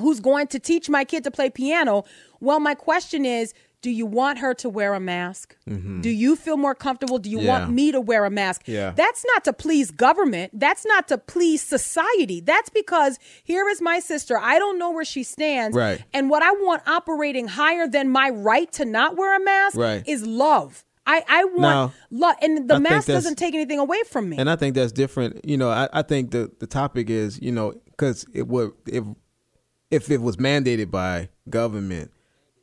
who's 0.00 0.18
going 0.20 0.48
to 0.48 0.58
teach 0.58 0.88
my 0.90 1.04
kid 1.04 1.22
to 1.24 1.30
play 1.30 1.48
piano. 1.50 2.02
Well, 2.40 2.58
my 2.58 2.74
question 2.74 3.24
is, 3.24 3.54
do 3.84 3.90
you 3.90 4.06
want 4.06 4.38
her 4.38 4.54
to 4.54 4.68
wear 4.70 4.94
a 4.94 5.00
mask? 5.00 5.56
Mhm. 5.68 6.00
Do 6.00 6.08
you 6.08 6.36
feel 6.36 6.56
more 6.56 6.74
comfortable? 6.74 7.18
Do 7.18 7.28
you 7.28 7.38
Yeah. 7.40 7.50
want 7.52 7.70
me 7.70 7.92
to 7.92 8.00
wear 8.00 8.24
a 8.24 8.30
mask? 8.30 8.62
Yeah. 8.64 8.92
That's 8.96 9.22
not 9.34 9.44
to 9.44 9.52
please 9.52 9.90
government. 9.90 10.58
That's 10.58 10.86
not 10.86 11.06
to 11.08 11.18
please 11.18 11.60
society. 11.62 12.40
That's 12.40 12.70
because 12.70 13.18
here 13.44 13.68
is 13.68 13.82
my 13.82 14.00
sister. 14.00 14.38
I 14.38 14.58
don't 14.58 14.78
know 14.78 14.90
where 14.90 15.04
she 15.04 15.22
stands. 15.22 15.76
Right. 15.76 16.00
And 16.14 16.30
what 16.30 16.42
I 16.42 16.52
want 16.52 16.80
operating 16.88 17.46
higher 17.46 17.86
than 17.86 18.08
my 18.08 18.30
right 18.30 18.72
to 18.72 18.86
not 18.86 19.16
wear 19.18 19.36
a 19.36 19.44
mask 19.44 19.76
Right. 19.76 20.02
is 20.06 20.26
love. 20.26 20.84
I, 21.06 21.22
I 21.28 21.44
want 21.44 21.60
Now, 21.60 21.92
love. 22.10 22.36
And 22.40 22.66
the 22.70 22.76
I 22.76 22.78
mask 22.78 23.06
doesn't 23.08 23.36
take 23.36 23.54
anything 23.54 23.78
away 23.78 23.98
from 24.10 24.30
me. 24.30 24.38
And 24.38 24.48
I 24.48 24.56
think 24.56 24.74
that's 24.74 24.92
different. 24.92 25.44
You 25.44 25.58
know, 25.58 25.68
I, 25.68 25.86
I 25.92 26.00
think 26.00 26.30
the 26.30 26.50
the 26.58 26.66
topic 26.66 27.10
is, 27.10 27.38
you 27.42 27.52
know, 27.52 27.74
because 27.90 28.24
it 28.32 28.48
would 28.48 28.72
if 28.88 29.04
if 29.90 30.10
it 30.10 30.22
was 30.22 30.38
mandated 30.38 30.90
by 30.90 31.28
government, 31.50 32.10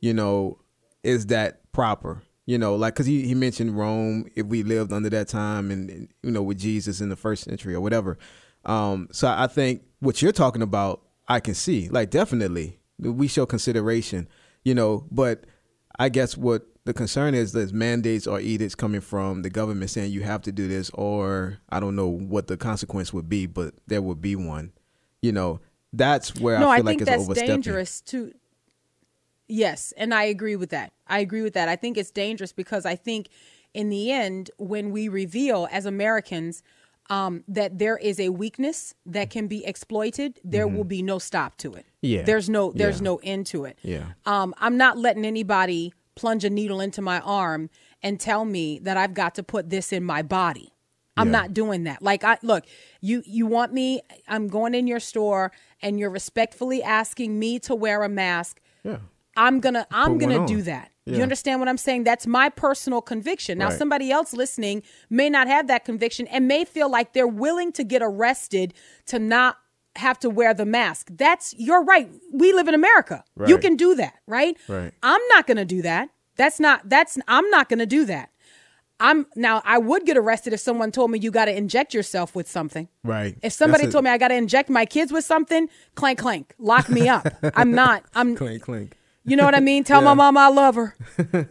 you 0.00 0.12
know, 0.12 0.58
is 1.02 1.26
that 1.26 1.72
proper? 1.72 2.22
You 2.46 2.58
know, 2.58 2.74
like 2.74 2.94
because 2.94 3.06
he, 3.06 3.26
he 3.26 3.34
mentioned 3.34 3.76
Rome, 3.78 4.26
if 4.34 4.46
we 4.46 4.62
lived 4.62 4.92
under 4.92 5.08
that 5.10 5.28
time 5.28 5.70
and, 5.70 5.88
and, 5.90 6.08
you 6.22 6.30
know 6.30 6.42
with 6.42 6.58
Jesus 6.58 7.00
in 7.00 7.08
the 7.08 7.16
first 7.16 7.44
century 7.44 7.74
or 7.74 7.80
whatever. 7.80 8.18
Um, 8.64 9.08
so 9.12 9.28
I 9.28 9.46
think 9.46 9.82
what 10.00 10.22
you're 10.22 10.32
talking 10.32 10.62
about, 10.62 11.02
I 11.28 11.40
can 11.40 11.54
see, 11.54 11.88
like 11.88 12.10
definitely 12.10 12.78
we 12.98 13.28
show 13.28 13.46
consideration, 13.46 14.28
you 14.64 14.74
know, 14.74 15.06
but 15.10 15.44
I 15.98 16.08
guess 16.08 16.36
what 16.36 16.66
the 16.84 16.92
concern 16.92 17.34
is 17.34 17.52
there's 17.52 17.72
mandates 17.72 18.26
or 18.26 18.40
edicts 18.40 18.74
coming 18.74 19.00
from 19.00 19.42
the 19.42 19.50
government 19.50 19.90
saying 19.90 20.12
you 20.12 20.22
have 20.22 20.42
to 20.42 20.52
do 20.52 20.66
this, 20.66 20.90
or 20.90 21.58
I 21.68 21.80
don't 21.80 21.94
know 21.94 22.08
what 22.08 22.48
the 22.48 22.56
consequence 22.56 23.12
would 23.12 23.28
be, 23.28 23.46
but 23.46 23.74
there 23.86 24.02
would 24.02 24.20
be 24.20 24.34
one. 24.34 24.72
You 25.20 25.32
know, 25.32 25.60
that's 25.92 26.34
where 26.34 26.58
no, 26.58 26.68
I 26.68 26.74
I, 26.74 26.76
feel 26.78 26.86
think 26.86 26.86
like 26.86 27.00
it's 27.02 27.10
that's 27.10 27.24
overstepping. 27.24 27.54
dangerous 27.54 28.00
too. 28.00 28.32
Yes, 29.52 29.92
and 29.98 30.14
I 30.14 30.24
agree 30.24 30.56
with 30.56 30.70
that. 30.70 30.92
I 31.06 31.18
agree 31.20 31.42
with 31.42 31.52
that. 31.54 31.68
I 31.68 31.76
think 31.76 31.98
it's 31.98 32.10
dangerous 32.10 32.52
because 32.52 32.86
I 32.86 32.96
think 32.96 33.28
in 33.74 33.90
the 33.90 34.10
end, 34.10 34.50
when 34.56 34.90
we 34.90 35.08
reveal 35.08 35.68
as 35.70 35.84
Americans 35.86 36.62
um, 37.10 37.44
that 37.48 37.78
there 37.78 37.98
is 37.98 38.18
a 38.18 38.30
weakness 38.30 38.94
that 39.04 39.28
can 39.28 39.48
be 39.48 39.64
exploited, 39.66 40.40
there 40.44 40.66
will 40.68 40.84
be 40.84 41.02
no 41.02 41.18
stop 41.18 41.56
to 41.58 41.74
it. 41.74 41.84
Mm-hmm. 41.84 42.06
Yeah. 42.14 42.22
There's 42.22 42.48
no 42.48 42.72
there's 42.72 43.00
Yeah. 43.00 43.04
no 43.04 43.20
end 43.22 43.44
to 43.46 43.64
it. 43.66 43.78
Yeah. 43.82 44.12
Um, 44.24 44.54
I'm 44.58 44.76
not 44.78 44.96
letting 44.96 45.24
anybody 45.26 45.92
plunge 46.14 46.44
a 46.44 46.50
needle 46.50 46.80
into 46.80 47.02
my 47.02 47.20
arm 47.20 47.68
and 48.02 48.18
tell 48.20 48.44
me 48.44 48.78
that 48.80 48.96
I've 48.96 49.14
got 49.14 49.34
to 49.34 49.42
put 49.42 49.68
this 49.70 49.92
in 49.92 50.02
my 50.04 50.22
body. 50.22 50.72
I'm 51.16 51.26
Yeah. 51.28 51.32
not 51.32 51.52
doing 51.52 51.84
that. 51.84 52.00
Like 52.02 52.24
I 52.24 52.38
look, 52.42 52.64
you 53.02 53.22
you 53.26 53.46
want 53.46 53.72
me 53.74 54.00
I'm 54.26 54.48
going 54.48 54.74
in 54.74 54.86
your 54.86 55.00
store 55.00 55.52
and 55.82 55.98
you're 55.98 56.08
respectfully 56.10 56.82
asking 56.82 57.38
me 57.38 57.58
to 57.60 57.74
wear 57.74 58.02
a 58.02 58.08
mask. 58.08 58.60
Yeah. 58.84 58.98
I'm 59.36 59.60
going 59.60 59.74
to 59.74 59.86
I'm 59.90 60.18
to 60.18 60.46
do 60.46 60.62
that. 60.62 60.90
Yeah. 61.04 61.16
You 61.16 61.22
understand 61.22 61.58
what 61.60 61.68
I'm 61.68 61.78
saying? 61.78 62.04
That's 62.04 62.26
my 62.26 62.48
personal 62.48 63.00
conviction. 63.00 63.58
Now 63.58 63.68
Right. 63.68 63.78
somebody 63.78 64.12
else 64.12 64.32
listening 64.32 64.82
may 65.10 65.28
not 65.28 65.48
have 65.48 65.66
that 65.66 65.84
conviction 65.84 66.28
and 66.28 66.46
may 66.46 66.64
feel 66.64 66.88
like 66.88 67.12
they're 67.12 67.26
willing 67.26 67.72
to 67.72 67.82
get 67.82 68.02
arrested 68.02 68.72
to 69.06 69.18
not 69.18 69.58
have 69.96 70.18
to 70.20 70.30
wear 70.30 70.54
the 70.54 70.64
mask. 70.64 71.08
That's 71.10 71.54
you're 71.58 71.82
right. 71.82 72.08
We 72.32 72.52
live 72.52 72.68
in 72.68 72.74
America. 72.74 73.24
You 73.46 73.58
can 73.58 73.76
do 73.76 73.94
that, 73.96 74.14
right? 74.26 74.56
Right. 74.68 74.92
I'm 75.02 75.20
not 75.30 75.46
going 75.46 75.56
to 75.56 75.64
do 75.64 75.82
that. 75.82 76.10
That's 76.36 76.60
not 76.60 76.88
that's 76.88 77.18
I'm 77.26 77.48
not 77.50 77.68
going 77.68 77.80
to 77.80 77.86
do 77.86 78.04
that. 78.06 78.30
I'm 79.00 79.26
now 79.34 79.60
I 79.64 79.78
would 79.78 80.06
get 80.06 80.16
arrested 80.16 80.52
if 80.52 80.60
someone 80.60 80.92
told 80.92 81.10
me 81.10 81.18
you 81.18 81.32
got 81.32 81.46
to 81.46 81.56
inject 81.56 81.92
yourself 81.92 82.36
with 82.36 82.48
something. 82.48 82.88
Right. 83.02 83.36
If 83.42 83.52
somebody 83.52 83.84
That's 83.84 83.92
told 83.92 84.04
me 84.04 84.10
I 84.10 84.18
got 84.18 84.28
to 84.28 84.36
inject 84.36 84.70
my 84.70 84.86
kids 84.86 85.12
with 85.12 85.24
something, 85.24 85.68
clank 85.96 86.20
clank, 86.20 86.54
lock 86.58 86.88
me 86.88 87.08
up. 87.08 87.26
I'm 87.56 87.72
not. 87.72 88.04
I'm 88.14 88.36
clink 88.36 88.62
clink. 88.62 88.96
You 89.24 89.36
know 89.36 89.44
what 89.44 89.54
I 89.54 89.60
mean? 89.60 89.84
Tell 89.84 90.02
my 90.02 90.14
mom 90.14 90.36
I 90.36 90.48
love 90.48 90.74
her. 90.74 90.96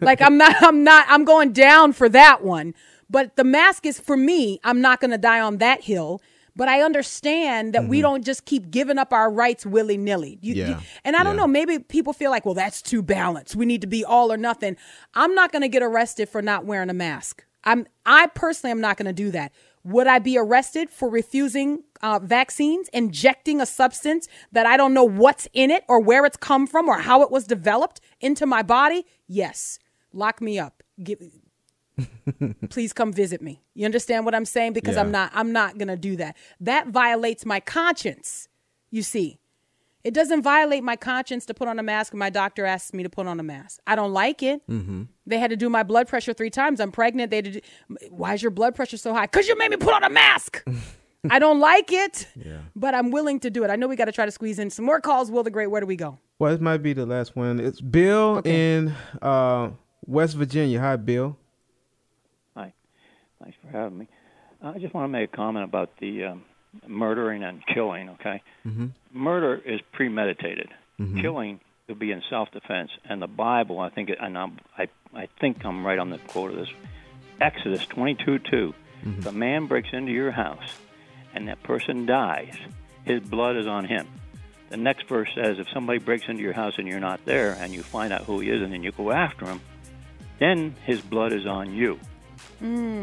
like 0.01 0.21
I'm 0.21 0.37
not 0.37 0.55
I'm 0.61 0.83
not 0.83 1.05
I'm 1.07 1.25
going 1.25 1.53
down 1.53 1.93
for 1.93 2.09
that 2.09 2.43
one. 2.43 2.73
But 3.09 3.35
the 3.35 3.43
mask 3.43 3.85
is 3.85 3.99
for 3.99 4.15
me. 4.15 4.59
I'm 4.63 4.79
not 4.79 5.01
going 5.01 5.11
to 5.11 5.17
die 5.17 5.41
on 5.41 5.57
that 5.57 5.81
hill. 5.83 6.21
But 6.55 6.67
I 6.67 6.81
understand 6.81 7.73
that 7.73 7.87
we 7.87 7.97
mm-hmm. 7.97 8.01
don't 8.03 8.25
just 8.25 8.45
keep 8.45 8.71
giving 8.71 8.97
up 8.97 9.13
our 9.13 9.31
rights 9.31 9.65
willy 9.65 9.97
nilly. 9.97 10.37
Yeah. 10.41 10.81
and 11.05 11.15
I 11.15 11.23
don't 11.23 11.35
Yeah. 11.35 11.41
know, 11.41 11.47
maybe 11.47 11.79
people 11.79 12.11
feel 12.11 12.29
like, 12.29 12.45
well, 12.45 12.53
that's 12.53 12.81
too 12.81 13.01
balanced. 13.01 13.55
We 13.55 13.65
need 13.65 13.81
to 13.81 13.87
be 13.87 14.03
all 14.03 14.31
or 14.33 14.37
nothing. 14.37 14.75
I'm 15.13 15.33
not 15.33 15.53
going 15.53 15.61
to 15.61 15.69
get 15.69 15.81
arrested 15.81 16.27
for 16.27 16.41
not 16.41 16.65
wearing 16.65 16.89
a 16.89 16.93
mask. 16.93 17.45
I'm 17.63 17.87
I 18.05 18.27
personally 18.27 18.71
am 18.71 18.81
not 18.81 18.97
going 18.97 19.05
to 19.05 19.13
do 19.13 19.31
that. 19.31 19.53
Would 19.83 20.07
I 20.07 20.19
be 20.19 20.37
arrested 20.37 20.89
for 20.89 21.09
refusing 21.09 21.83
uh, 22.03 22.19
vaccines, 22.21 22.89
injecting 22.89 23.61
a 23.61 23.65
substance 23.65 24.27
that 24.51 24.65
I 24.65 24.77
don't 24.77 24.93
know 24.93 25.03
what's 25.03 25.47
in 25.53 25.71
it 25.71 25.83
or 25.87 25.99
where 25.99 26.25
it's 26.25 26.37
come 26.37 26.67
from 26.67 26.89
or 26.89 26.99
how 26.99 27.21
it 27.21 27.31
was 27.31 27.45
developed 27.45 28.01
into 28.19 28.45
my 28.45 28.61
body? 28.61 29.05
Yes. 29.27 29.79
Lock 30.13 30.41
me 30.41 30.59
up. 30.59 30.83
Give, 31.01 31.19
please 32.69 32.93
come 32.93 33.13
visit 33.13 33.41
me. 33.41 33.61
You 33.73 33.85
understand 33.85 34.25
what 34.25 34.35
I'm 34.35 34.45
saying? 34.45 34.73
Because 34.73 34.97
I'm 34.97 35.11
not 35.11 35.31
I'm 35.33 35.51
not 35.51 35.77
going 35.77 35.87
to 35.87 35.97
do 35.97 36.15
that. 36.17 36.35
That 36.59 36.87
violates 36.87 37.45
my 37.45 37.59
conscience. 37.59 38.47
You 38.89 39.03
see. 39.03 39.37
It 40.03 40.15
doesn't 40.15 40.41
violate 40.41 40.83
my 40.83 40.95
conscience 40.95 41.45
to 41.45 41.53
put 41.53 41.67
on 41.67 41.77
a 41.77 41.83
mask 41.83 42.11
when 42.11 42.17
my 42.17 42.31
doctor 42.31 42.65
asks 42.65 42.91
me 42.91 43.03
to 43.03 43.09
put 43.09 43.27
on 43.27 43.39
a 43.39 43.43
mask. 43.43 43.79
I 43.85 43.95
don't 43.95 44.11
like 44.11 44.41
it. 44.41 44.67
Mm-hmm. 44.67 45.03
They 45.27 45.37
had 45.37 45.51
to 45.51 45.55
do 45.55 45.69
my 45.69 45.83
blood 45.83 46.07
pressure 46.07 46.33
three 46.33 46.49
times. 46.49 46.79
I'm 46.79 46.91
pregnant. 46.91 47.29
They 47.29 47.41
do, 47.43 47.61
why 48.09 48.33
is 48.33 48.41
your 48.41 48.49
blood 48.49 48.73
pressure 48.73 48.97
so 48.97 49.13
high? 49.13 49.25
Because 49.25 49.47
you 49.47 49.55
made 49.59 49.69
me 49.69 49.77
put 49.77 49.93
on 49.93 50.03
a 50.03 50.09
mask. 50.09 50.63
I 51.29 51.37
don't 51.37 51.59
like 51.59 51.91
it, 51.91 52.27
but 52.75 52.95
I'm 52.95 53.11
willing 53.11 53.39
to 53.41 53.51
do 53.51 53.63
it. 53.63 53.69
I 53.69 53.75
know 53.75 53.87
we 53.87 53.95
got 53.95 54.05
to 54.05 54.11
try 54.11 54.25
to 54.25 54.31
squeeze 54.31 54.57
in 54.57 54.69
some 54.71 54.85
more 54.85 54.99
calls. 54.99 55.29
Will 55.29 55.43
the 55.43 55.51
Great, 55.51 55.67
where 55.67 55.81
do 55.81 55.85
we 55.87 55.95
go? 55.95 56.17
Well, 56.39 56.51
this 56.51 56.61
might 56.61 56.79
be 56.79 56.93
the 56.93 57.05
last 57.05 57.35
one. 57.35 57.59
It's 57.59 57.79
Bill 57.79 58.39
in 58.39 58.95
uh, 59.21 59.69
West 60.07 60.35
Virginia. 60.35 60.79
Hi, 60.79 60.95
Bill. 60.95 61.37
Hi. 62.55 62.73
Thanks 63.41 63.55
for 63.61 63.69
having 63.69 63.99
me. 63.99 64.07
I 64.63 64.79
just 64.79 64.93
want 64.95 65.05
to 65.05 65.09
make 65.09 65.31
a 65.31 65.35
comment 65.35 65.63
about 65.65 65.91
the 65.99 66.25
um, 66.25 66.43
murdering 66.87 67.43
and 67.43 67.61
killing, 67.67 68.09
okay? 68.09 68.41
Mm-hmm. 68.65 68.87
Murder 69.13 69.61
is 69.63 69.79
premeditated. 69.91 70.69
Mhm. 70.99 71.21
Killing 71.21 71.59
could 71.87 71.99
be 71.99 72.11
in 72.11 72.23
self-defense. 72.31 72.89
And 73.07 73.21
the 73.21 73.27
Bible, 73.27 73.79
I 73.79 73.89
think, 73.89 74.09
and 74.19 74.37
I'm, 74.37 74.57
I, 74.77 74.87
I 75.13 75.27
think 75.39 75.63
I'm 75.63 75.85
right 75.85 75.99
on 75.99 76.09
the 76.09 76.17
quote 76.17 76.51
of 76.51 76.57
this. 76.57 76.69
Exodus 77.39 77.85
22 77.87 78.39
2. 78.39 78.73
If 79.19 79.25
a 79.25 79.31
man 79.31 79.65
breaks 79.65 79.89
into 79.93 80.11
your 80.11 80.29
house 80.31 80.59
and 81.33 81.47
that 81.47 81.61
person 81.63 82.05
dies, 82.05 82.55
his 83.05 83.21
blood 83.21 83.57
is 83.57 83.67
on 83.67 83.85
him. 83.85 84.07
The 84.69 84.77
next 84.77 85.07
verse 85.07 85.29
says 85.35 85.59
if 85.59 85.67
somebody 85.73 85.99
breaks 85.99 86.27
into 86.27 86.41
your 86.41 86.53
house 86.53 86.75
and 86.77 86.87
you're 86.87 86.99
not 86.99 87.25
there 87.25 87.57
and 87.59 87.73
you 87.73 87.83
find 87.83 88.13
out 88.13 88.23
who 88.23 88.39
he 88.39 88.49
is 88.49 88.61
and 88.61 88.71
then 88.71 88.83
you 88.83 88.91
go 88.91 89.11
after 89.11 89.45
him, 89.45 89.59
then 90.39 90.75
his 90.85 91.01
blood 91.01 91.33
is 91.33 91.45
on 91.45 91.73
you. 91.73 91.99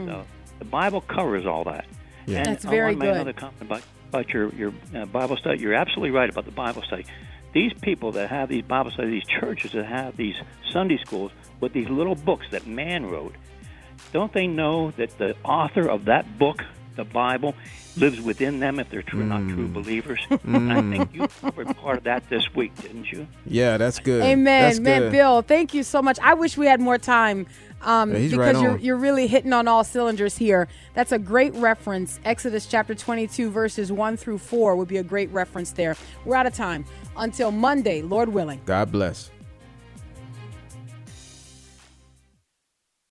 So 0.07 0.25
the 0.59 0.65
Bible 0.65 1.01
covers 1.03 1.47
all 1.47 1.65
that. 1.65 1.85
Yeah. 2.27 2.39
And 2.39 2.47
That's 2.47 2.65
I 2.65 2.71
very 2.71 2.95
want 2.95 3.01
to 3.01 3.07
make 3.07 3.09
good. 3.09 3.15
another 3.17 3.33
comment 3.33 3.61
about, 3.63 3.83
about 4.09 4.29
your, 4.31 4.49
your 4.55 4.73
uh, 4.95 5.05
Bible 5.07 5.37
study. 5.37 5.61
You're 5.61 5.75
absolutely 5.75 6.11
right 6.11 6.31
about 6.31 6.45
the 6.47 6.53
Bible 6.53 6.83
study. 6.83 7.05
These 7.53 7.73
people 7.81 8.13
that 8.13 8.29
have 8.31 8.49
these 8.49 8.65
Bible 8.65 8.91
studies, 8.91 9.23
these 9.25 9.39
churches 9.41 9.73
that 9.73 9.87
have 9.87 10.17
these 10.17 10.37
Sunday 10.73 10.99
schools 10.99 11.33
with 11.61 11.73
these 11.73 11.89
little 11.89 12.15
books 12.15 12.47
that 12.51 12.67
man 12.67 13.07
wrote, 13.07 13.35
don't 14.13 14.33
they 14.33 14.47
know 14.47 14.91
that 14.93 15.17
the 15.19 15.37
author 15.45 15.89
of 15.89 16.07
that 16.07 16.39
book, 16.39 16.65
the 16.99 17.05
Bible, 17.05 17.55
lives 17.97 18.21
within 18.21 18.61
them 18.61 18.79
if 18.79 18.91
they're 18.91 19.03
true, 19.03 19.25
not 19.25 19.41
Mm. 19.41 19.55
true 19.55 19.69
believers? 19.69 20.21
And 20.45 20.73
I 20.73 20.83
think 20.83 21.15
you 21.15 21.27
covered 21.41 21.75
part 21.79 21.99
of 21.99 22.05
that 22.05 22.29
this 22.29 22.55
week, 22.55 22.75
didn't 22.83 23.11
you? 23.11 23.27
Yeah, 23.47 23.79
that's 23.79 23.99
good. 23.99 24.23
Amen, 24.23 24.63
That's 24.63 24.81
man, 24.81 25.03
good. 25.03 25.13
Bill. 25.13 25.43
Thank 25.43 25.73
you 25.75 25.83
so 25.83 26.03
much. 26.03 26.19
I 26.21 26.35
wish 26.35 26.57
we 26.59 26.67
had 26.67 26.81
more 26.81 26.99
time 26.99 27.47
um, 27.83 28.11
Yeah, 28.13 28.19
because 28.29 28.37
right 28.39 28.57
you're 28.63 28.77
you're 28.79 28.97
really 28.97 29.27
hitting 29.29 29.53
on 29.53 29.69
all 29.69 29.85
cylinders 29.85 30.37
here. 30.37 30.69
That's 30.95 31.13
a 31.13 31.19
great 31.19 31.55
reference. 31.55 32.19
Exodus 32.25 32.67
chapter 32.67 32.95
22 32.95 33.51
verses 33.51 33.93
1 33.93 34.17
through 34.17 34.39
4 34.39 34.75
would 34.77 34.89
be 34.89 34.97
a 34.99 35.03
great 35.05 35.31
reference 35.31 35.71
there. 35.73 35.97
We're 36.25 36.35
out 36.37 36.47
of 36.47 36.55
time. 36.55 36.85
Until 37.17 37.51
Monday, 37.53 38.03
Lord 38.03 38.29
willing. 38.29 38.61
God 38.67 38.91
bless. 38.93 39.31